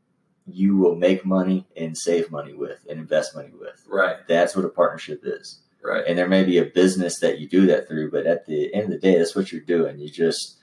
you 0.45 0.77
will 0.77 0.95
make 0.95 1.25
money 1.25 1.65
and 1.75 1.97
save 1.97 2.29
money 2.29 2.53
with 2.53 2.85
and 2.89 2.99
invest 2.99 3.35
money 3.35 3.51
with. 3.59 3.83
right. 3.87 4.17
That's 4.27 4.55
what 4.55 4.65
a 4.65 4.69
partnership 4.69 5.21
is. 5.23 5.59
Right. 5.83 6.03
And 6.05 6.17
there 6.17 6.27
may 6.27 6.43
be 6.43 6.57
a 6.59 6.65
business 6.65 7.19
that 7.21 7.39
you 7.39 7.47
do 7.47 7.65
that 7.67 7.87
through, 7.87 8.11
but 8.11 8.27
at 8.27 8.45
the 8.45 8.71
end 8.73 8.83
of 8.85 8.89
the 8.91 8.97
day, 8.99 9.17
that's 9.17 9.35
what 9.35 9.51
you're 9.51 9.61
doing. 9.61 9.97
You 9.97 10.09
just 10.09 10.57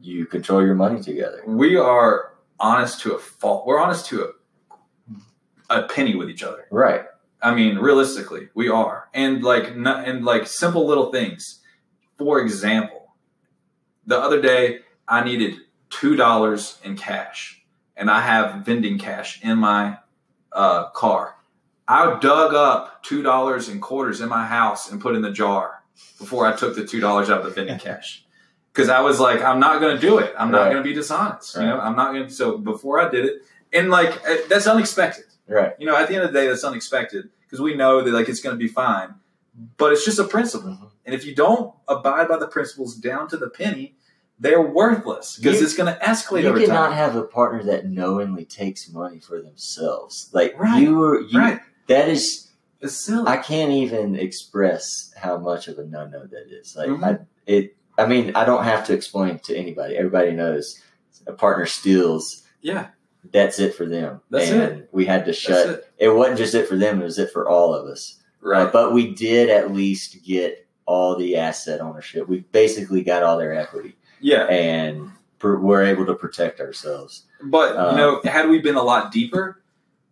you 0.00 0.26
control 0.26 0.64
your 0.64 0.74
money 0.74 1.02
together. 1.02 1.42
We 1.46 1.76
are 1.76 2.32
honest 2.58 3.00
to 3.02 3.14
a 3.14 3.18
fault. 3.18 3.66
We're 3.66 3.80
honest 3.80 4.06
to 4.06 4.32
a, 5.70 5.76
a 5.76 5.82
penny 5.88 6.14
with 6.14 6.30
each 6.30 6.42
other. 6.42 6.66
Right. 6.70 7.02
I 7.40 7.54
mean, 7.54 7.78
realistically, 7.78 8.48
we 8.54 8.68
are, 8.68 9.08
and 9.14 9.44
like, 9.44 9.76
not, 9.76 10.08
and 10.08 10.24
like 10.24 10.46
simple 10.46 10.86
little 10.86 11.12
things. 11.12 11.60
For 12.16 12.40
example, 12.40 13.14
the 14.06 14.18
other 14.18 14.42
day 14.42 14.80
I 15.06 15.22
needed 15.22 15.56
two 15.90 16.16
dollars 16.16 16.78
in 16.82 16.96
cash, 16.96 17.62
and 17.96 18.10
I 18.10 18.22
have 18.22 18.64
vending 18.64 18.98
cash 18.98 19.42
in 19.42 19.58
my 19.58 19.98
uh, 20.52 20.90
car. 20.90 21.36
I 21.86 22.18
dug 22.18 22.54
up 22.54 23.02
two 23.02 23.22
dollars 23.22 23.68
in 23.68 23.80
quarters 23.80 24.20
in 24.20 24.28
my 24.28 24.46
house 24.46 24.90
and 24.90 25.00
put 25.00 25.14
in 25.14 25.22
the 25.22 25.30
jar 25.30 25.84
before 26.18 26.46
I 26.46 26.56
took 26.56 26.74
the 26.74 26.86
two 26.86 27.00
dollars 27.00 27.30
out 27.30 27.40
of 27.40 27.44
the 27.46 27.50
vending 27.50 27.78
cash. 27.86 28.24
Because 28.72 28.88
I 28.88 29.00
was 29.00 29.18
like, 29.18 29.42
I'm 29.42 29.58
not 29.60 29.80
going 29.80 29.96
to 29.96 30.00
do 30.00 30.18
it. 30.18 30.32
I'm 30.38 30.50
not 30.50 30.62
Right. 30.62 30.70
going 30.72 30.82
to 30.82 30.88
be 30.88 30.94
dishonest. 30.94 31.56
You 31.56 31.62
know, 31.62 31.80
I'm 31.80 31.96
not 31.96 32.12
going 32.12 32.26
to. 32.28 32.32
So 32.32 32.58
before 32.58 33.00
I 33.00 33.08
did 33.08 33.24
it, 33.24 33.42
and 33.72 33.90
like 33.90 34.10
eh, 34.26 34.38
that's 34.48 34.66
unexpected. 34.66 35.24
Right. 35.48 35.72
You 35.78 35.86
know, 35.86 35.96
at 35.96 36.08
the 36.08 36.14
end 36.14 36.24
of 36.24 36.32
the 36.32 36.38
day, 36.40 36.46
that's 36.46 36.64
unexpected 36.64 37.30
because 37.44 37.60
we 37.60 37.74
know 37.74 38.02
that 38.02 38.12
like 38.12 38.28
it's 38.28 38.40
going 38.40 38.54
to 38.54 38.58
be 38.58 38.68
fine. 38.68 39.14
But 39.76 39.92
it's 39.92 40.04
just 40.04 40.20
a 40.20 40.24
principle, 40.24 40.70
Mhm. 40.70 40.90
and 41.06 41.14
if 41.16 41.24
you 41.26 41.34
don't 41.34 41.74
abide 41.88 42.28
by 42.28 42.36
the 42.36 42.46
principles 42.46 42.94
down 42.94 43.26
to 43.30 43.36
the 43.36 43.50
penny, 43.50 43.96
they're 44.38 44.62
worthless 44.62 45.36
because 45.36 45.60
it's 45.60 45.74
going 45.74 45.92
to 45.92 45.98
escalate 46.00 46.42
You 46.42 46.50
over 46.50 46.60
cannot 46.60 46.90
time. 46.90 46.92
have 46.92 47.16
a 47.16 47.24
partner 47.24 47.64
that 47.64 47.86
knowingly 47.86 48.44
takes 48.44 48.88
money 48.88 49.18
for 49.18 49.42
themselves. 49.42 50.30
Like 50.32 50.54
Right. 50.56 50.80
you 50.80 51.02
are 51.02 51.20
you 51.20 51.38
right? 51.40 51.60
that 51.88 52.08
is 52.08 52.44
It's 52.80 52.94
silly. 52.94 53.26
I 53.26 53.38
can't 53.38 53.72
even 53.72 54.14
express 54.14 55.12
how 55.16 55.36
much 55.38 55.66
of 55.66 55.78
a 55.80 55.84
no 55.84 56.06
no 56.06 56.20
that 56.26 56.46
is. 56.52 56.76
Like 56.76 56.90
Mhm. 56.90 57.02
I 57.04 57.18
it 57.46 57.74
I 57.98 58.06
mean, 58.06 58.32
I 58.34 58.44
don't 58.44 58.64
have 58.64 58.86
to 58.86 58.94
explain 58.94 59.38
to 59.40 59.56
anybody. 59.56 59.96
Everybody 59.96 60.30
knows 60.32 60.80
a 61.26 61.32
partner 61.32 61.66
steals, 61.66 62.44
yeah, 62.62 62.88
that's 63.32 63.58
it 63.58 63.74
for 63.74 63.84
them. 63.86 64.20
That's 64.30 64.48
and 64.50 64.86
we 64.92 65.04
had 65.04 65.24
to 65.26 65.32
shut 65.32 65.68
it. 65.68 65.92
it 65.98 66.08
wasn't 66.08 66.38
just 66.38 66.54
it 66.54 66.68
for 66.68 66.76
them, 66.76 67.00
it 67.00 67.04
was 67.04 67.18
it 67.18 67.30
for 67.32 67.48
all 67.48 67.74
of 67.74 67.86
us. 67.86 68.14
Uh, 68.42 68.48
Right. 68.48 68.72
but 68.72 68.92
we 68.94 69.12
did 69.14 69.50
at 69.50 69.72
least 69.72 70.24
get 70.24 70.66
all 70.86 71.16
the 71.16 71.36
asset 71.36 71.80
ownership. 71.80 72.28
We 72.28 72.40
basically 72.52 73.02
got 73.02 73.22
all 73.24 73.36
their 73.36 73.52
equity 73.52 73.96
yeah, 74.20 74.44
and 74.44 75.10
pr- 75.38 75.56
we're 75.56 75.82
able 75.84 76.06
to 76.06 76.14
protect 76.14 76.60
ourselves. 76.60 77.24
but 77.42 77.76
uh, 77.76 77.90
you 77.90 77.96
know, 77.96 78.20
had 78.24 78.48
we 78.48 78.60
been 78.60 78.76
a 78.76 78.82
lot 78.82 79.10
deeper, 79.12 79.60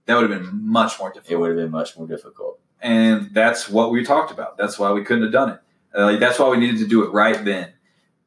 that 0.07 0.16
would 0.16 0.28
have 0.30 0.43
been 0.43 0.66
much 0.68 0.99
more 0.99 1.11
difficult. 1.12 1.32
It 1.32 1.37
would 1.41 1.49
have 1.51 1.57
been 1.59 1.70
much 1.70 1.97
more 1.97 2.07
difficult. 2.09 2.59
and 2.82 3.30
that's 3.32 3.68
what 3.70 3.91
we 3.93 4.05
talked 4.05 4.32
about. 4.32 4.59
That's 4.59 4.78
why 4.78 4.91
we 4.93 5.03
couldn't 5.05 5.22
have 5.22 5.32
done 5.32 5.51
it. 5.51 5.61
Uh, 5.97 6.05
like, 6.05 6.20
that's 6.20 6.39
why 6.39 6.49
we 6.49 6.59
needed 6.59 6.78
to 6.80 6.87
do 6.87 7.05
it 7.05 7.11
right 7.12 7.43
then. 7.45 7.72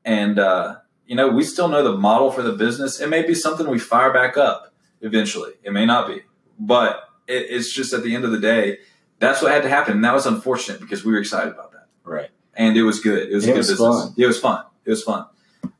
And 0.09 0.39
uh, 0.39 0.77
you 1.05 1.15
know, 1.15 1.27
we 1.29 1.43
still 1.43 1.67
know 1.67 1.83
the 1.83 1.95
model 1.97 2.31
for 2.31 2.41
the 2.41 2.53
business. 2.53 2.99
It 2.99 3.09
may 3.09 3.21
be 3.25 3.35
something 3.35 3.67
we 3.69 3.77
fire 3.79 4.11
back 4.11 4.37
up 4.37 4.73
eventually. 5.01 5.51
It 5.63 5.71
may 5.71 5.85
not 5.85 6.07
be, 6.07 6.21
but 6.59 7.03
it, 7.27 7.45
it's 7.49 7.71
just 7.71 7.93
at 7.93 8.01
the 8.03 8.15
end 8.15 8.25
of 8.25 8.31
the 8.31 8.39
day, 8.39 8.79
that's 9.19 9.41
what 9.41 9.51
had 9.51 9.61
to 9.63 9.69
happen. 9.69 9.93
And 9.97 10.03
that 10.05 10.13
was 10.15 10.25
unfortunate 10.25 10.79
because 10.81 11.05
we 11.05 11.11
were 11.13 11.19
excited 11.19 11.53
about 11.53 11.71
that, 11.73 11.87
Right. 12.03 12.29
and 12.55 12.75
it 12.75 12.83
was 12.83 12.99
good. 13.01 13.29
It 13.31 13.35
was 13.35 13.45
It 13.45 13.51
a 13.51 13.53
good 13.53 13.57
was 13.59 13.67
business. 13.69 14.03
fun. 14.03 14.13
It 14.17 14.25
was 14.25 14.39
fun. 14.39 14.63
It 14.85 14.89
was 14.89 15.03
fun. 15.03 15.25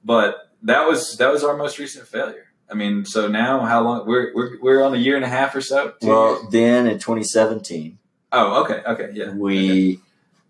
But 0.03 0.51
that 0.63 0.87
was 0.87 1.17
that 1.17 1.31
was 1.31 1.43
our 1.43 1.57
most 1.57 1.79
recent 1.79 2.07
failure. 2.07 2.45
I 2.71 2.75
mean, 2.75 3.03
so 3.05 3.27
now 3.27 3.61
how 3.61 3.81
long? 3.81 4.05
We're 4.05 4.31
we're, 4.35 4.59
we're 4.61 4.83
on 4.83 4.93
a 4.93 4.97
year 4.97 5.15
and 5.15 5.25
a 5.25 5.29
half 5.39 5.55
or 5.55 5.61
so. 5.61 5.93
Well, 6.03 6.33
years? 6.41 6.51
then 6.51 6.85
in 6.87 6.99
2017, 6.99 7.97
oh, 8.31 8.63
okay, 8.63 8.81
okay, 8.85 9.09
yeah, 9.13 9.31
we 9.33 9.99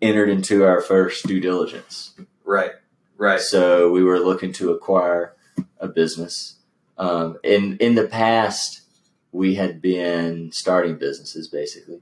entered 0.02 0.28
into 0.28 0.64
our 0.64 0.82
first 0.82 1.26
due 1.26 1.40
diligence. 1.40 2.12
right, 2.44 2.72
right. 3.20 3.40
So 3.40 3.90
we 3.90 4.02
were 4.02 4.18
looking 4.18 4.52
to 4.54 4.72
acquire 4.72 5.36
a 5.78 5.86
business. 5.86 6.56
Um, 6.98 7.38
in 7.44 7.76
in 7.78 7.94
the 7.94 8.06
past, 8.06 8.82
we 9.32 9.54
had 9.54 9.80
been 9.80 10.50
starting 10.52 10.96
businesses. 10.96 11.46
Basically, 11.48 12.00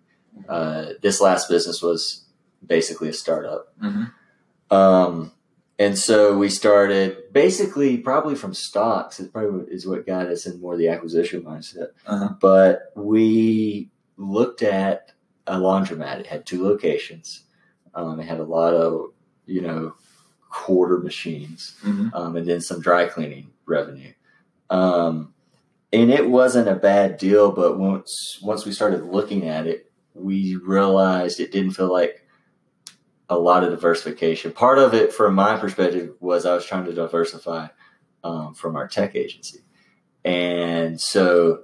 uh, 0.48 0.94
this 1.02 1.20
last 1.20 1.48
business 1.48 1.82
was 1.82 2.24
basically 2.64 3.08
a 3.08 3.12
startup. 3.12 3.74
hmm 3.80 4.04
Um, 4.70 5.32
and 5.78 5.96
so 5.96 6.36
we 6.36 6.48
started 6.48 7.32
basically 7.32 7.98
probably 7.98 8.34
from 8.34 8.52
stocks. 8.52 9.20
It 9.20 9.32
probably 9.32 9.72
is 9.72 9.86
what 9.86 10.06
got 10.06 10.26
us 10.26 10.44
in 10.44 10.60
more 10.60 10.76
the 10.76 10.88
acquisition 10.88 11.42
mindset. 11.42 11.90
Uh-huh. 12.04 12.34
But 12.40 12.92
we 12.96 13.90
looked 14.16 14.62
at 14.62 15.12
a 15.46 15.56
laundromat. 15.56 16.18
It 16.18 16.26
had 16.26 16.44
two 16.44 16.64
locations. 16.64 17.44
Um, 17.94 18.18
it 18.20 18.24
had 18.24 18.40
a 18.40 18.44
lot 18.44 18.74
of 18.74 19.12
you 19.46 19.62
know 19.62 19.94
quarter 20.50 20.98
machines, 20.98 21.76
hmm 21.82 22.08
um, 22.12 22.36
and 22.36 22.46
then 22.46 22.60
some 22.60 22.80
dry 22.80 23.06
cleaning 23.06 23.50
revenue. 23.66 24.12
Um, 24.70 25.34
and 25.92 26.10
it 26.10 26.28
wasn't 26.28 26.68
a 26.68 26.74
bad 26.74 27.16
deal, 27.16 27.50
but 27.52 27.78
once 27.78 28.38
once 28.42 28.64
we 28.64 28.72
started 28.72 29.04
looking 29.04 29.48
at 29.48 29.66
it, 29.66 29.90
we 30.14 30.56
realized 30.56 31.40
it 31.40 31.52
didn't 31.52 31.72
feel 31.72 31.90
like 31.90 32.24
a 33.30 33.38
lot 33.38 33.64
of 33.64 33.70
diversification. 33.70 34.52
Part 34.52 34.78
of 34.78 34.94
it, 34.94 35.12
from 35.12 35.34
my 35.34 35.56
perspective, 35.58 36.14
was 36.20 36.46
I 36.46 36.54
was 36.54 36.66
trying 36.66 36.86
to 36.86 36.92
diversify 36.92 37.68
um, 38.24 38.54
from 38.54 38.76
our 38.76 38.88
tech 38.88 39.14
agency, 39.14 39.60
and 40.24 41.00
so 41.00 41.62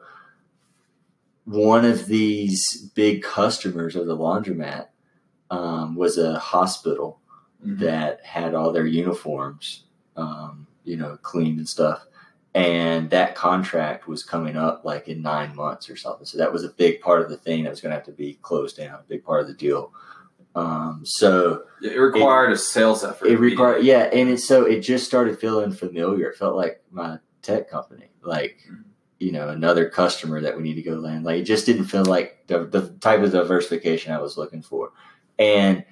one 1.44 1.84
of 1.84 2.06
these 2.06 2.90
big 2.94 3.22
customers 3.22 3.96
of 3.96 4.06
the 4.06 4.16
laundromat 4.16 4.88
um, 5.50 5.94
was 5.94 6.16
a 6.16 6.38
hospital 6.38 7.20
Mhm. 7.64 7.78
that 7.80 8.24
had 8.24 8.54
all 8.54 8.72
their 8.72 8.86
uniforms, 8.86 9.84
um, 10.16 10.66
you 10.84 10.96
know, 10.96 11.16
cleaned 11.22 11.58
and 11.58 11.68
stuff. 11.68 12.06
And 12.54 13.10
that 13.10 13.34
contract 13.34 14.06
was 14.06 14.22
coming 14.22 14.56
up 14.56 14.84
like 14.84 15.08
in 15.08 15.22
nine 15.22 15.56
months 15.56 15.90
or 15.90 15.96
something. 15.96 16.24
So 16.26 16.38
that 16.38 16.52
was 16.52 16.62
a 16.62 16.68
big 16.68 17.00
part 17.00 17.20
of 17.20 17.28
the 17.28 17.36
thing 17.36 17.64
that 17.64 17.70
was 17.70 17.80
going 17.80 17.90
to 17.90 17.96
have 17.96 18.04
to 18.06 18.12
be 18.12 18.34
closed 18.42 18.76
down, 18.76 19.00
a 19.00 19.02
big 19.08 19.24
part 19.24 19.40
of 19.40 19.48
the 19.48 19.54
deal. 19.54 19.92
Um, 20.54 21.00
so 21.04 21.64
It 21.82 21.98
required 21.98 22.52
a 22.52 22.56
sales 22.56 23.02
effort. 23.02 23.26
it 23.26 23.38
required, 23.40 23.82
yeah, 23.82 24.04
and 24.12 24.28
it 24.28 24.38
so 24.38 24.64
it 24.64 24.80
just 24.80 25.04
started 25.04 25.36
feeling 25.40 25.72
familiar. 25.72 26.30
It 26.30 26.36
felt 26.36 26.54
like 26.54 26.80
my 26.92 27.18
tech 27.42 27.68
company, 27.68 28.08
like 28.22 28.58
Mhm. 28.70 28.84
you 29.18 29.32
know, 29.32 29.48
another 29.48 29.88
customer 29.88 30.40
that 30.40 30.56
we 30.56 30.62
need 30.62 30.74
to 30.74 30.82
go 30.82 30.92
land. 30.94 31.24
Like 31.24 31.40
it 31.40 31.44
just 31.44 31.66
didn't 31.66 31.86
feel 31.86 32.04
like 32.04 32.44
the, 32.46 32.66
the 32.66 32.90
type 33.00 33.20
of 33.22 33.32
diversification 33.32 34.12
I 34.12 34.20
was 34.20 34.36
looking 34.36 34.62
for. 34.62 34.92
And 35.40 35.84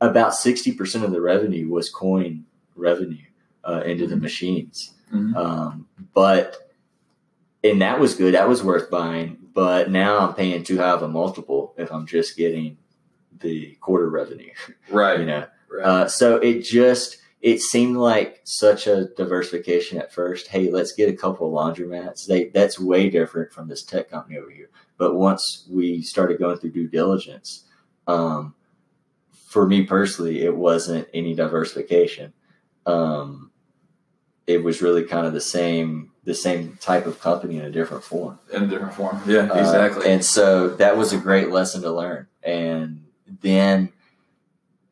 about 0.00 0.34
sixty 0.34 0.72
percent 0.72 1.04
of 1.04 1.10
the 1.10 1.20
revenue 1.20 1.68
was 1.68 1.90
coin 1.90 2.44
revenue 2.74 3.24
uh, 3.64 3.82
into 3.84 4.06
the 4.06 4.14
Mhm. 4.16 4.20
machines. 4.22 4.94
Mhm. 5.12 5.34
Um, 5.36 5.88
but 6.14 6.70
and 7.64 7.80
that 7.82 7.98
was 7.98 8.14
good. 8.14 8.34
That 8.34 8.48
was 8.48 8.62
worth 8.62 8.90
buying. 8.90 9.38
But 9.54 9.90
now 9.90 10.18
I'm 10.18 10.34
paying 10.34 10.62
too 10.62 10.76
high 10.76 10.90
of 10.90 11.02
a 11.02 11.08
multiple 11.08 11.74
if 11.78 11.90
I'm 11.90 12.06
just 12.06 12.36
getting 12.36 12.76
the 13.40 13.76
quarter 13.80 14.08
revenue. 14.10 14.50
Right. 14.90 15.20
You 15.20 15.26
know. 15.26 15.46
right. 15.70 15.84
Uh, 15.84 16.08
so 16.08 16.36
it 16.36 16.60
just 16.62 17.18
it 17.42 17.60
seemed 17.60 17.96
like 17.96 18.40
such 18.44 18.86
a 18.86 19.06
diversification 19.16 19.98
at 19.98 20.12
first. 20.12 20.48
Hey, 20.48 20.70
let's 20.70 20.92
get 20.92 21.08
a 21.08 21.16
couple 21.16 21.46
of 21.46 21.52
laundromats. 21.76 22.26
They 22.26 22.46
that's 22.50 22.78
way 22.78 23.08
different 23.10 23.52
from 23.52 23.68
this 23.68 23.82
tech 23.82 24.10
company 24.10 24.38
over 24.38 24.50
here. 24.50 24.68
But 24.98 25.14
once 25.14 25.66
we 25.70 26.02
started 26.02 26.38
going 26.38 26.58
through 26.58 26.70
due 26.70 26.88
diligence, 26.88 27.64
um, 28.06 28.54
for 29.56 29.66
me 29.66 29.84
personally, 29.84 30.42
it 30.42 30.54
wasn't 30.54 31.08
any 31.14 31.34
diversification. 31.34 32.34
Um, 32.84 33.50
it 34.46 34.62
was 34.62 34.82
really 34.82 35.04
kind 35.04 35.26
of 35.26 35.32
the 35.32 35.40
same 35.40 36.12
the 36.24 36.34
same 36.34 36.76
type 36.78 37.06
of 37.06 37.18
company 37.20 37.56
in 37.56 37.64
a 37.64 37.70
different 37.70 38.04
form. 38.04 38.38
in 38.52 38.64
a 38.64 38.66
different 38.66 38.92
form. 38.92 39.22
Yeah, 39.26 39.48
Uh, 39.50 39.58
exactly. 39.60 40.10
and 40.12 40.22
so 40.22 40.68
that 40.76 40.98
was 40.98 41.14
a 41.14 41.18
great 41.18 41.48
lesson 41.50 41.80
to 41.82 41.90
learn. 41.90 42.26
And 42.42 43.06
then 43.40 43.92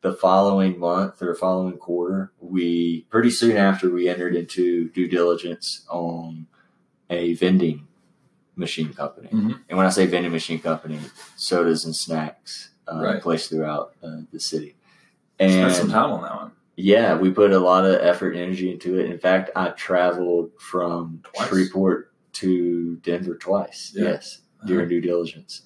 the 0.01 0.15
following 0.15 0.79
month 0.79 1.21
or 1.21 1.35
following 1.35 1.77
quarter, 1.77 2.33
we 2.41 3.03
pretty 3.11 3.31
soon 3.31 3.57
after 3.59 3.91
we 3.91 4.09
entered 4.09 4.35
into 4.35 4.89
due 4.91 5.09
diligence 5.09 5.85
on 5.91 6.47
a 7.11 7.35
vending 7.35 7.87
machine 8.57 8.95
company. 8.95 9.29
Mhm. 9.31 9.59
And 9.69 9.77
when 9.77 9.87
I 9.87 9.91
say 9.91 10.07
vending 10.07 10.33
machine 10.33 10.61
company, 10.61 11.01
sodas 11.37 11.85
and 11.85 11.95
snacks 11.95 12.71
uh, 12.93 13.01
Right. 13.03 13.23
placed 13.23 13.51
throughout 13.51 13.95
uh, 14.03 14.21
the 14.33 14.41
city. 14.41 14.77
And 15.39 15.51
Spent 15.53 15.73
some 15.75 15.91
time 15.91 16.11
on 16.13 16.23
that 16.23 16.35
one. 16.37 16.53
yeah, 16.77 17.17
we 17.17 17.31
put 17.31 17.53
a 17.53 17.59
lot 17.59 17.85
of 17.85 17.95
effort 18.01 18.35
and 18.35 18.43
energy 18.45 18.71
into 18.71 18.99
it. 18.99 19.11
In 19.11 19.19
fact, 19.19 19.51
I 19.57 19.71
traveled 19.71 20.51
from 20.59 21.21
Twice? 21.35 21.49
Shreveport 21.49 22.13
to 22.35 22.97
Denver 22.97 23.37
twice. 23.37 23.93
Yeah. 23.95 24.05
Yes, 24.11 24.43
during 24.67 24.89
due 24.89 25.01
diligence. 25.01 25.63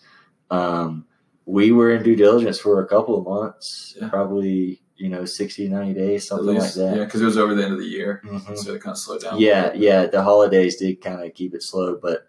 Um, 0.50 1.06
we 1.46 1.72
were 1.72 1.92
in 1.92 2.02
due 2.02 2.16
diligence 2.16 2.58
for 2.58 2.82
a 2.82 2.86
couple 2.86 3.16
of 3.18 3.24
months, 3.24 3.96
Yeah. 4.00 4.08
probably 4.08 4.82
you 4.96 5.08
know 5.08 5.24
60, 5.24 5.68
90 5.68 5.94
days, 5.94 6.26
something 6.26 6.46
least, 6.56 6.76
like 6.76 6.90
that. 6.90 6.96
yeah, 6.98 7.04
because 7.04 7.20
it 7.22 7.24
was 7.26 7.38
over 7.38 7.54
the 7.54 7.62
end 7.64 7.72
of 7.72 7.78
the 7.78 7.86
year, 7.86 8.20
Mhm. 8.26 8.56
so 8.58 8.74
it 8.74 8.82
kind 8.82 8.92
of 8.94 8.98
slowed 8.98 9.20
down. 9.22 9.38
Yeah, 9.38 9.72
yeah. 9.74 10.06
The 10.06 10.22
holidays 10.22 10.76
did 10.76 11.00
kind 11.00 11.22
of 11.24 11.32
keep 11.34 11.54
it 11.54 11.62
slow, 11.62 11.96
but 12.02 12.28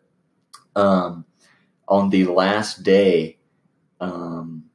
um, 0.76 1.26
on 1.88 2.10
the 2.12 2.26
last 2.26 2.84
day, 2.84 3.40
um, 4.00 4.69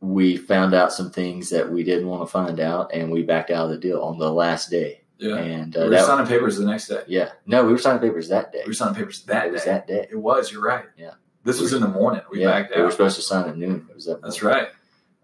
we 0.00 0.36
found 0.36 0.74
out 0.74 0.92
some 0.92 1.10
things 1.10 1.50
that 1.50 1.70
we 1.70 1.82
didn't 1.82 2.08
want 2.08 2.22
to 2.22 2.30
find 2.30 2.60
out, 2.60 2.90
and 2.94 3.10
we 3.10 3.22
backed 3.22 3.50
out 3.50 3.64
of 3.64 3.70
the 3.70 3.78
deal 3.78 4.00
on 4.02 4.18
the 4.18 4.30
last 4.30 4.70
day. 4.70 5.02
yeah. 5.18 5.36
And 5.36 5.74
we 5.74 5.80
uh, 5.80 5.84
were 5.84 5.90
that, 5.90 6.06
signing 6.06 6.26
papers 6.26 6.56
the 6.56 6.64
next 6.66 6.86
day. 6.88 7.02
yeah, 7.08 7.30
no, 7.46 7.64
we 7.64 7.72
were 7.72 7.78
signing 7.78 8.00
papers 8.00 8.28
that 8.28 8.52
day. 8.52 8.60
We 8.64 8.70
were 8.70 8.74
signing 8.74 8.94
papers 8.94 9.22
that 9.24 9.46
it 9.46 9.52
was 9.52 9.64
that 9.64 9.86
day. 9.86 10.06
It 10.10 10.16
was. 10.16 10.52
You're 10.52 10.62
right. 10.62 10.84
Yeah. 10.96 11.14
This 11.44 11.60
was 11.60 11.72
in 11.72 11.80
the 11.80 11.88
morning. 11.88 12.22
We 12.30 12.42
yeah, 12.42 12.50
backed 12.50 12.72
out. 12.72 12.78
we 12.78 12.84
were 12.84 12.90
supposed 12.90 13.16
to 13.16 13.22
sign 13.22 13.48
at 13.48 13.56
noon. 13.56 13.86
It 13.90 13.94
was 13.94 14.04
that. 14.06 14.20
That's 14.22 14.42
right. 14.42 14.68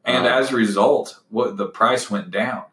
And 0.04 0.26
Um, 0.26 0.32
as 0.32 0.52
a 0.52 0.56
result, 0.56 1.20
what 1.30 1.56
the 1.56 1.66
price 1.66 2.10
went 2.10 2.30
down, 2.30 2.64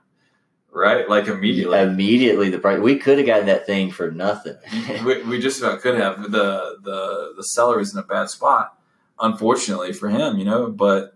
right? 0.72 1.08
Like 1.08 1.28
immediately. 1.28 1.80
Immediately, 1.80 2.50
the 2.50 2.60
price. 2.60 2.80
We 2.80 2.98
could 2.98 3.18
have 3.20 3.28
gotten 3.28 3.46
that 3.48 3.66
thing 3.66 3.92
for 3.92 4.10
nothing. 4.12 4.58
we, 5.06 5.22
we 5.24 5.40
just 5.40 5.62
about 5.62 5.82
could 5.82 5.96
have. 6.00 6.32
The 6.32 6.78
the 6.84 7.34
the 7.38 7.44
seller 7.44 7.80
is 7.80 7.94
in 7.94 8.00
a 8.00 8.04
bad 8.04 8.30
spot, 8.30 8.78
unfortunately 9.20 9.94
for 9.94 10.10
him, 10.10 10.38
you 10.40 10.46
know. 10.46 10.68
But 10.68 11.16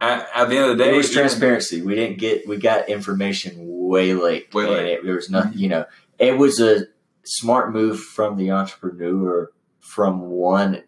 at, 0.00 0.28
at 0.34 0.48
the 0.48 0.56
end 0.56 0.70
of 0.70 0.78
the 0.78 0.84
day, 0.84 0.90
it 0.92 0.96
was 0.96 1.10
transparency. 1.10 1.82
We 1.82 1.94
didn't 1.94 2.18
get. 2.18 2.48
We 2.48 2.56
got 2.56 2.88
information 2.88 3.56
way 3.58 4.14
late. 4.14 4.52
Way 4.54 4.66
late. 4.66 4.86
It, 4.92 5.04
there 5.04 5.14
was 5.14 5.30
nothing. 5.30 5.52
Mm-hmm. 5.52 5.60
You 5.60 5.68
know, 5.68 5.84
it 6.18 6.38
was 6.38 6.60
a 6.60 6.86
smart 7.24 7.72
move 7.72 8.00
from 8.00 8.36
the 8.36 8.50
entrepreneur 8.50 9.50
from 9.80 10.22
one 10.22 10.82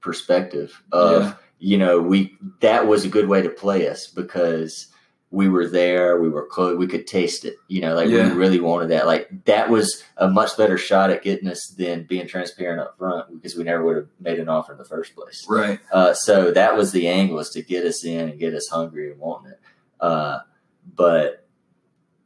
perspective 0.00 0.82
of 0.92 1.22
Yeah. 1.22 1.34
you 1.58 1.78
know 1.78 2.00
we 2.00 2.36
that 2.60 2.86
was 2.86 3.04
a 3.04 3.08
good 3.08 3.28
way 3.28 3.42
to 3.42 3.50
play 3.50 3.86
us 3.88 4.06
because 4.06 4.86
we 5.32 5.48
were 5.48 5.68
there 5.68 6.20
we 6.20 6.28
were 6.28 6.44
close 6.46 6.76
we 6.76 6.86
could 6.88 7.06
taste 7.06 7.44
it 7.44 7.54
you 7.68 7.80
know 7.80 7.94
like 7.94 8.08
Yeah. 8.08 8.28
we 8.28 8.34
really 8.34 8.58
wanted 8.60 8.88
that 8.88 9.06
like 9.06 9.28
that 9.44 9.70
was 9.70 10.02
a 10.16 10.28
much 10.28 10.56
better 10.56 10.76
shot 10.76 11.10
at 11.10 11.22
getting 11.22 11.48
us 11.48 11.72
than 11.78 12.02
being 12.04 12.26
transparent 12.26 12.80
up 12.80 12.98
front 12.98 13.32
because 13.32 13.54
we 13.56 13.62
never 13.62 13.84
would 13.84 13.96
have 13.96 14.08
made 14.18 14.40
an 14.40 14.48
offer 14.48 14.72
in 14.72 14.78
the 14.78 14.84
first 14.84 15.14
place 15.14 15.46
right. 15.48 15.78
uh, 15.92 16.12
so 16.14 16.50
that 16.50 16.76
was 16.76 16.90
the 16.92 17.06
angle 17.06 17.36
was 17.36 17.50
to 17.50 17.62
get 17.62 17.84
us 17.84 18.04
in 18.04 18.28
and 18.28 18.40
get 18.40 18.54
us 18.54 18.68
hungry 18.68 19.10
and 19.12 19.20
wanting 19.20 19.52
it. 19.52 19.60
Uh, 20.00 20.40
but 20.96 21.46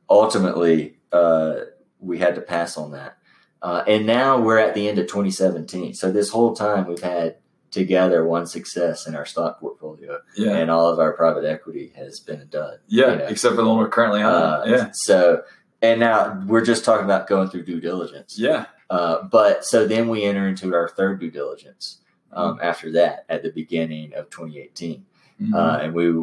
ultimately, 0.09 0.97
uh, 1.13 1.57
we 2.01 2.19
had 2.19 2.35
to 2.35 2.41
pass 2.41 2.77
on 2.77 2.93
that. 2.93 3.17
Uh, 3.63 3.83
and 3.87 4.07
now 4.07 4.39
we're 4.41 4.59
at 4.59 4.75
the 4.75 4.89
end 4.89 4.99
of 4.99 5.07
2017. 5.07 5.95
So 5.95 6.13
this 6.13 6.29
whole 6.31 6.55
time 6.55 6.87
we've 6.87 7.03
had 7.03 7.37
together 7.75 8.25
one 8.25 8.47
success 8.47 9.07
in 9.07 9.15
our 9.15 9.27
stock 9.27 9.61
portfolio, 9.61 10.21
Yeah. 10.37 10.53
and 10.57 10.71
all 10.71 10.89
of 10.89 10.99
our 10.99 11.13
private 11.13 11.45
equity 11.45 11.93
has 11.97 12.21
been 12.21 12.41
a 12.41 12.45
dud. 12.47 12.79
Yeah. 12.87 13.11
you 13.13 13.19
know. 13.19 13.25
Except 13.27 13.55
for 13.57 13.63
the 13.63 13.69
one 13.69 13.79
we're 13.79 13.89
currently 13.89 14.23
on. 14.23 14.33
Uh, 14.33 14.65
yeah. 14.67 14.91
So, 14.93 15.43
and 15.83 16.01
now 16.01 16.43
we're 16.47 16.65
just 16.65 16.85
talking 16.85 17.05
about 17.05 17.27
going 17.27 17.49
through 17.51 17.65
due 17.65 17.81
diligence. 17.81 18.39
Yeah. 18.39 18.67
Uh, 18.89 19.23
but 19.25 19.65
so 19.65 19.87
then 19.87 20.09
we 20.09 20.25
enter 20.25 20.47
into 20.49 20.73
our 20.75 20.89
third 20.89 21.21
due 21.21 21.31
diligence 21.31 22.01
um, 22.33 22.55
Mm-hmm. 22.57 22.65
after 22.65 22.93
that 22.93 23.25
at 23.29 23.43
the 23.43 23.51
beginning 23.51 24.15
of 24.15 24.31
2018 24.31 25.05
Mhm. 25.43 25.55
uh, 25.55 25.79
and 25.83 25.95
we 25.95 26.15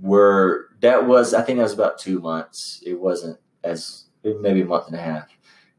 were 0.00 0.68
that 0.80 1.06
was 1.06 1.34
I 1.34 1.42
think 1.42 1.58
that 1.58 1.62
was 1.64 1.72
about 1.72 1.98
two 1.98 2.20
months. 2.20 2.82
It 2.86 3.00
wasn't 3.00 3.38
as 3.64 4.04
maybe 4.24 4.62
a 4.62 4.64
month 4.64 4.86
and 4.86 4.96
a 4.96 5.00
half, 5.00 5.28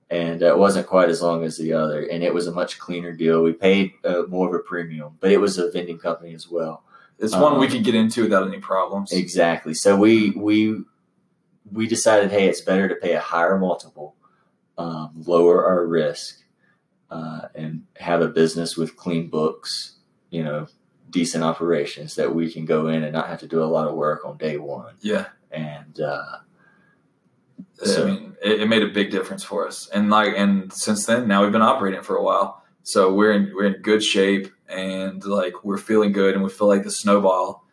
and 0.10 0.42
uh, 0.42 0.48
it 0.48 0.58
wasn't 0.58 0.88
quite 0.88 1.10
as 1.10 1.22
long 1.22 1.44
as 1.44 1.58
the 1.58 1.74
other. 1.74 2.04
And 2.04 2.24
it 2.24 2.34
was 2.34 2.48
a 2.48 2.52
much 2.52 2.80
cleaner 2.80 3.12
deal. 3.12 3.44
We 3.44 3.54
paid 3.54 3.94
uh, 4.06 4.24
more 4.28 4.48
of 4.48 4.54
a 4.54 4.60
premium, 4.60 5.18
but 5.20 5.32
it 5.32 5.40
was 5.40 5.58
a 5.58 5.70
vending 5.72 6.00
company 6.00 6.34
as 6.34 6.50
well. 6.50 6.84
it's 7.20 7.34
one 7.34 7.54
um, 7.54 7.60
we 7.60 7.68
could 7.68 7.84
get 7.84 7.96
into 7.96 8.24
without 8.24 8.48
any 8.48 8.60
problems. 8.60 9.12
Exactly. 9.12 9.74
So 9.74 9.96
we 9.98 10.32
we 10.32 10.82
we 11.72 11.88
decided, 11.88 12.32
hey, 12.32 12.48
it's 12.48 12.62
better 12.62 12.88
to 12.88 12.96
pay 12.96 13.14
a 13.14 13.20
higher 13.20 13.58
multiple, 13.58 14.16
um, 14.78 15.12
lower 15.26 15.66
our 15.66 15.86
risk, 15.86 16.44
uh, 17.12 17.50
and 17.54 17.84
have 17.98 18.22
a 18.22 18.30
business 18.30 18.78
with 18.78 18.96
clean 18.96 19.30
books. 19.30 19.96
You 20.30 20.44
know, 20.44 20.68
decent 21.10 21.44
operations 21.44 22.16
that 22.16 22.34
we 22.34 22.52
can 22.52 22.66
go 22.66 22.88
in 22.88 23.04
and 23.04 23.14
not 23.14 23.28
have 23.28 23.40
to 23.40 23.48
do 23.48 23.64
a 23.64 23.66
lot 23.66 23.88
of 23.88 23.96
work 23.96 24.26
on 24.26 24.38
day 24.38 24.58
one. 24.58 24.96
Yeah. 25.02 25.28
And 25.52 26.00
uh, 26.00 26.38
I 27.86 28.06
mean, 28.06 28.36
it, 28.44 28.62
it 28.62 28.68
made 28.68 28.84
a 28.84 28.88
big 28.88 29.12
difference 29.12 29.44
for 29.44 29.68
us. 29.68 29.88
And 29.94 30.10
like, 30.10 30.34
and 30.36 30.72
since 30.74 31.06
then, 31.06 31.28
now 31.28 31.44
we've 31.44 31.52
been 31.52 31.62
operating 31.62 32.02
for 32.02 32.16
a 32.16 32.24
while, 32.24 32.64
so 32.84 33.14
we're 33.14 33.32
in 33.32 33.52
we're 33.54 33.66
in 33.66 33.82
good 33.82 34.04
shape, 34.04 34.52
and 34.68 35.24
like 35.24 35.64
we're 35.64 35.78
feeling 35.78 36.12
good, 36.12 36.34
and 36.34 36.44
we 36.44 36.50
feel 36.50 36.68
like 36.68 36.84
the 36.84 36.92
snowball 36.92 37.66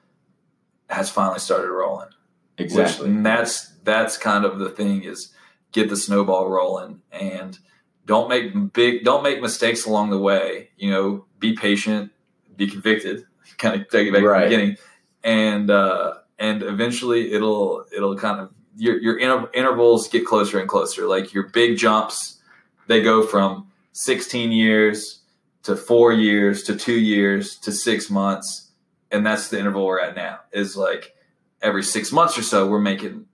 has 0.90 1.10
finally 1.10 1.38
started 1.38 1.70
rolling. 1.70 2.08
Which- 2.56 2.66
exactly. 2.66 3.08
and 3.08 3.24
that's 3.24 3.70
that's 3.82 4.16
kind 4.16 4.44
of 4.44 4.58
the 4.58 4.70
thing 4.70 5.04
is 5.04 5.32
get 5.72 5.88
the 5.88 5.96
snowball 5.96 6.48
rolling 6.48 7.02
and 7.10 7.58
don't 8.06 8.28
make 8.28 8.72
big 8.72 9.04
don't 9.04 9.22
make 9.22 9.40
mistakes 9.40 9.86
along 9.86 10.10
the 10.10 10.18
way. 10.18 10.70
You 10.76 10.90
know, 10.90 11.26
be 11.38 11.54
patient, 11.54 12.12
be 12.56 12.68
convicted, 12.68 13.24
kind 13.58 13.80
of 13.80 13.88
take 13.88 14.08
it 14.08 14.12
back 14.12 14.22
to 14.22 14.28
the 14.28 14.40
beginning, 14.44 14.76
and 15.22 15.70
uh, 15.70 16.14
and 16.38 16.62
eventually 16.62 17.32
it'll 17.32 17.84
it'll 17.94 18.16
kind 18.16 18.40
of 18.40 18.50
your 18.76 18.98
your 18.98 19.18
inter- 19.18 19.50
intervals 19.52 20.08
get 20.08 20.26
closer 20.26 20.58
and 20.58 20.68
closer. 20.68 21.06
Like 21.06 21.32
your 21.32 21.48
big 21.48 21.76
jumps, 21.78 22.40
they 22.86 23.02
go 23.02 23.26
from 23.26 23.70
16 23.92 24.52
years 24.52 25.20
to 25.62 25.76
four 25.76 26.12
years 26.12 26.62
to 26.64 26.76
two 26.76 26.98
years 26.98 27.56
to 27.58 27.72
six 27.72 28.10
months, 28.10 28.70
and 29.10 29.24
that's 29.24 29.48
the 29.48 29.58
interval 29.58 29.86
we're 29.86 30.00
at 30.00 30.16
now. 30.16 30.40
Is 30.52 30.76
like 30.76 31.14
every 31.62 31.82
six 31.82 32.12
months 32.12 32.38
or 32.38 32.42
so 32.42 32.68
we're 32.68 32.78
making 32.78 33.26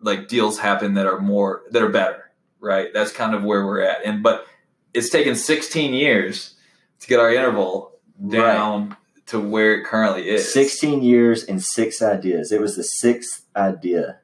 like 0.00 0.28
deals 0.28 0.58
happen 0.58 0.94
that 0.94 1.06
are 1.06 1.20
more 1.20 1.62
that 1.70 1.82
are 1.82 1.88
better 1.88 2.30
right 2.60 2.92
that's 2.92 3.12
kind 3.12 3.34
of 3.34 3.42
where 3.42 3.64
we're 3.64 3.80
at 3.80 4.04
and 4.04 4.22
but 4.22 4.46
it's 4.94 5.10
taken 5.10 5.34
16 5.34 5.94
years 5.94 6.54
to 7.00 7.06
get 7.06 7.20
our 7.20 7.32
interval 7.32 7.92
down 8.28 8.96
to 9.28 9.40
where 9.40 9.74
it 9.80 9.84
currently 9.84 10.28
is 10.28 10.52
16 10.52 11.02
years 11.02 11.44
and 11.44 11.62
six 11.62 12.02
ideas. 12.02 12.50
It 12.52 12.60
was 12.60 12.76
the 12.76 12.84
sixth 12.84 13.44
idea 13.56 14.18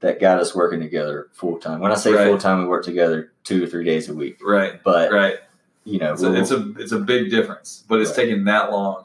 that 0.00 0.20
got 0.20 0.38
us 0.38 0.54
working 0.54 0.80
together 0.80 1.28
full 1.32 1.58
time. 1.58 1.80
When 1.80 1.90
I 1.90 1.96
say 1.96 2.12
Right. 2.12 2.26
full 2.26 2.38
time, 2.38 2.60
we 2.62 2.68
work 2.68 2.84
together 2.84 3.32
two 3.44 3.64
or 3.64 3.66
three 3.66 3.84
days 3.84 4.08
a 4.08 4.14
week. 4.14 4.38
right 4.42 4.82
But 4.84 5.10
right 5.12 5.36
you 5.84 6.00
know, 6.00 6.12
it's 6.12 6.22
a, 6.22 6.34
it's 6.34 6.50
a 6.50 6.72
it's 6.78 6.92
a 6.92 6.98
big 6.98 7.30
difference 7.30 7.84
but 7.88 8.00
it's 8.00 8.10
Right. 8.10 8.16
taken 8.26 8.44
that 8.46 8.72
long 8.72 9.04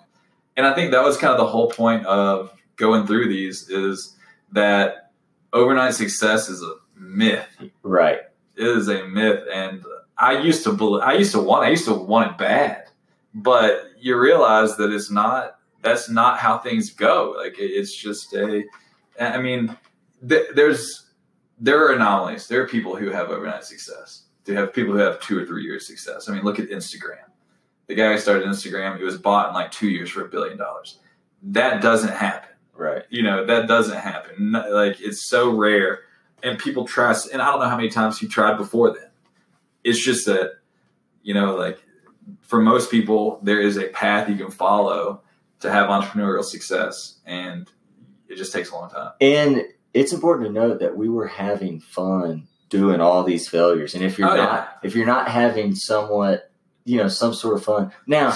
and 0.57 0.65
i 0.65 0.73
think 0.73 0.89
that 0.91 1.03
was 1.03 1.15
kind 1.15 1.31
of 1.31 1.37
the 1.37 1.45
whole 1.45 1.69
point 1.69 2.03
of 2.07 2.51
going 2.75 3.05
through 3.05 3.27
these 3.29 3.69
is 3.69 4.15
that 4.51 5.11
overnight 5.53 5.93
success 5.93 6.49
is 6.49 6.63
a 6.63 6.73
myth 6.99 7.45
right. 7.83 8.21
it 8.55 8.65
is 8.67 8.87
a 8.89 9.07
myth 9.07 9.43
and 9.53 9.83
i 10.17 10.39
used 10.39 10.63
to 10.63 10.71
believe 10.73 11.03
i 11.03 11.13
used 11.13 11.31
to 11.33 11.39
want 11.39 11.63
i 11.63 11.69
used 11.69 11.85
to 11.85 11.93
want 11.93 12.31
it 12.31 12.37
bad 12.39 12.85
but 13.33 13.85
you 13.99 14.19
realize 14.19 14.75
that 14.77 14.91
it's 14.91 15.11
not 15.11 15.57
that's 15.81 16.09
not 16.09 16.37
how 16.39 16.57
things 16.59 16.91
go. 16.91 17.35
Like 17.37 17.55
it's 17.57 17.95
just 17.95 18.33
a 18.33 18.63
i 19.19 19.37
mean 19.37 19.77
th- 20.27 20.47
there's 20.55 21.09
there 21.59 21.85
are 21.85 21.93
anomalies. 21.93 22.47
There 22.47 22.61
are 22.61 22.67
people 22.67 22.95
who 22.95 23.09
have 23.09 23.29
overnight 23.29 23.63
success. 23.63 24.23
They 24.45 24.53
have 24.53 24.73
people 24.73 24.93
who 24.93 24.99
have 24.99 25.19
two 25.19 25.37
or 25.37 25.45
three 25.45 25.63
years 25.63 25.87
success. 25.87 26.29
I 26.29 26.33
mean 26.33 26.43
look 26.43 26.59
at 26.59 26.69
instagram. 26.69 27.29
The 27.87 27.95
guy 27.95 28.13
who 28.13 28.19
started 28.19 28.47
instagram 28.47 28.99
it 28.99 29.03
was 29.03 29.17
bought 29.17 29.49
in 29.49 29.53
like 29.53 29.71
two 29.71 29.89
years 29.89 30.09
for 30.09 30.25
a 30.25 30.29
billion 30.29 30.57
dollars. 30.57 30.99
That 31.43 31.81
doesn't 31.81 32.13
happen. 32.13 32.49
Right. 32.73 33.03
you 33.09 33.21
know 33.21 33.45
that 33.45 33.67
doesn't 33.67 33.97
happen. 33.97 34.51
Like 34.51 34.99
it's 35.01 35.27
so 35.27 35.51
rare. 35.51 36.01
And 36.43 36.57
people 36.57 36.85
try 36.85 37.15
and 37.31 37.41
i 37.41 37.51
don't 37.51 37.59
know 37.59 37.69
how 37.69 37.77
many 37.77 37.89
times 37.89 38.21
you 38.21 38.27
tried 38.27 38.57
before 38.57 38.91
then. 38.93 39.09
It's 39.83 40.03
just 40.03 40.25
that 40.25 40.53
you 41.23 41.33
know 41.33 41.55
like 41.55 41.83
for 42.41 42.61
most 42.61 42.91
people 42.91 43.39
there 43.43 43.59
is 43.59 43.77
a 43.77 43.87
path 43.89 44.29
you 44.29 44.35
can 44.35 44.51
follow 44.51 45.21
to 45.59 45.71
have 45.71 45.89
entrepreneurial 45.89 46.43
success 46.43 47.19
and 47.25 47.69
it 48.27 48.35
just 48.37 48.51
takes 48.53 48.71
a 48.71 48.75
long 48.75 48.89
time 48.89 49.11
And 49.21 49.63
it's 49.93 50.13
important 50.13 50.47
to 50.47 50.53
note 50.53 50.79
that 50.79 50.95
we 50.95 51.09
were 51.09 51.27
having 51.27 51.79
fun 51.81 52.47
doing 52.69 53.01
all 53.01 53.23
these 53.23 53.49
failures. 53.49 53.93
And 53.95 54.03
if 54.05 54.17
you're 54.17 54.29
Oh, 54.29 54.35
not 54.37 54.53
yeah. 54.53 54.67
if 54.87 54.95
you're 54.95 55.05
not 55.05 55.27
having 55.27 55.75
somewhat, 55.75 56.49
you 56.85 56.95
know, 56.97 57.09
some 57.09 57.33
sort 57.33 57.55
of 57.57 57.63
fun. 57.65 57.91
Now, 58.07 58.33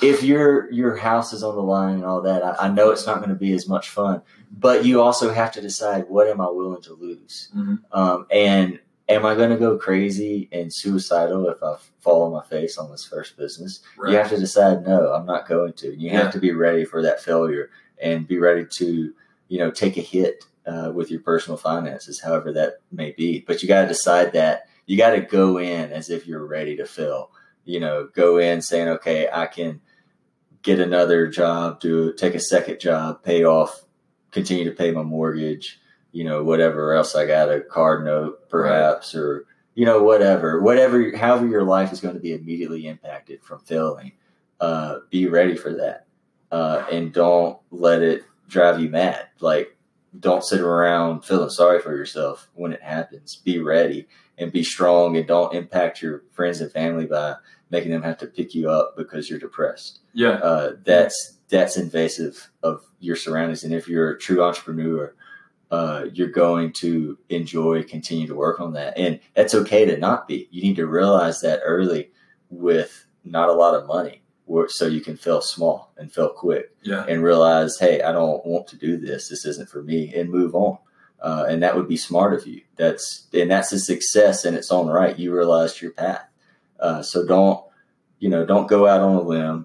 if 0.00 0.22
your 0.22 0.70
your 0.72 0.94
house 0.96 1.32
is 1.32 1.42
on 1.42 1.56
the 1.56 1.62
line 1.62 1.96
and 1.96 2.04
all 2.04 2.22
that, 2.22 2.44
I, 2.44 2.66
I 2.66 2.68
know 2.68 2.90
it's 2.90 3.04
not 3.06 3.16
going 3.18 3.30
to 3.30 3.34
be 3.34 3.52
as 3.52 3.68
much 3.68 3.88
fun. 3.90 4.22
But 4.56 4.84
you 4.84 5.00
also 5.02 5.32
have 5.32 5.50
to 5.52 5.60
decide 5.60 6.04
what 6.08 6.28
am 6.28 6.40
I 6.40 6.48
willing 6.50 6.82
to 6.82 6.94
lose, 6.94 7.50
Mhm. 7.56 7.80
um, 7.90 8.26
and 8.30 8.78
am 9.08 9.26
I 9.26 9.34
going 9.34 9.50
to 9.50 9.56
go 9.56 9.76
crazy 9.78 10.48
and 10.52 10.72
suicidal 10.72 11.48
if 11.48 11.62
I 11.62 11.76
fall 12.00 12.22
on 12.22 12.32
my 12.32 12.42
face 12.42 12.78
on 12.78 12.90
this 12.90 13.04
first 13.04 13.36
business? 13.36 13.80
right 13.96 14.12
You 14.12 14.18
have 14.18 14.30
to 14.30 14.38
decide, 14.38 14.86
no, 14.86 15.12
I'm 15.12 15.26
not 15.26 15.48
going 15.48 15.72
to. 15.74 15.94
You 15.94 16.10
have 16.10 16.32
to 16.32 16.38
be 16.38 16.52
ready 16.52 16.84
for 16.84 17.02
that 17.02 17.22
failure 17.22 17.70
and 18.00 18.26
be 18.26 18.38
ready 18.38 18.64
to, 18.64 19.12
you 19.48 19.58
know, 19.58 19.70
take 19.70 19.96
a 19.96 20.00
hit 20.02 20.44
uh, 20.66 20.92
with 20.94 21.10
your 21.10 21.20
personal 21.20 21.56
finances, 21.56 22.20
however 22.20 22.52
that 22.52 22.80
may 22.90 23.12
be. 23.12 23.40
But 23.40 23.62
you 23.62 23.68
got 23.68 23.82
to 23.82 23.88
decide 23.88 24.32
that 24.32 24.68
you 24.86 24.96
got 24.96 25.10
to 25.10 25.20
go 25.20 25.58
in 25.58 25.92
as 25.92 26.10
if 26.10 26.26
you're 26.26 26.46
ready 26.46 26.76
to 26.76 26.86
fail. 26.86 27.30
You 27.64 27.80
know, 27.80 28.08
go 28.12 28.38
in 28.38 28.62
saying, 28.62 28.88
okay, 28.88 29.28
I 29.32 29.46
can 29.46 29.80
get 30.62 30.80
another 30.80 31.26
job, 31.26 31.80
do 31.80 32.12
take 32.12 32.34
a 32.34 32.40
second 32.40 32.80
job, 32.80 33.22
pay 33.22 33.44
off, 33.44 33.82
continue 34.30 34.64
to 34.64 34.76
pay 34.76 34.90
my 34.90 35.02
mortgage, 35.02 35.80
you 36.12 36.24
know, 36.24 36.42
whatever 36.44 36.94
else 36.94 37.14
I 37.14 37.26
got, 37.26 37.50
a 37.50 37.60
card 37.60 38.04
note 38.04 38.48
perhaps, 38.48 39.14
right. 39.14 39.20
or 39.20 39.46
you 39.74 39.86
know, 39.86 40.02
whatever, 40.02 40.60
whatever, 40.60 41.16
however 41.16 41.46
your 41.46 41.64
life 41.64 41.92
is 41.92 42.00
going 42.00 42.14
to 42.14 42.20
be 42.20 42.34
immediately 42.34 42.86
impacted 42.86 43.42
from 43.42 43.60
failing. 43.60 44.12
Uh, 44.60 44.98
be 45.10 45.26
ready 45.26 45.56
for 45.56 45.72
that, 45.72 46.06
uh, 46.52 46.84
and 46.92 47.12
don't 47.12 47.58
let 47.72 48.00
it 48.00 48.22
drive 48.48 48.80
you 48.80 48.88
mad. 48.88 49.26
Like, 49.40 49.76
don't 50.20 50.44
sit 50.44 50.60
around 50.60 51.24
feeling 51.24 51.50
sorry 51.50 51.80
for 51.80 51.96
yourself 51.96 52.48
when 52.54 52.72
it 52.72 52.82
happens. 52.82 53.36
Be 53.36 53.58
ready 53.58 54.06
and 54.38 54.52
be 54.52 54.62
strong, 54.62 55.16
and 55.16 55.26
don't 55.26 55.54
impact 55.54 56.00
your 56.00 56.22
friends 56.32 56.60
and 56.60 56.70
family 56.70 57.06
by 57.06 57.36
making 57.70 57.90
them 57.90 58.02
have 58.02 58.18
to 58.18 58.26
pick 58.26 58.54
you 58.54 58.70
up 58.70 58.94
because 58.96 59.28
you're 59.28 59.38
depressed. 59.38 60.00
Yeah, 60.12 60.34
uh, 60.34 60.74
that's 60.84 61.38
that's 61.48 61.76
invasive 61.76 62.50
of 62.62 62.84
your 63.00 63.16
surroundings. 63.16 63.64
And 63.64 63.74
if 63.74 63.88
you're 63.88 64.10
a 64.10 64.18
true 64.18 64.42
entrepreneur, 64.42 65.14
uh, 65.72 66.04
you're 66.12 66.28
going 66.28 66.70
to 66.70 67.18
enjoy 67.30 67.82
continue 67.82 68.26
to 68.26 68.34
work 68.34 68.60
on 68.60 68.74
that, 68.74 68.96
and 68.98 69.18
that's 69.34 69.54
okay 69.54 69.86
to 69.86 69.96
not 69.96 70.28
be. 70.28 70.46
You 70.50 70.62
need 70.62 70.76
to 70.76 70.86
realize 70.86 71.40
that 71.40 71.62
early 71.64 72.10
with 72.50 73.06
not 73.24 73.48
a 73.48 73.54
lot 73.54 73.74
of 73.74 73.86
money, 73.86 74.22
so 74.68 74.86
you 74.86 75.00
can 75.00 75.16
fail 75.16 75.40
small 75.40 75.90
and 75.96 76.12
fail 76.12 76.28
quick, 76.28 76.76
yeah. 76.82 77.06
and 77.08 77.24
realize, 77.24 77.78
hey, 77.78 78.02
I 78.02 78.12
don't 78.12 78.44
want 78.44 78.66
to 78.66 78.76
do 78.76 78.98
this. 78.98 79.30
This 79.30 79.46
isn't 79.46 79.70
for 79.70 79.82
me, 79.82 80.14
and 80.14 80.28
move 80.28 80.54
on. 80.54 80.76
Uh, 81.22 81.46
and 81.48 81.62
that 81.62 81.74
would 81.74 81.88
be 81.88 81.96
smart 81.96 82.34
of 82.34 82.46
you. 82.46 82.60
That's 82.76 83.28
and 83.32 83.50
that's 83.50 83.72
a 83.72 83.78
success 83.78 84.44
in 84.44 84.54
its 84.54 84.70
own 84.70 84.88
right. 84.88 85.18
You 85.18 85.34
realized 85.34 85.80
your 85.80 85.92
path. 85.92 86.28
Uh, 86.80 87.00
so 87.00 87.26
don't, 87.26 87.64
you 88.18 88.28
know, 88.28 88.44
don't 88.44 88.68
go 88.68 88.86
out 88.86 89.00
on 89.00 89.14
a 89.14 89.22
limb. 89.22 89.64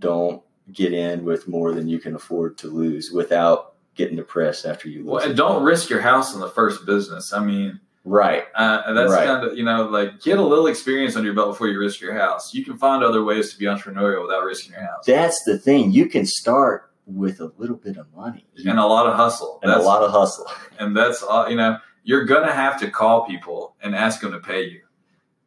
Don't 0.00 0.42
get 0.70 0.92
in 0.92 1.24
with 1.24 1.48
more 1.48 1.72
than 1.72 1.88
you 1.88 1.98
can 1.98 2.14
afford 2.14 2.58
to 2.58 2.68
lose 2.68 3.10
without 3.10 3.75
getting 3.96 4.16
depressed 4.16 4.64
after 4.64 4.88
you 4.88 4.98
lose. 4.98 5.06
Well, 5.06 5.34
don't 5.34 5.64
risk 5.64 5.90
your 5.90 6.00
house 6.00 6.34
on 6.34 6.40
the 6.40 6.48
first 6.48 6.86
business. 6.86 7.32
I 7.32 7.42
mean, 7.42 7.80
right. 8.04 8.44
Uh, 8.54 8.92
that's 8.92 9.10
right. 9.10 9.26
kind 9.26 9.44
of 9.44 9.56
you 9.56 9.64
know 9.64 9.88
like 9.88 10.20
get 10.22 10.38
a 10.38 10.42
little 10.42 10.66
experience 10.66 11.16
under 11.16 11.26
your 11.26 11.34
belt 11.34 11.48
before 11.48 11.68
you 11.68 11.78
risk 11.78 12.00
your 12.00 12.14
house. 12.14 12.54
You 12.54 12.64
can 12.64 12.78
find 12.78 13.02
other 13.02 13.24
ways 13.24 13.52
to 13.52 13.58
be 13.58 13.64
entrepreneurial 13.64 14.22
without 14.22 14.44
risking 14.44 14.72
your 14.72 14.82
house. 14.82 15.04
That's 15.06 15.42
the 15.44 15.58
thing. 15.58 15.92
You 15.92 16.06
can 16.06 16.26
start 16.26 16.90
with 17.06 17.40
a 17.40 17.52
little 17.56 17.76
bit 17.76 17.96
of 17.96 18.06
money 18.14 18.44
and 18.56 18.78
a 18.78 18.86
lot 18.86 19.06
of 19.06 19.14
hustle 19.14 19.60
and 19.62 19.70
that's, 19.70 19.82
a 19.82 19.86
lot 19.86 20.02
of 20.02 20.10
hustle. 20.10 20.46
And 20.78 20.94
that's 20.94 21.22
all. 21.22 21.48
You 21.48 21.56
know, 21.56 21.78
you're 22.04 22.26
gonna 22.26 22.52
have 22.52 22.78
to 22.80 22.90
call 22.90 23.26
people 23.26 23.76
and 23.82 23.94
ask 23.94 24.20
them 24.20 24.32
to 24.32 24.40
pay 24.40 24.64
you. 24.64 24.82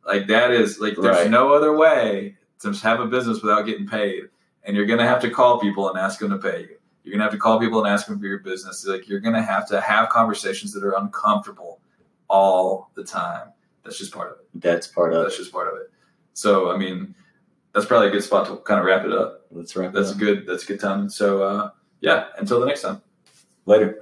Like 0.05 0.27
that 0.27 0.49
is 0.49 0.79
like 0.79 0.95
there's 0.95 1.17
right. 1.17 1.29
no 1.29 1.53
other 1.53 1.75
way 1.75 2.35
to 2.61 2.73
have 2.73 2.99
a 2.99 3.05
business 3.05 3.43
without 3.43 3.67
getting 3.67 3.87
paid, 3.87 4.23
and 4.63 4.75
you're 4.75 4.87
gonna 4.87 5.07
have 5.07 5.21
to 5.21 5.29
call 5.29 5.59
people 5.59 5.87
and 5.87 5.99
ask 5.99 6.19
them 6.19 6.31
to 6.31 6.37
pay 6.39 6.61
you. 6.61 6.78
You're 7.03 7.13
gonna 7.13 7.23
have 7.23 7.33
to 7.33 7.39
call 7.39 7.59
people 7.59 7.83
and 7.83 7.91
ask 7.91 8.07
them 8.07 8.19
for 8.19 8.25
your 8.25 8.39
business. 8.39 8.85
Like 8.85 9.07
you're 9.07 9.19
gonna 9.19 9.41
have 9.41 9.67
to 9.69 9.81
have 9.81 10.09
conversations 10.09 10.73
that 10.73 10.83
are 10.83 10.97
uncomfortable 10.97 11.79
all 12.27 12.91
the 12.95 13.03
time. 13.03 13.49
That's 13.83 13.97
just 13.97 14.13
part 14.13 14.31
of 14.31 14.39
it. 14.39 14.61
That's 14.61 14.87
part 14.87 15.13
of 15.13 15.23
That's 15.23 15.37
just 15.37 15.51
part 15.51 15.73
of 15.73 15.79
it. 15.79 15.91
So 16.33 16.71
I 16.71 16.77
mean, 16.77 17.15
that's 17.73 17.85
probably 17.85 18.09
a 18.09 18.11
good 18.11 18.23
spot 18.23 18.47
to 18.47 18.57
kind 18.57 18.79
of 18.79 18.85
wrap 18.85 19.05
it 19.05 19.13
up. 19.13 19.45
Let's 19.51 19.75
wrap. 19.75 19.93
That's 19.93 20.13
good. 20.13 20.45
That's 20.45 20.63
a 20.63 20.67
good 20.67 20.79
time. 20.79 21.09
So 21.09 21.43
uh, 21.43 21.71
yeah, 22.01 22.27
until 22.37 22.59
the 22.59 22.65
next 22.65 22.81
time. 22.81 23.01
Later. 23.65 24.01